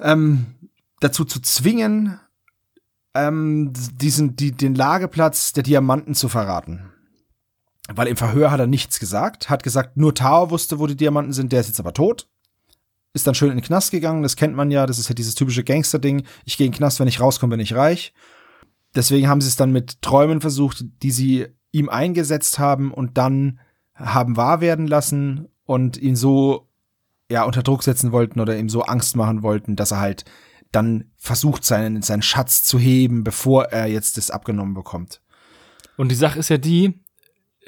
[0.00, 0.54] ähm,
[1.00, 2.20] dazu zu zwingen,
[3.14, 6.92] ähm, diesen, die, den Lageplatz der Diamanten zu verraten.
[7.92, 11.32] Weil im Verhör hat er nichts gesagt, hat gesagt, nur Tao wusste, wo die Diamanten
[11.32, 12.28] sind, der ist jetzt aber tot.
[13.14, 15.34] Ist dann schön in den Knast gegangen, das kennt man ja, das ist ja dieses
[15.34, 16.24] typische Gangster-Ding.
[16.44, 18.12] Ich gehe in den Knast, wenn ich rauskomme, bin ich reich.
[18.94, 23.60] Deswegen haben sie es dann mit Träumen versucht, die sie ihm eingesetzt haben und dann
[23.94, 26.68] haben wahr werden lassen und ihn so
[27.30, 30.24] ja unter Druck setzen wollten oder ihm so Angst machen wollten, dass er halt
[30.72, 35.20] dann versucht seinen seinen Schatz zu heben, bevor er jetzt das abgenommen bekommt.
[35.96, 37.00] Und die Sache ist ja die,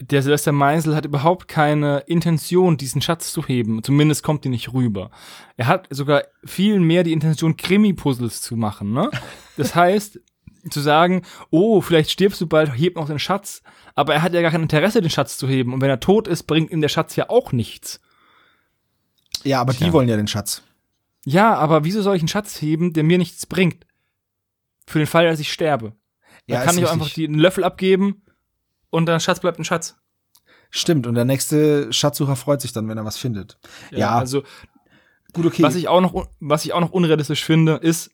[0.01, 3.83] der Silvester Meisel hat überhaupt keine Intention, diesen Schatz zu heben.
[3.83, 5.11] Zumindest kommt die nicht rüber.
[5.57, 8.93] Er hat sogar viel mehr die Intention, Krimi-Puzzles zu machen.
[8.93, 9.11] Ne?
[9.57, 10.21] Das heißt,
[10.71, 13.63] zu sagen, oh, vielleicht stirbst du bald, heb noch den Schatz.
[13.95, 15.73] Aber er hat ja gar kein Interesse, den Schatz zu heben.
[15.73, 18.01] Und wenn er tot ist, bringt ihm der Schatz ja auch nichts.
[19.45, 19.87] Ja, aber Tja.
[19.87, 20.63] die wollen ja den Schatz.
[21.25, 23.87] Ja, aber wieso soll ich einen Schatz heben, der mir nichts bringt?
[24.87, 25.95] Für den Fall, dass ich sterbe.
[26.47, 28.23] Ja, Dann kann ich auch einfach einen Löffel abgeben
[28.97, 29.97] und der Schatz bleibt ein Schatz.
[30.71, 33.59] Stimmt und der nächste Schatzsucher freut sich dann, wenn er was findet.
[33.91, 34.43] Ja, Also
[35.33, 35.63] gut okay.
[35.63, 38.11] Was ich auch noch, was ich auch noch unrealistisch finde, ist,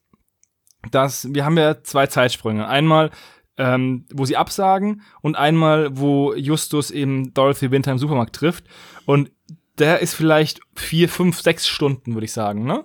[0.91, 2.67] dass wir haben ja zwei Zeitsprünge.
[2.67, 3.11] Einmal,
[3.57, 8.65] ähm, wo sie absagen und einmal, wo Justus eben Dorothy Winter im Supermarkt trifft.
[9.07, 9.31] Und
[9.79, 12.85] der ist vielleicht vier, fünf, sechs Stunden, würde ich sagen, ne?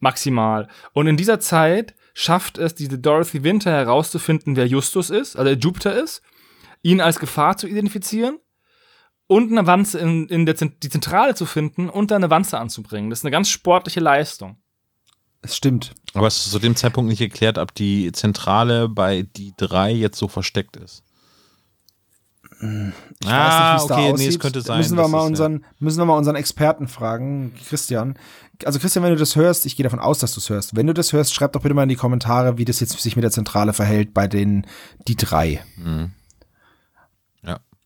[0.00, 0.68] Maximal.
[0.92, 5.94] Und in dieser Zeit schafft es diese Dorothy Winter herauszufinden, wer Justus ist, also Jupiter
[5.94, 6.22] ist,
[6.82, 8.38] ihn als Gefahr zu identifizieren
[9.26, 12.58] und eine Wanze in, in der Zent- die Zentrale zu finden und da eine Wanze
[12.58, 13.10] anzubringen.
[13.10, 14.56] Das ist eine ganz sportliche Leistung.
[15.42, 15.94] es stimmt.
[16.14, 20.18] Aber es ist zu dem Zeitpunkt nicht geklärt, ob die Zentrale bei die drei jetzt
[20.18, 21.02] so versteckt ist.
[22.62, 22.72] Ich weiß
[23.20, 24.28] nicht, ah, da okay, nee, aussieht.
[24.28, 24.78] es könnte sein.
[24.78, 25.28] Müssen wir mal es, ja.
[25.28, 28.18] unseren, müssen wir mal unseren Experten fragen, Christian.
[28.66, 30.76] Also Christian, wenn du das hörst, ich gehe davon aus, dass du es hörst.
[30.76, 33.16] Wenn du das hörst, schreib doch bitte mal in die Kommentare, wie das jetzt sich
[33.16, 34.66] mit der Zentrale verhält bei den
[35.08, 35.64] die drei.
[35.76, 36.12] Mhm.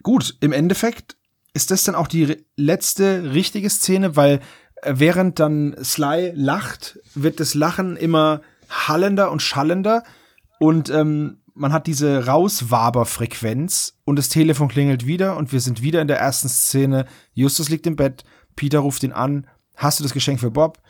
[0.05, 1.17] Gut, im Endeffekt
[1.55, 4.41] ist das dann auch die letzte richtige Szene, weil
[4.83, 10.05] äh, während dann Sly lacht, wird das Lachen immer hallender und schallender
[10.61, 16.03] und ähm, man hat diese Rauswaber-Frequenz und das Telefon klingelt wieder und wir sind wieder
[16.03, 17.07] in der ersten Szene.
[17.33, 18.25] Justus liegt im Bett,
[18.57, 19.47] Peter ruft ihn an,
[19.77, 20.83] hast du das Geschenk für Bob?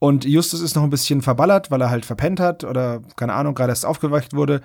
[0.00, 3.54] Und Justus ist noch ein bisschen verballert, weil er halt verpennt hat oder keine Ahnung,
[3.54, 4.60] gerade erst aufgewacht wurde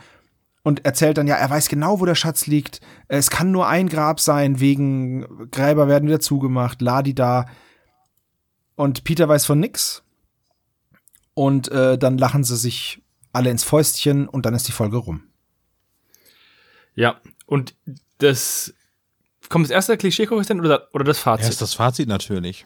[0.66, 2.82] und erzählt dann, ja, er weiß genau, wo der Schatz liegt.
[3.08, 7.46] Es kann nur ein Grab sein, wegen Gräber werden wieder zugemacht, Ladi da.
[8.74, 10.02] Und Peter weiß von nix.
[11.36, 15.26] Und äh, dann lachen sie sich alle ins Fäustchen und dann ist die Folge rum.
[16.96, 17.76] Ja, und
[18.18, 18.74] das
[19.50, 21.46] kommt das erste Klischee-Koeffizient oder, oder das Fazit?
[21.46, 22.66] Erst das Fazit natürlich.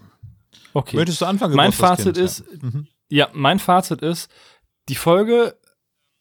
[0.72, 0.96] okay.
[0.96, 1.54] Möchtest du anfangen?
[1.54, 1.74] mein?
[1.74, 2.46] Fazit ist,
[3.10, 4.32] ja, mein Fazit ist,
[4.88, 5.58] die Folge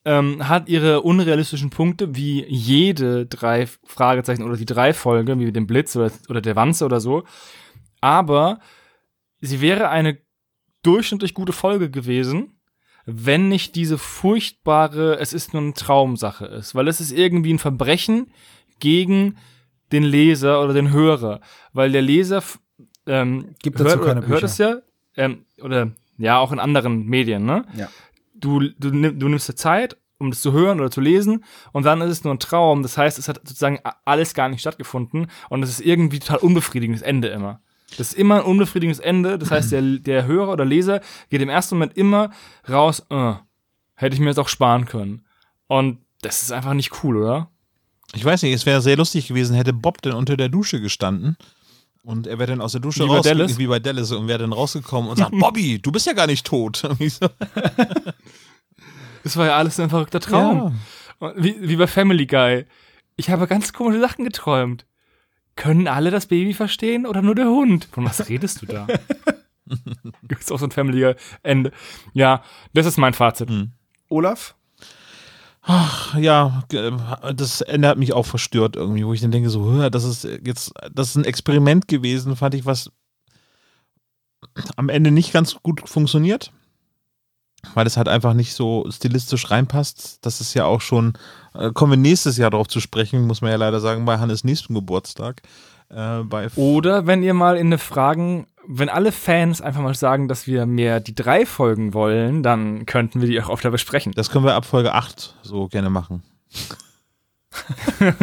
[0.08, 5.66] ähm, hat ihre unrealistischen Punkte, wie jede drei Fragezeichen oder die drei Folge, wie dem
[5.66, 7.24] Blitz oder, oder der Wanze oder so.
[8.00, 8.58] Aber
[9.42, 10.16] sie wäre eine
[10.82, 12.58] durchschnittlich gute Folge gewesen,
[13.04, 16.74] wenn nicht diese furchtbare, es ist nur eine Traumsache ist.
[16.74, 18.32] Weil es ist irgendwie ein Verbrechen
[18.80, 19.36] gegen
[19.92, 21.42] den Leser oder den Hörer.
[21.74, 22.42] Weil der Leser
[23.06, 24.44] ähm, Gibt dazu hört, keine hört Bücher.
[24.44, 24.76] es ja,
[25.16, 27.66] ähm, oder ja, auch in anderen Medien, ne?
[27.76, 27.88] Ja.
[28.40, 31.84] Du, du, nimm, du nimmst dir Zeit, um das zu hören oder zu lesen, und
[31.84, 32.82] dann ist es nur ein Traum.
[32.82, 37.02] Das heißt, es hat sozusagen alles gar nicht stattgefunden und es ist irgendwie total unbefriedigendes
[37.02, 37.60] Ende immer.
[37.96, 39.38] Das ist immer ein unbefriedigendes Ende.
[39.38, 42.30] Das heißt, der, der Hörer oder Leser geht im ersten Moment immer
[42.68, 43.34] raus, äh,
[43.94, 45.24] hätte ich mir jetzt auch sparen können.
[45.66, 47.50] Und das ist einfach nicht cool, oder?
[48.14, 51.36] Ich weiß nicht, es wäre sehr lustig gewesen, hätte Bob denn unter der Dusche gestanden
[52.08, 53.58] und er wäre dann aus der Dusche Wie bei raus, Dallas?
[53.58, 56.46] wie bei Dallas und wäre dann rausgekommen und sagt, Bobby, du bist ja gar nicht
[56.46, 56.82] tot.
[59.24, 60.78] Das war ja alles ein verrückter Traum.
[61.18, 62.64] Und Wie, wie bei Family Guy.
[63.16, 64.86] Ich habe ganz komische Sachen geträumt.
[65.54, 67.88] Können alle das Baby verstehen oder nur der Hund?
[67.90, 68.86] Von was redest du da?
[70.22, 71.72] das ist auch so ein Family Ende.
[72.14, 72.42] Ja,
[72.72, 73.50] das ist mein Fazit.
[74.08, 74.54] Olaf?
[76.16, 76.92] Ja, ge-
[77.34, 80.72] das Ende hat mich auch verstört irgendwie, wo ich dann denke, so, das ist jetzt,
[80.92, 82.90] das ist ein Experiment gewesen, fand ich, was
[84.76, 86.52] am Ende nicht ganz gut funktioniert,
[87.74, 90.18] weil es halt einfach nicht so stilistisch reinpasst.
[90.22, 91.14] Das ist ja auch schon,
[91.54, 94.44] äh, kommen wir nächstes Jahr darauf zu sprechen, muss man ja leider sagen, bei Hannes
[94.44, 95.42] nächsten Geburtstag.
[95.90, 96.22] Äh,
[96.56, 100.66] Oder wenn ihr mal in eine Fragen, wenn alle Fans einfach mal sagen, dass wir
[100.66, 104.12] mehr die drei Folgen wollen, dann könnten wir die auch öfter besprechen.
[104.12, 106.22] Das können wir ab Folge 8 so gerne machen.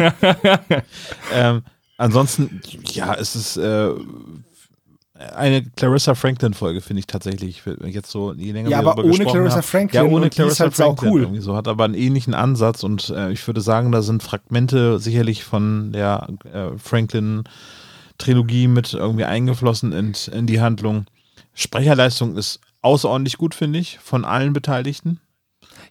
[1.34, 1.62] ähm,
[1.96, 3.90] ansonsten, ja, es ist äh,
[5.34, 7.62] eine Clarissa Franklin-Folge, finde ich tatsächlich.
[7.84, 9.62] Jetzt so, je länger Ja, wir aber ohne Clarissa haben.
[9.62, 11.12] Franklin Ja, ohne die ist Clarissa halt Franklin.
[11.12, 11.40] cool.
[11.40, 15.44] So, hat aber einen ähnlichen Ansatz und äh, ich würde sagen, da sind Fragmente sicherlich
[15.44, 21.06] von der äh, Franklin-Trilogie mit irgendwie eingeflossen in, in die Handlung.
[21.54, 25.20] Sprecherleistung ist außerordentlich gut, finde ich, von allen Beteiligten.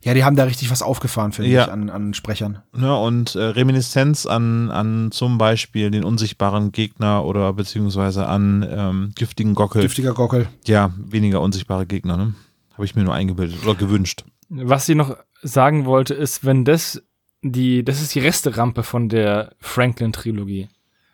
[0.03, 1.65] Ja, die haben da richtig was aufgefahren, finde Ja.
[1.65, 2.61] ich, an, an Sprechern.
[2.75, 9.11] Ne, und äh, Reminiszenz an, an zum Beispiel den unsichtbaren Gegner oder beziehungsweise an ähm,
[9.15, 9.81] giftigen Gockel.
[9.81, 10.47] Dürftiger Gockel.
[10.65, 12.33] ja, weniger unsichtbare Gegner, ne?
[12.73, 14.25] Habe ich mir nur eingebildet oder gewünscht.
[14.49, 17.01] Was sie noch sagen wollte, ist, wenn das
[17.41, 20.67] die, das ist die Resterampe von der Franklin-Trilogie.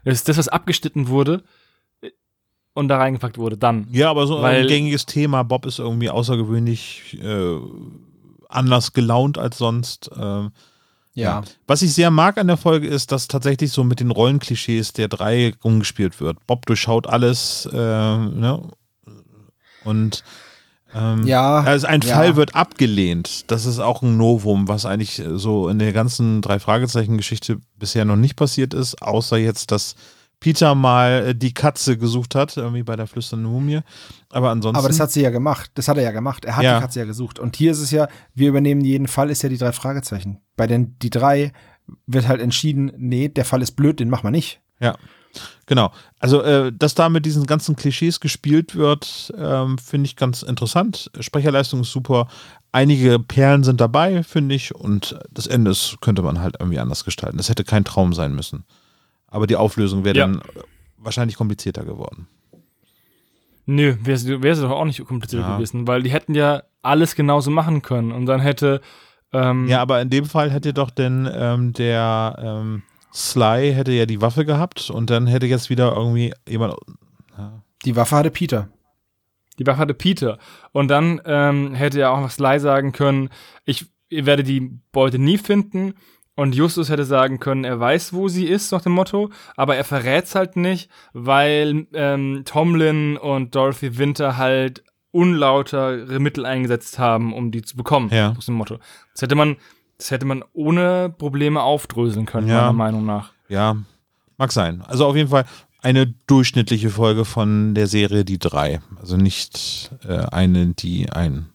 [0.03, 1.43] Das ist das, was abgeschnitten wurde
[2.73, 3.87] und da reingepackt wurde, dann.
[3.91, 5.43] Ja, aber so Weil- ein gängiges Thema.
[5.43, 7.57] Bob ist irgendwie außergewöhnlich äh,
[8.51, 10.09] anders gelaunt als sonst.
[10.17, 10.51] Ähm,
[11.13, 11.43] Ja.
[11.67, 15.09] Was ich sehr mag an der Folge ist, dass tatsächlich so mit den Rollenklischees der
[15.09, 16.45] drei umgespielt wird.
[16.47, 18.61] Bob durchschaut alles, äh, ne?
[19.83, 20.23] Und
[20.93, 22.15] ähm, Ja, also ein ja.
[22.15, 23.51] Fall wird abgelehnt.
[23.51, 28.15] Das ist auch ein Novum, was eigentlich so in der ganzen drei Fragezeichen-Geschichte bisher noch
[28.15, 29.95] nicht passiert ist, außer jetzt, dass
[30.41, 33.79] Peter mal äh, die Katze gesucht hat, irgendwie bei der flüsternden Mumie.
[34.31, 34.77] Aber ansonsten.
[34.77, 35.71] Aber das hat sie ja gemacht.
[35.75, 36.43] Das hat er ja gemacht.
[36.43, 36.75] Er hat Ja.
[36.75, 37.39] die Katze ja gesucht.
[37.39, 40.39] Und hier ist es ja, wir übernehmen jeden Fall, ist ja die drei Fragezeichen.
[40.57, 41.53] Bei den die drei
[42.07, 44.59] wird halt entschieden, nee, der Fall ist blöd, den machen wir nicht.
[44.79, 44.95] Ja,
[45.67, 45.91] genau.
[46.19, 51.11] Also, äh, dass da mit diesen ganzen Klischees gespielt wird, ähm, finde ich ganz interessant.
[51.19, 52.27] Sprecherleistung ist super.
[52.71, 54.73] Einige Perlen sind dabei, finde ich.
[54.73, 57.37] Und das Ende ist, könnte man halt irgendwie anders gestalten.
[57.37, 58.63] Das hätte kein Traum sein müssen.
[59.31, 60.27] Aber die Auflösung wäre Ja.
[60.27, 60.41] dann
[60.97, 62.27] wahrscheinlich komplizierter geworden.
[63.65, 64.17] Nö, wäre
[64.55, 65.55] sie doch auch nicht kompliziert Ja.
[65.55, 68.81] gewesen, weil die hätten ja alles genauso machen können und dann hätte
[69.33, 74.05] ähm, Ja, aber in dem Fall hätte doch denn ähm, der ähm, Sly hätte ja
[74.05, 76.75] die Waffe gehabt und dann hätte jetzt wieder irgendwie jemand.
[77.85, 78.67] Die Waffe hatte Peter.
[79.57, 80.37] Die Waffe hatte Peter.
[80.71, 83.29] Und dann ähm, hätte er auch was Sly sagen können,
[83.65, 85.93] ich, ihr werdet die Beute nie finden,
[86.35, 89.83] Und Justus hätte sagen können, er weiß, wo sie ist, nach dem Motto, aber er
[89.83, 97.51] verrät's halt nicht, weil ähm, Tomlin und Dorothy Winter halt unlautere Mittel eingesetzt haben, um
[97.51, 98.33] die zu bekommen, Ja.
[98.33, 98.77] nach dem Motto.
[99.13, 99.57] Das hätte man,
[99.97, 102.61] das hätte man ohne Probleme aufdröseln können, Ja.
[102.61, 103.31] meiner Meinung nach.
[103.49, 103.75] Ja,
[104.37, 104.81] mag sein.
[104.87, 105.43] Also auf jeden Fall
[105.81, 108.79] eine durchschnittliche Folge von der Serie Die drei.
[108.99, 111.49] Also nicht äh, eine, die einen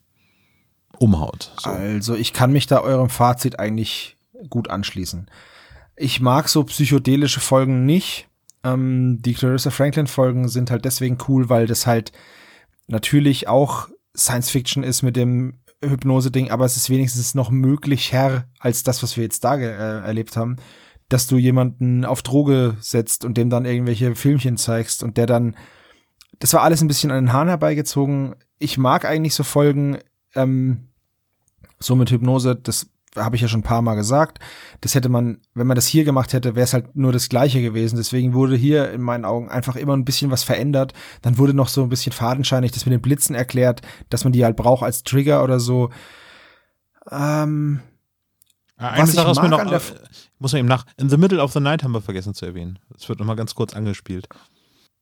[0.99, 1.53] umhaut.
[1.59, 1.71] So.
[1.71, 4.16] Also ich kann mich da eurem Fazit eigentlich
[4.49, 5.31] gut anschließen.
[5.97, 8.29] Ich mag so psychedelische Folgen nicht.
[8.65, 12.13] Ähm, die Clarissa Franklin Folgen sind halt deswegen cool, weil das halt
[12.87, 18.83] natürlich auch Science Fiction ist mit dem Hypnose-Ding, aber es ist wenigstens noch möglicher als
[18.83, 20.57] das, was wir jetzt da äh, erlebt haben,
[21.09, 25.57] dass du jemanden auf Droge setzt und dem dann irgendwelche Filmchen zeigst und der dann,
[26.39, 28.35] das war alles ein bisschen an den Haaren herbeigezogen.
[28.59, 29.99] Ich mag eigentlich so Folgen,
[30.35, 30.89] ähm,
[31.79, 34.39] so mit Hypnose, das habe ich ja schon ein paar Mal gesagt.
[34.81, 37.63] Das hätte man, wenn man das hier gemacht hätte, wäre es halt nur das Gleiche
[37.63, 37.97] gewesen.
[37.97, 40.93] Deswegen wurde hier in meinen Augen einfach immer ein bisschen was verändert.
[41.23, 44.45] Dann wurde noch so ein bisschen fadenscheinig das mit den Blitzen erklärt, dass man die
[44.45, 45.91] halt braucht als Trigger oder so.
[47.11, 47.81] Ähm,
[48.77, 49.81] Eine was ich Sache mir mag noch, äh,
[50.39, 52.79] muss man eben nach, In the Middle of the Night haben wir vergessen zu erwähnen.
[52.91, 54.29] Das wird nochmal ganz kurz angespielt.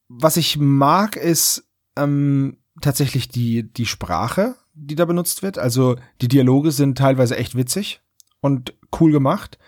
[0.09, 1.65] was ich mag, ist
[1.97, 5.59] ähm, tatsächlich die, die Sprache, die da benutzt wird.
[5.59, 8.01] Also die Dialoge sind teilweise echt witzig
[8.45, 9.59] und cool gemacht.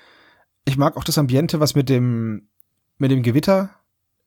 [0.67, 2.49] Ich mag auch das Ambiente, was mit dem,
[2.99, 3.71] mit dem Gewitter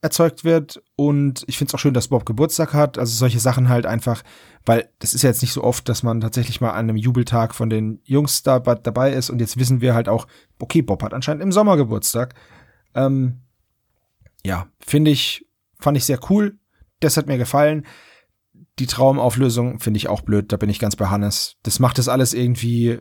[0.02, 0.82] erzeugt wird.
[0.96, 2.98] Und ich finde es auch schön, dass Bob Geburtstag hat.
[2.98, 4.24] Also solche Sachen halt einfach,
[4.66, 7.54] weil das ist ja jetzt nicht so oft, dass man tatsächlich mal an einem Jubeltag
[7.54, 9.30] von den Jungs da dabei ist.
[9.30, 10.26] Und jetzt wissen wir halt auch,
[10.58, 12.34] okay, Bob hat anscheinend im Sommer Geburtstag.
[12.96, 13.42] Ähm,
[14.44, 15.46] ja, finde ich,
[15.80, 16.58] fand ich sehr cool.
[17.02, 17.86] Das hat mir gefallen.
[18.80, 20.52] Die Traumauflösung finde ich auch blöd.
[20.52, 21.58] Da bin ich ganz bei Hannes.
[21.62, 23.00] Das macht das alles irgendwie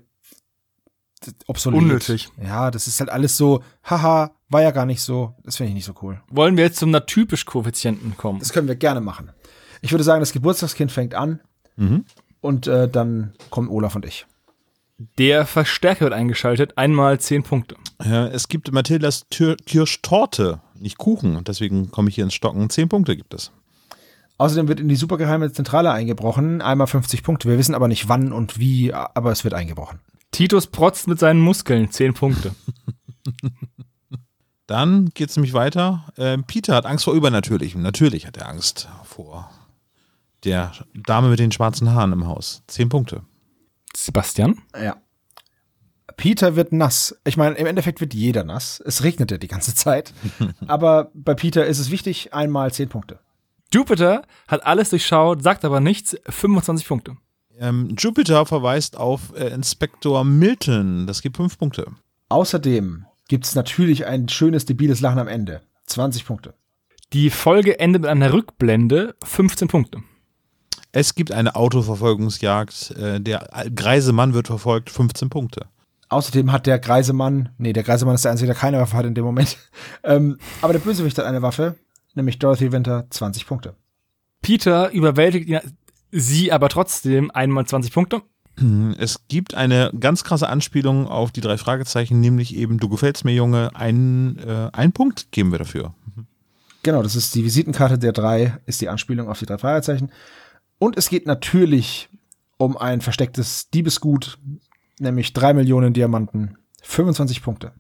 [1.46, 1.78] obsolet.
[1.80, 2.28] Unnötig.
[2.42, 5.34] Ja, das ist halt alles so, haha, war ja gar nicht so.
[5.44, 6.20] Das finde ich nicht so cool.
[6.30, 8.38] Wollen wir jetzt zum natypisch Koeffizienten kommen?
[8.38, 9.30] Das können wir gerne machen.
[9.82, 11.40] Ich würde sagen, das Geburtstagskind fängt an
[11.76, 12.04] Mhm.
[12.40, 14.26] und äh, dann kommen Olaf und ich.
[15.16, 17.76] Der Verstärker wird eingeschaltet, einmal 10 Punkte.
[18.02, 21.36] Äh, es gibt Mathildas Tür Kirschtorte, nicht Kuchen.
[21.36, 22.68] Und deswegen komme ich hier ins Stocken.
[22.68, 23.52] Zehn Punkte gibt es.
[24.38, 27.48] Außerdem wird in die supergeheime Zentrale eingebrochen, einmal 50 Punkte.
[27.48, 30.00] Wir wissen aber nicht wann und wie, aber es wird eingebrochen.
[30.39, 32.55] Titus protzt mit seinen Muskeln, 10 Punkte.
[34.68, 36.12] Dann geht es nämlich weiter.
[36.16, 37.82] Ähm, Peter hat Angst vor Übernatürlichem.
[37.82, 39.51] Natürlich hat er Angst vor
[40.45, 42.62] der Dame mit den schwarzen Haaren im Haus.
[42.68, 43.22] Zehn Punkte.
[43.97, 44.62] Sebastian?
[44.80, 44.99] Ja.
[46.16, 47.18] Peter wird nass.
[47.24, 48.80] Ich meine, im Endeffekt wird jeder nass.
[48.86, 50.14] Es regnete die ganze Zeit.
[50.68, 53.18] aber bei Peter ist es wichtig, einmal 10 Punkte.
[53.74, 57.16] Jupiter hat alles durchschaut, sagt aber nichts, 25 Punkte.
[57.61, 61.06] Ähm, Jupiter verweist auf äh, Inspektor Milton.
[61.06, 61.86] Das gibt fünf Punkte.
[62.28, 65.62] Außerdem gibt es natürlich ein schönes, debiles Lachen am Ende.
[65.86, 66.54] 20 Punkte.
[67.12, 70.02] Die Folge endet mit einer Rückblende, 15 Punkte.
[70.92, 72.92] Es gibt eine Autoverfolgungsjagd.
[72.92, 74.90] Äh, der greise Mann wird verfolgt.
[74.90, 75.66] 15 Punkte.
[76.11, 78.96] Außerdem hat der greise Mann, nee, der greise Mann ist der Einzige, der keine Waffe
[78.96, 79.59] hat in dem Moment.
[80.04, 81.74] ähm, aber der Bösewicht hat eine Waffe,
[82.14, 83.74] nämlich Dorothy Winter, 20 Punkte.
[84.40, 85.61] Peter überwältigt ihn,
[86.11, 88.22] sie aber trotzdem einmal 20 Punkte.
[88.98, 93.32] Es gibt eine ganz krasse Anspielung auf die drei Fragezeichen, nämlich eben, du gefällst mir,
[93.32, 95.94] Junge, ein, äh, ein Punkt geben wir dafür.
[96.82, 100.10] Genau, das ist die Visitenkarte der drei, ist die Anspielung auf die drei Fragezeichen.
[100.78, 102.09] Und es geht natürlich
[102.56, 104.39] um ein verstecktes Diebesgut,
[104.98, 107.72] nämlich drei Millionen Diamanten, 25 Punkte.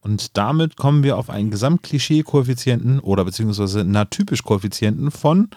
[0.00, 5.48] Und damit kommen wir auf einen Gesamtklischee-Koeffizienten oder beziehungsweise Natypisch-Koeffizienten von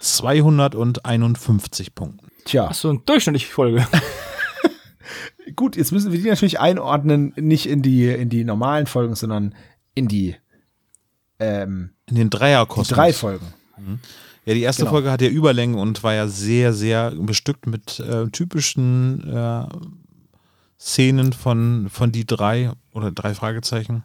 [0.00, 2.28] 251 Punkten.
[2.44, 3.86] Tja, Achso, eine durchschnittliche Folge.
[5.56, 9.54] gut, jetzt müssen wir die natürlich einordnen, nicht in die, in die normalen Folgen, sondern
[9.94, 10.36] in die,
[11.38, 12.88] ähm, In den die Dreierkosmos.
[12.88, 13.46] drei Folgen.
[14.44, 14.92] Ja, die erste Genau.
[14.92, 19.66] Folge hat ja Überlänge und war ja sehr, sehr bestückt mit äh, typischen äh,
[20.78, 24.04] Szenen von, von die drei oder drei Fragezeichen.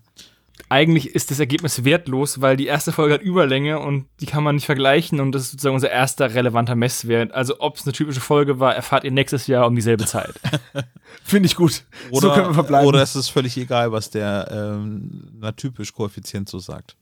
[0.72, 4.56] Eigentlich ist das Ergebnis wertlos, weil die erste Folge hat Überlänge und die kann man
[4.56, 7.34] nicht vergleichen und das ist sozusagen unser erster relevanter Messwert.
[7.34, 10.34] Also ob es eine typische Folge war, erfahrt ihr nächstes Jahr um dieselbe Zeit.
[11.26, 11.84] Finde ich gut.
[12.12, 12.88] Oder, so können wir verbleiben.
[12.88, 16.96] oder es ist völlig egal, was der ähm, Natypisch-Koeffizient so sagt.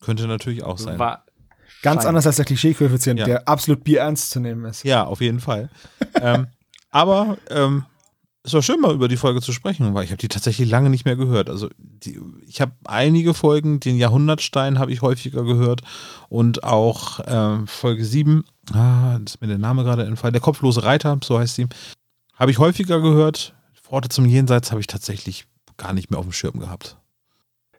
[0.00, 0.96] Könnte natürlich auch sein.
[1.00, 1.24] War
[1.82, 2.10] Ganz Schein.
[2.10, 3.26] anders als der Klischee-Koeffizient, Ja.
[3.26, 4.84] der absolut bierernst zu nehmen ist.
[4.84, 5.70] Ja, auf jeden Fall.
[6.20, 6.46] ähm,
[6.92, 7.84] aber ähm,
[8.46, 10.88] es war schön, mal über die Folge zu sprechen, weil ich habe die tatsächlich lange
[10.88, 11.50] nicht mehr gehört.
[11.50, 15.82] Also die, ich habe einige Folgen, den Jahrhundertstein habe ich häufiger gehört
[16.28, 20.82] und auch ähm, Folge 7, ah, das ist mir der Name gerade entfallen, der kopflose
[20.84, 21.66] Reiter, so heißt sie,
[22.36, 23.54] habe ich häufiger gehört.
[23.88, 25.46] Worte zum Jenseits habe ich tatsächlich
[25.76, 26.96] gar nicht mehr auf dem Schirm gehabt.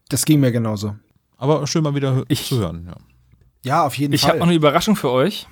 [0.09, 0.95] Das ging mir genauso.
[1.37, 2.85] Aber schön mal wieder Ich- zu hören.
[2.87, 2.95] Ja.
[3.63, 4.29] Ja, auf jeden Ich Fall.
[4.31, 5.47] habe noch eine Überraschung für euch.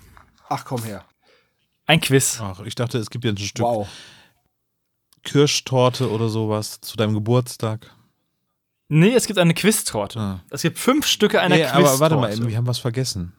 [0.47, 1.03] Ach, komm her.
[1.87, 2.39] Ein Quiz.
[2.41, 3.87] Ach, ich dachte, es gibt jetzt ein Stück Wow.
[5.25, 7.91] Kirschtorte oder sowas zu deinem Geburtstag.
[8.87, 10.19] Nee, es gibt eine Quiztorte.
[10.19, 10.43] Ah.
[10.49, 11.87] Es gibt fünf Stücke einer Nee, Quiztorte.
[11.89, 13.33] aber warte mal, eben, wir haben was vergessen.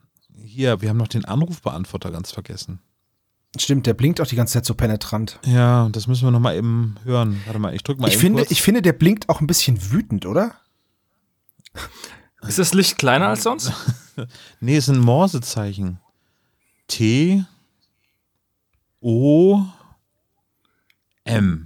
[0.44, 2.80] Hier, wir haben noch den Anrufbeantworter ganz vergessen.
[3.58, 5.38] Stimmt, der blinkt auch die ganze Zeit so penetrant.
[5.44, 7.40] Ja, das müssen wir noch mal eben hören.
[7.46, 8.50] Warte mal, ich drück mal Ich eben finde, kurz.
[8.50, 10.56] ich finde, der blinkt auch ein bisschen wütend, oder?
[12.46, 13.72] Ist das Licht kleiner als sonst?
[14.60, 16.00] nee, es ist ein Morsezeichen.
[16.88, 17.44] T
[19.00, 19.62] O
[21.24, 21.65] M.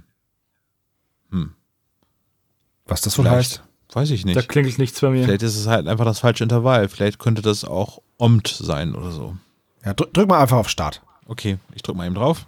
[2.91, 3.51] Was das wohl Vielleicht.
[3.51, 3.63] heißt.
[3.93, 4.37] Weiß ich nicht.
[4.37, 5.23] Da klingelt nichts bei mir.
[5.23, 6.89] Vielleicht ist es halt einfach das falsche Intervall.
[6.89, 9.35] Vielleicht könnte das auch Omt sein oder so.
[9.85, 11.01] Ja, drück, drück mal einfach auf Start.
[11.25, 12.45] Okay, ich drück mal eben drauf.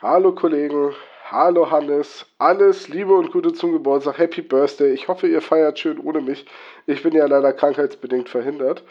[0.00, 0.92] Hallo Kollegen,
[1.30, 4.92] hallo Hannes, alles Liebe und Gute zum Geburtstag, Happy Birthday.
[4.92, 6.44] Ich hoffe, ihr feiert schön ohne mich.
[6.86, 8.84] Ich bin ja leider krankheitsbedingt verhindert.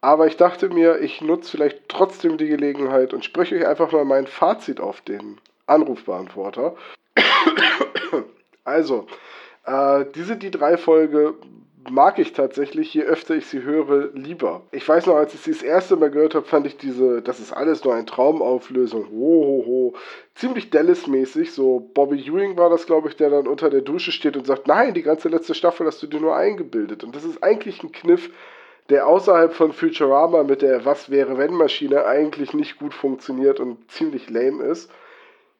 [0.00, 4.04] Aber ich dachte mir, ich nutze vielleicht trotzdem die Gelegenheit und spreche euch einfach mal
[4.04, 6.76] mein Fazit auf den Anrufbeantworter.
[8.66, 9.06] Also,
[9.66, 11.34] äh, diese die drei Folge
[11.90, 14.62] mag ich tatsächlich, je öfter ich sie höre, lieber.
[14.72, 17.40] Ich weiß noch, als ich sie das erste Mal gehört habe, fand ich diese, das
[17.40, 19.94] ist alles nur ein Traumauflösung, ho, ho, ho,
[20.34, 21.52] ziemlich Dallas-mäßig.
[21.52, 24.66] So Bobby Ewing war das, glaube ich, der dann unter der Dusche steht und sagt,
[24.66, 27.04] nein, die ganze letzte Staffel hast du dir nur eingebildet.
[27.04, 28.30] Und das ist eigentlich ein Kniff,
[28.88, 33.90] der außerhalb von Futurama mit der Was wäre wenn Maschine eigentlich nicht gut funktioniert und
[33.90, 34.90] ziemlich lame ist.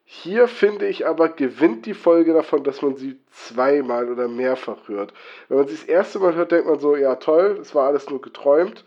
[0.09, 5.12] Hier finde ich aber, gewinnt die Folge davon, dass man sie zweimal oder mehrfach hört.
[5.49, 8.09] Wenn man sie das erste Mal hört, denkt man so, ja toll, es war alles
[8.09, 8.85] nur geträumt.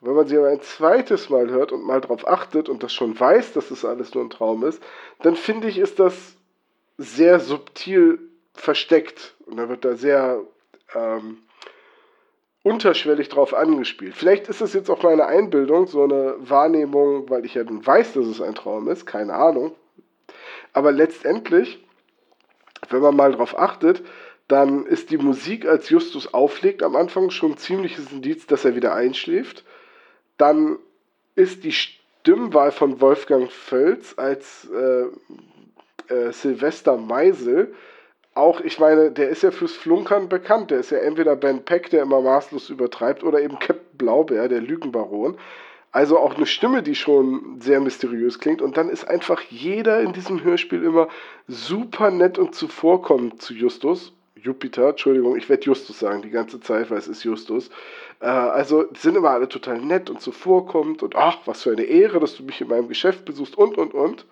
[0.00, 3.20] Wenn man sie aber ein zweites Mal hört und mal darauf achtet und das schon
[3.20, 4.82] weiß, dass es alles nur ein Traum ist,
[5.20, 6.34] dann finde ich, ist das
[6.96, 8.18] sehr subtil
[8.54, 9.34] versteckt.
[9.44, 10.40] Und da wird da sehr
[10.94, 11.42] ähm,
[12.62, 14.14] unterschwellig drauf angespielt.
[14.14, 18.14] Vielleicht ist es jetzt auch meine Einbildung, so eine Wahrnehmung, weil ich ja nun weiß,
[18.14, 19.74] dass es ein Traum ist, keine Ahnung.
[20.72, 21.84] Aber letztendlich,
[22.90, 24.02] wenn man mal drauf achtet,
[24.46, 28.74] dann ist die Musik, als Justus auflegt, am Anfang schon ein ziemliches Indiz, dass er
[28.74, 29.64] wieder einschläft.
[30.38, 30.78] Dann
[31.34, 37.74] ist die Stimmwahl von Wolfgang Völz als äh, äh, Sylvester Meisel
[38.38, 40.70] auch, ich meine, der ist ja fürs Flunkern bekannt.
[40.70, 44.60] Der ist ja entweder Ben Peck, der immer maßlos übertreibt, oder eben Captain Blaubeer, der
[44.60, 45.36] Lügenbaron.
[45.90, 48.60] Also auch eine Stimme, die schon sehr mysteriös klingt.
[48.60, 51.08] Und dann ist einfach jeder in diesem Hörspiel immer
[51.46, 54.12] super nett und zuvorkommend zu Justus.
[54.42, 57.70] Jupiter, Entschuldigung, ich werde Justus sagen die ganze Zeit, weil es ist Justus.
[58.20, 62.20] Äh, also sind immer alle total nett und zuvorkommend und ach, was für eine Ehre,
[62.20, 64.26] dass du mich in meinem Geschäft besuchst und und und.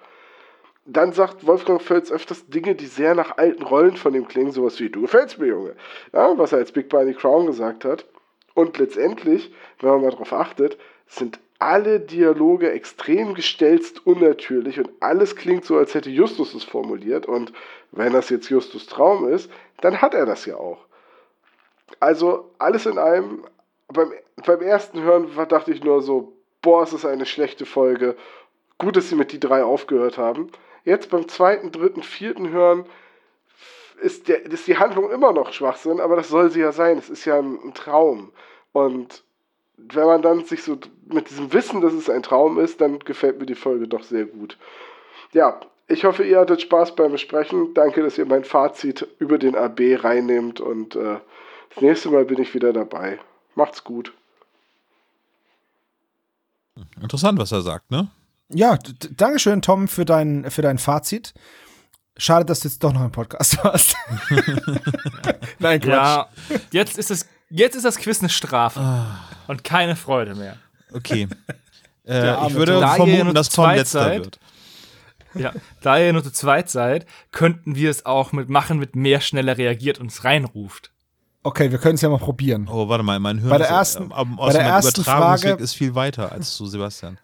[0.84, 4.78] Dann sagt Wolfgang Völz öfters Dinge, die sehr nach alten Rollen von ihm klingen, sowas
[4.78, 5.74] wie, du gefällst mir, Junge.
[6.12, 8.06] Ja, was er als Big Barney Crown gesagt hat.
[8.54, 10.78] Und letztendlich, wenn man mal darauf achtet,
[11.08, 17.26] sind alle Dialoge extrem gestelzt unnatürlich und alles klingt so, als hätte Justus es formuliert.
[17.26, 17.52] Und
[17.92, 19.50] wenn das jetzt Justus Traum ist,
[19.80, 20.86] dann hat er das ja auch.
[22.00, 23.44] Also alles in allem,
[23.88, 24.12] beim,
[24.44, 28.16] beim ersten Hören dachte ich nur so, boah, es ist eine schlechte Folge.
[28.78, 30.50] Gut, dass sie mit die drei aufgehört haben.
[30.84, 32.84] Jetzt beim zweiten, dritten, vierten Hören
[34.00, 36.98] ist, der, ist die Handlung immer noch Schwachsinn, aber das soll sie ja sein.
[36.98, 38.32] Es ist ja ein, ein Traum.
[38.72, 39.24] Und
[39.76, 43.38] wenn man dann sich so mit diesem Wissen, dass es ein Traum ist, dann gefällt
[43.38, 44.58] mir die Folge doch sehr gut.
[45.32, 47.74] Ja, ich hoffe, ihr hattet Spaß beim Besprechen.
[47.74, 51.18] Danke, dass ihr mein Fazit über den AB reinnehmt und äh,
[51.74, 53.18] das nächste Mal bin ich wieder dabei.
[53.54, 54.12] Macht's gut.
[57.00, 58.08] Interessant, was er sagt, ne?
[58.48, 58.78] Ja,
[59.16, 61.34] Dankeschön, Tom, für dein, für dein Fazit.
[62.16, 63.96] Schade, dass du jetzt doch noch einen Podcast hast.
[65.58, 65.90] Nein, Quatsch.
[65.90, 66.28] Ja,
[66.70, 69.06] jetzt ist es, jetzt ist das Quiz eine Strafe
[69.47, 70.56] und keine Freude mehr.
[70.93, 71.28] Okay.
[72.09, 72.78] Äh, ich würde.
[72.78, 74.18] Da vermuten, dass Tom letzter seid.
[74.24, 74.39] wird.
[75.35, 75.52] Ja,
[75.82, 79.59] da ihr nur zu zweit seid, könnten wir es auch mit machen, mit mehr schneller
[79.59, 80.93] reagiert und es reinruft.
[81.43, 82.68] Okay, wir können es ja mal probieren.
[82.70, 85.02] Oh, warte mal, mein Hirn Bei der ist, ersten- äh, am- bei aus der ersten
[85.02, 87.18] Frage- ist viel weiter als zu Sebastian.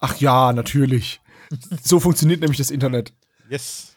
[0.00, 1.22] Ach ja, natürlich.
[1.82, 3.14] So funktioniert nämlich das Internet.
[3.48, 3.96] Yes.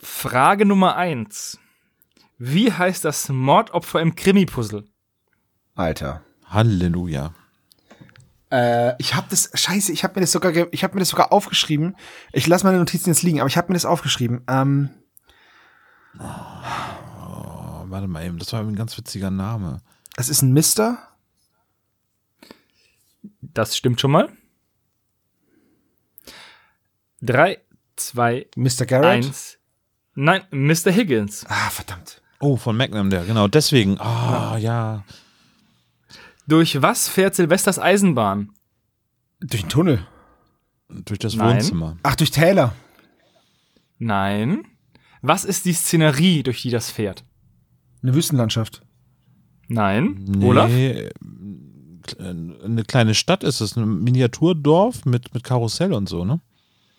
[0.00, 1.58] Frage Nummer eins:
[2.38, 4.84] Wie heißt das Mordopfer im Krimi-Puzzle?
[5.74, 6.22] Alter.
[6.46, 7.34] Halleluja.
[8.52, 11.32] Äh, ich habe das, scheiße, ich habe mir das sogar, ich habe mir das sogar
[11.32, 11.96] aufgeschrieben.
[12.32, 14.42] Ich lasse meine Notizen jetzt liegen, aber ich habe mir das aufgeschrieben.
[14.48, 14.90] Ähm,
[16.18, 19.82] Oh, warte mal eben, das war ein ganz witziger Name.
[20.16, 20.98] es ist ein Mister.
[23.42, 24.32] Das stimmt schon mal.
[27.20, 27.60] Drei,
[27.96, 28.86] zwei, Mr.
[28.86, 29.24] Garrett.
[29.26, 29.58] eins.
[30.14, 30.90] Nein, Mr.
[30.90, 31.44] Higgins.
[31.48, 32.22] Ah, verdammt.
[32.40, 33.48] Oh, von Magnum, der, genau.
[33.48, 33.98] Deswegen.
[33.98, 35.04] Ah, ja.
[36.46, 38.50] Durch was fährt Silvesters Eisenbahn?
[39.40, 40.06] Durch den Tunnel.
[40.88, 41.56] Durch das Nein.
[41.56, 41.96] Wohnzimmer.
[42.02, 42.74] Ach, durch Täler.
[43.98, 44.64] Nein.
[45.22, 47.24] Was ist die Szenerie, durch die das fährt?
[48.02, 48.82] Eine Wüstenlandschaft.
[49.68, 50.24] Nein.
[50.28, 50.70] Nee, Olaf?
[52.20, 56.40] Eine kleine Stadt ist es, ein Miniaturdorf mit, mit Karussell und so, ne?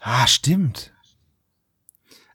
[0.02, 0.92] Ah, stimmt.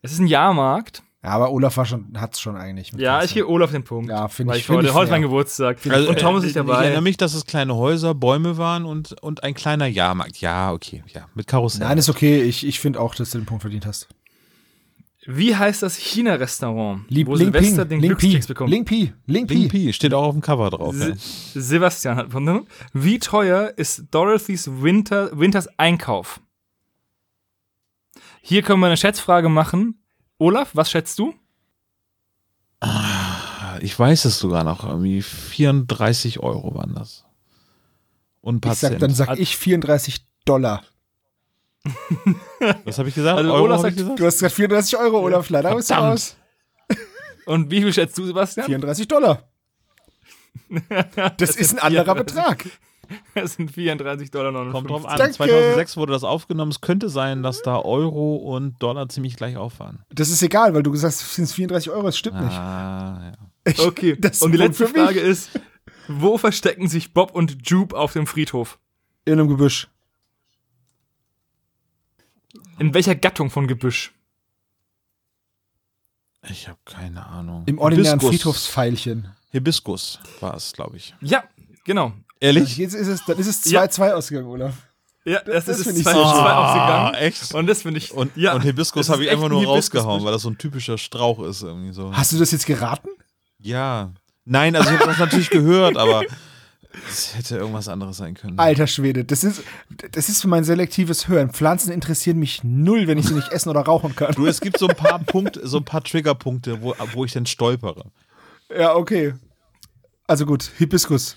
[0.00, 1.02] Es ist ein Jahrmarkt.
[1.24, 2.92] Ja, aber Olaf war schon, hat's schon eigentlich.
[2.92, 4.10] mit Ja, ich gebe Olaf den Punkt.
[4.10, 5.78] Ja, finde ich- ich find heute, ich heute ist mein Geburtstag.
[5.88, 6.82] Also, und Tom ist äh, Ich dabei.
[6.84, 10.40] erinnere mich, dass es kleine Häuser, Bäume waren und, und ein kleiner Jahrmarkt.
[10.40, 11.86] Ja, okay, ja, mit Karussell.
[11.86, 12.42] Nein, ist okay.
[12.42, 14.08] Ich, ich finde auch, dass du den Punkt verdient hast.
[15.24, 18.70] Wie heißt das China-Restaurant, Lieb, wo Ling Silvester Ping, den Ling Glückskeks Pi, bekommt?
[18.70, 19.68] Ling Pi, Ling Pi.
[19.68, 20.96] P steht auch auf dem Cover drauf.
[20.98, 21.14] Ja.
[21.14, 26.40] Se Sebastian hat von Wie teuer ist Dorothys Winter, Winters Einkauf?
[28.40, 30.01] Hier können wir eine Schätzfrage machen.
[30.42, 31.34] Olaf, was schätzt du?
[33.80, 34.84] Ich weiß es sogar noch.
[34.84, 37.24] Irgendwie 34 Euro waren das.
[38.40, 39.28] Und ein paar Ich sag, dann Cent.
[39.28, 40.82] sag ich 34 Dollar.
[42.84, 43.38] Was habe ich gesagt?
[43.38, 44.18] Also Euro Olaf sagt- gesagt?
[44.18, 45.48] Du hast gesagt 34 Euro, Olaf.
[45.50, 46.36] Leider bist du raus.
[47.46, 48.66] Und wie viel schätzt du, Sebastian?
[48.66, 49.48] 34 Dollar.
[51.38, 52.24] Das ist ein anderer 34.
[52.26, 52.66] Betrag.
[53.34, 54.70] Das sind 34,59 Dollar.
[54.70, 55.18] Kommt drauf an.
[55.18, 55.34] Danke.
[55.34, 56.70] 2006 wurde das aufgenommen.
[56.70, 60.04] Es könnte sein, dass da Euro und Dollar ziemlich gleich auf waren.
[60.10, 62.02] Das ist egal, weil du gesagt hast, es sind 34 Euro.
[62.04, 62.52] Das stimmt nicht.
[62.52, 63.32] Ah,
[63.66, 63.72] ja.
[63.72, 64.88] Ich, Okay, das ist und die letzte.
[64.88, 65.50] Frage ist,
[66.08, 68.78] wo verstecken sich Bob und Jupe auf dem Friedhof?
[69.24, 69.88] In einem Gebüsch.
[72.78, 74.12] In welcher Gattung von Gebüsch?
[76.48, 77.62] Ich habe keine Ahnung.
[77.66, 78.30] Im ordinären Hibiskus.
[78.42, 79.28] Friedhofspfeilchen.
[79.52, 81.14] Hibiskus war es, glaube ich.
[81.20, 81.44] Ja,
[81.84, 82.12] genau.
[82.42, 82.76] Ehrlich?
[82.76, 83.82] Jetzt ist es, dann ist es Ja.
[83.84, 84.74] 2-2 ausgegangen, Olaf.
[85.24, 86.32] Ja, das, das ist find es ich zwei, sehr schön.
[86.32, 86.66] zwei Ah,
[87.08, 87.14] ausgegangen.
[87.14, 87.54] echt?
[87.54, 88.12] Und das finde ich.
[88.12, 91.38] Und, ja, und Hibiskus habe ich einfach nur rausgehauen, weil das so ein typischer Strauch
[91.44, 92.12] ist irgendwie so.
[92.12, 93.08] Hast du das jetzt geraten?
[93.60, 94.10] Ja.
[94.44, 96.24] Nein, also ich habe das natürlich gehört, aber
[97.08, 98.58] es hätte irgendwas anderes sein können.
[98.58, 99.62] Alter Schwede, das ist,
[100.10, 101.50] das ist für mein selektives Hören.
[101.50, 104.34] Pflanzen interessieren mich null, wenn ich sie nicht essen oder rauchen kann.
[104.34, 107.46] Du, es gibt so ein paar Punkte, so ein paar Triggerpunkte, wo, wo ich dann
[107.46, 108.06] stolpere.
[108.76, 109.34] Ja, okay.
[110.26, 111.36] Also gut, Hibiskus.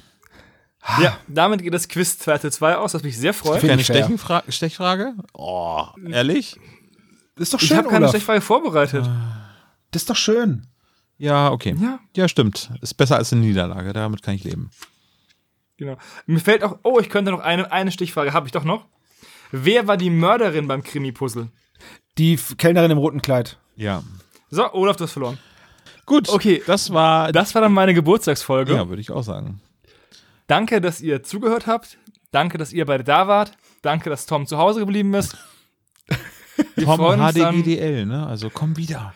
[1.02, 3.62] Ja, damit geht das Quiz 2 zu 2 aus, was mich sehr freut.
[3.62, 3.88] Keine ich.
[3.88, 5.14] Stechenfra Stechfrage?
[5.34, 6.56] Oh, ehrlich?
[7.36, 8.12] Das ist doch Ich schön, habe keine Olaf.
[8.12, 9.10] Stechfrage vorbereitet.
[9.92, 10.68] Das ist doch schön.
[11.18, 11.76] Ja, okay.
[11.80, 12.00] Ja.
[12.16, 12.72] Ja, stimmt.
[12.82, 14.70] Ist besser als eine Niederlage, damit kann ich leben.
[15.78, 15.98] Genau.
[16.26, 18.86] Mir fällt auch, oh, ich könnte noch eine, eine Stichfrage, habe ich doch noch.
[19.52, 21.50] Wer war die Mörderin beim Krimi-Puzzle?
[22.18, 23.58] Die F- Kellnerin im roten Kleid.
[23.76, 24.04] Ja.
[24.50, 25.38] So, Olaf, du hast verloren.
[26.06, 26.62] Gut, Okay.
[26.68, 27.32] das war.
[27.32, 28.74] Das war dann meine Geburtstagsfolge.
[28.74, 29.60] ja, würde ich auch sagen.
[30.48, 31.98] Danke, dass ihr zugehört habt.
[32.32, 33.58] Danke, dass ihr beide da wart.
[33.82, 35.38] Danke, dass Tom zu Hause geblieben ist.
[36.76, 38.26] Wir Tom freuen uns dann, HDGDL, ne?
[38.28, 39.14] Also komm wieder.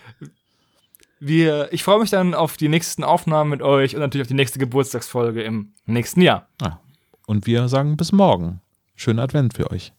[1.19, 4.33] wir, ich freue mich dann auf die nächsten Aufnahmen mit euch und natürlich auf die
[4.33, 6.47] nächste Geburtstagsfolge im nächsten Jahr.
[6.61, 6.79] Ah.
[7.27, 8.61] Und wir sagen bis morgen.
[8.95, 9.93] Schönen Advent für euch.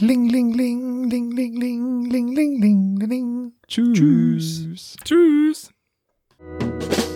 [0.00, 3.52] Ling, ling, ling, ling, ling, ling, ling, ling, ling, ling.
[3.66, 4.96] Tschüss.
[5.04, 5.72] Tschüss.
[6.78, 7.15] Psst,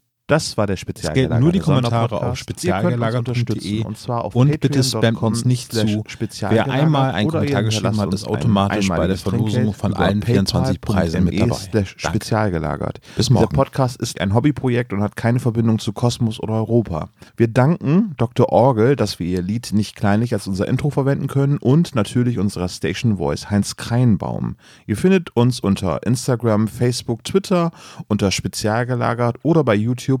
[0.31, 4.61] Das war der Es spezial gelten nur die Kommentare auf spezialgelagert.de und zwar auf und
[4.61, 6.05] bitte spammt uns nicht zu.
[6.47, 11.25] Wer einmal einen Kommentar geschrieben hat, ist automatisch bei der Verlosung von allen 24 Preisen
[11.25, 11.83] mit dabei.
[11.83, 13.01] Spezialgelagert.
[13.17, 13.53] Bis morgen.
[13.53, 17.09] Podcast ist ein Hobbyprojekt und hat keine Verbindung zu Kosmos oder Europa.
[17.35, 18.47] Wir danken Dr.
[18.53, 22.69] Orgel, dass wir ihr Lied nicht kleinlich als unser Intro verwenden können und natürlich unserer
[22.69, 24.55] Station Voice Heinz Kreinbaum.
[24.87, 27.71] Ihr findet uns unter Instagram, Facebook, Twitter
[28.07, 30.20] unter Spezialgelagert oder bei YouTube